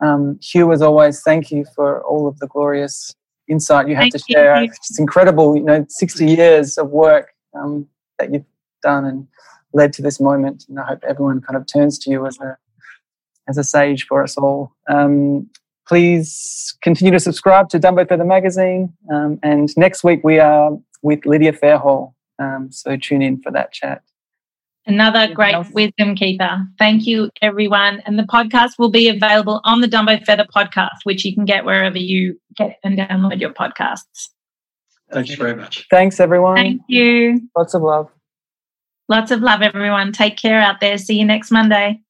Um, 0.00 0.38
Hugh, 0.40 0.72
as 0.72 0.80
always, 0.80 1.20
thank 1.20 1.50
you 1.50 1.66
for 1.74 2.02
all 2.04 2.26
of 2.26 2.38
the 2.38 2.46
glorious 2.46 3.14
insight 3.46 3.88
you 3.88 3.94
have 3.94 4.04
Thank 4.04 4.12
to 4.14 4.22
you. 4.26 4.34
share. 4.34 4.62
It's 4.62 4.98
incredible, 4.98 5.54
you 5.54 5.64
know, 5.64 5.84
60 5.88 6.24
years 6.24 6.78
of 6.78 6.88
work 6.90 7.34
um, 7.54 7.86
that 8.18 8.32
you've 8.32 8.44
done 8.82 9.04
and 9.04 9.26
led 9.72 9.92
to 9.94 10.02
this 10.02 10.20
moment. 10.20 10.64
And 10.68 10.78
I 10.78 10.84
hope 10.84 11.04
everyone 11.08 11.40
kind 11.40 11.56
of 11.56 11.66
turns 11.66 11.98
to 12.00 12.10
you 12.10 12.26
as 12.26 12.38
a 12.40 12.56
as 13.48 13.58
a 13.58 13.64
sage 13.64 14.06
for 14.06 14.22
us 14.22 14.36
all. 14.36 14.72
Um, 14.88 15.48
please 15.86 16.76
continue 16.82 17.12
to 17.12 17.20
subscribe 17.20 17.70
to 17.70 17.80
Dumbo 17.80 18.06
Feather 18.06 18.24
Magazine. 18.24 18.92
Um, 19.12 19.38
and 19.42 19.74
next 19.76 20.04
week 20.04 20.20
we 20.22 20.38
are 20.38 20.70
with 21.02 21.24
Lydia 21.24 21.52
Fairhall. 21.52 22.14
Um, 22.38 22.70
so 22.70 22.96
tune 22.96 23.22
in 23.22 23.40
for 23.40 23.50
that 23.52 23.72
chat. 23.72 24.02
Another 24.86 25.32
great 25.34 25.54
wisdom 25.72 26.14
keeper. 26.14 26.60
Thank 26.78 27.06
you, 27.06 27.30
everyone. 27.42 28.00
And 28.06 28.18
the 28.18 28.22
podcast 28.22 28.78
will 28.78 28.90
be 28.90 29.08
available 29.08 29.60
on 29.64 29.82
the 29.82 29.86
Dumbo 29.86 30.24
Feather 30.24 30.46
podcast, 30.54 31.04
which 31.04 31.26
you 31.26 31.34
can 31.34 31.44
get 31.44 31.66
wherever 31.66 31.98
you 31.98 32.40
get 32.56 32.78
and 32.82 32.98
download 32.98 33.38
your 33.38 33.52
podcasts. 33.52 34.28
Thanks 35.12 35.34
very 35.34 35.54
much. 35.54 35.86
Thanks, 35.90 36.20
everyone. 36.20 36.56
Thank 36.56 36.82
you. 36.88 37.48
Lots 37.56 37.74
of 37.74 37.82
love. 37.82 38.08
Lots 39.08 39.30
of 39.30 39.40
love, 39.40 39.62
everyone. 39.62 40.12
Take 40.12 40.36
care 40.36 40.60
out 40.60 40.80
there. 40.80 40.98
See 40.98 41.18
you 41.18 41.24
next 41.24 41.50
Monday. 41.50 42.02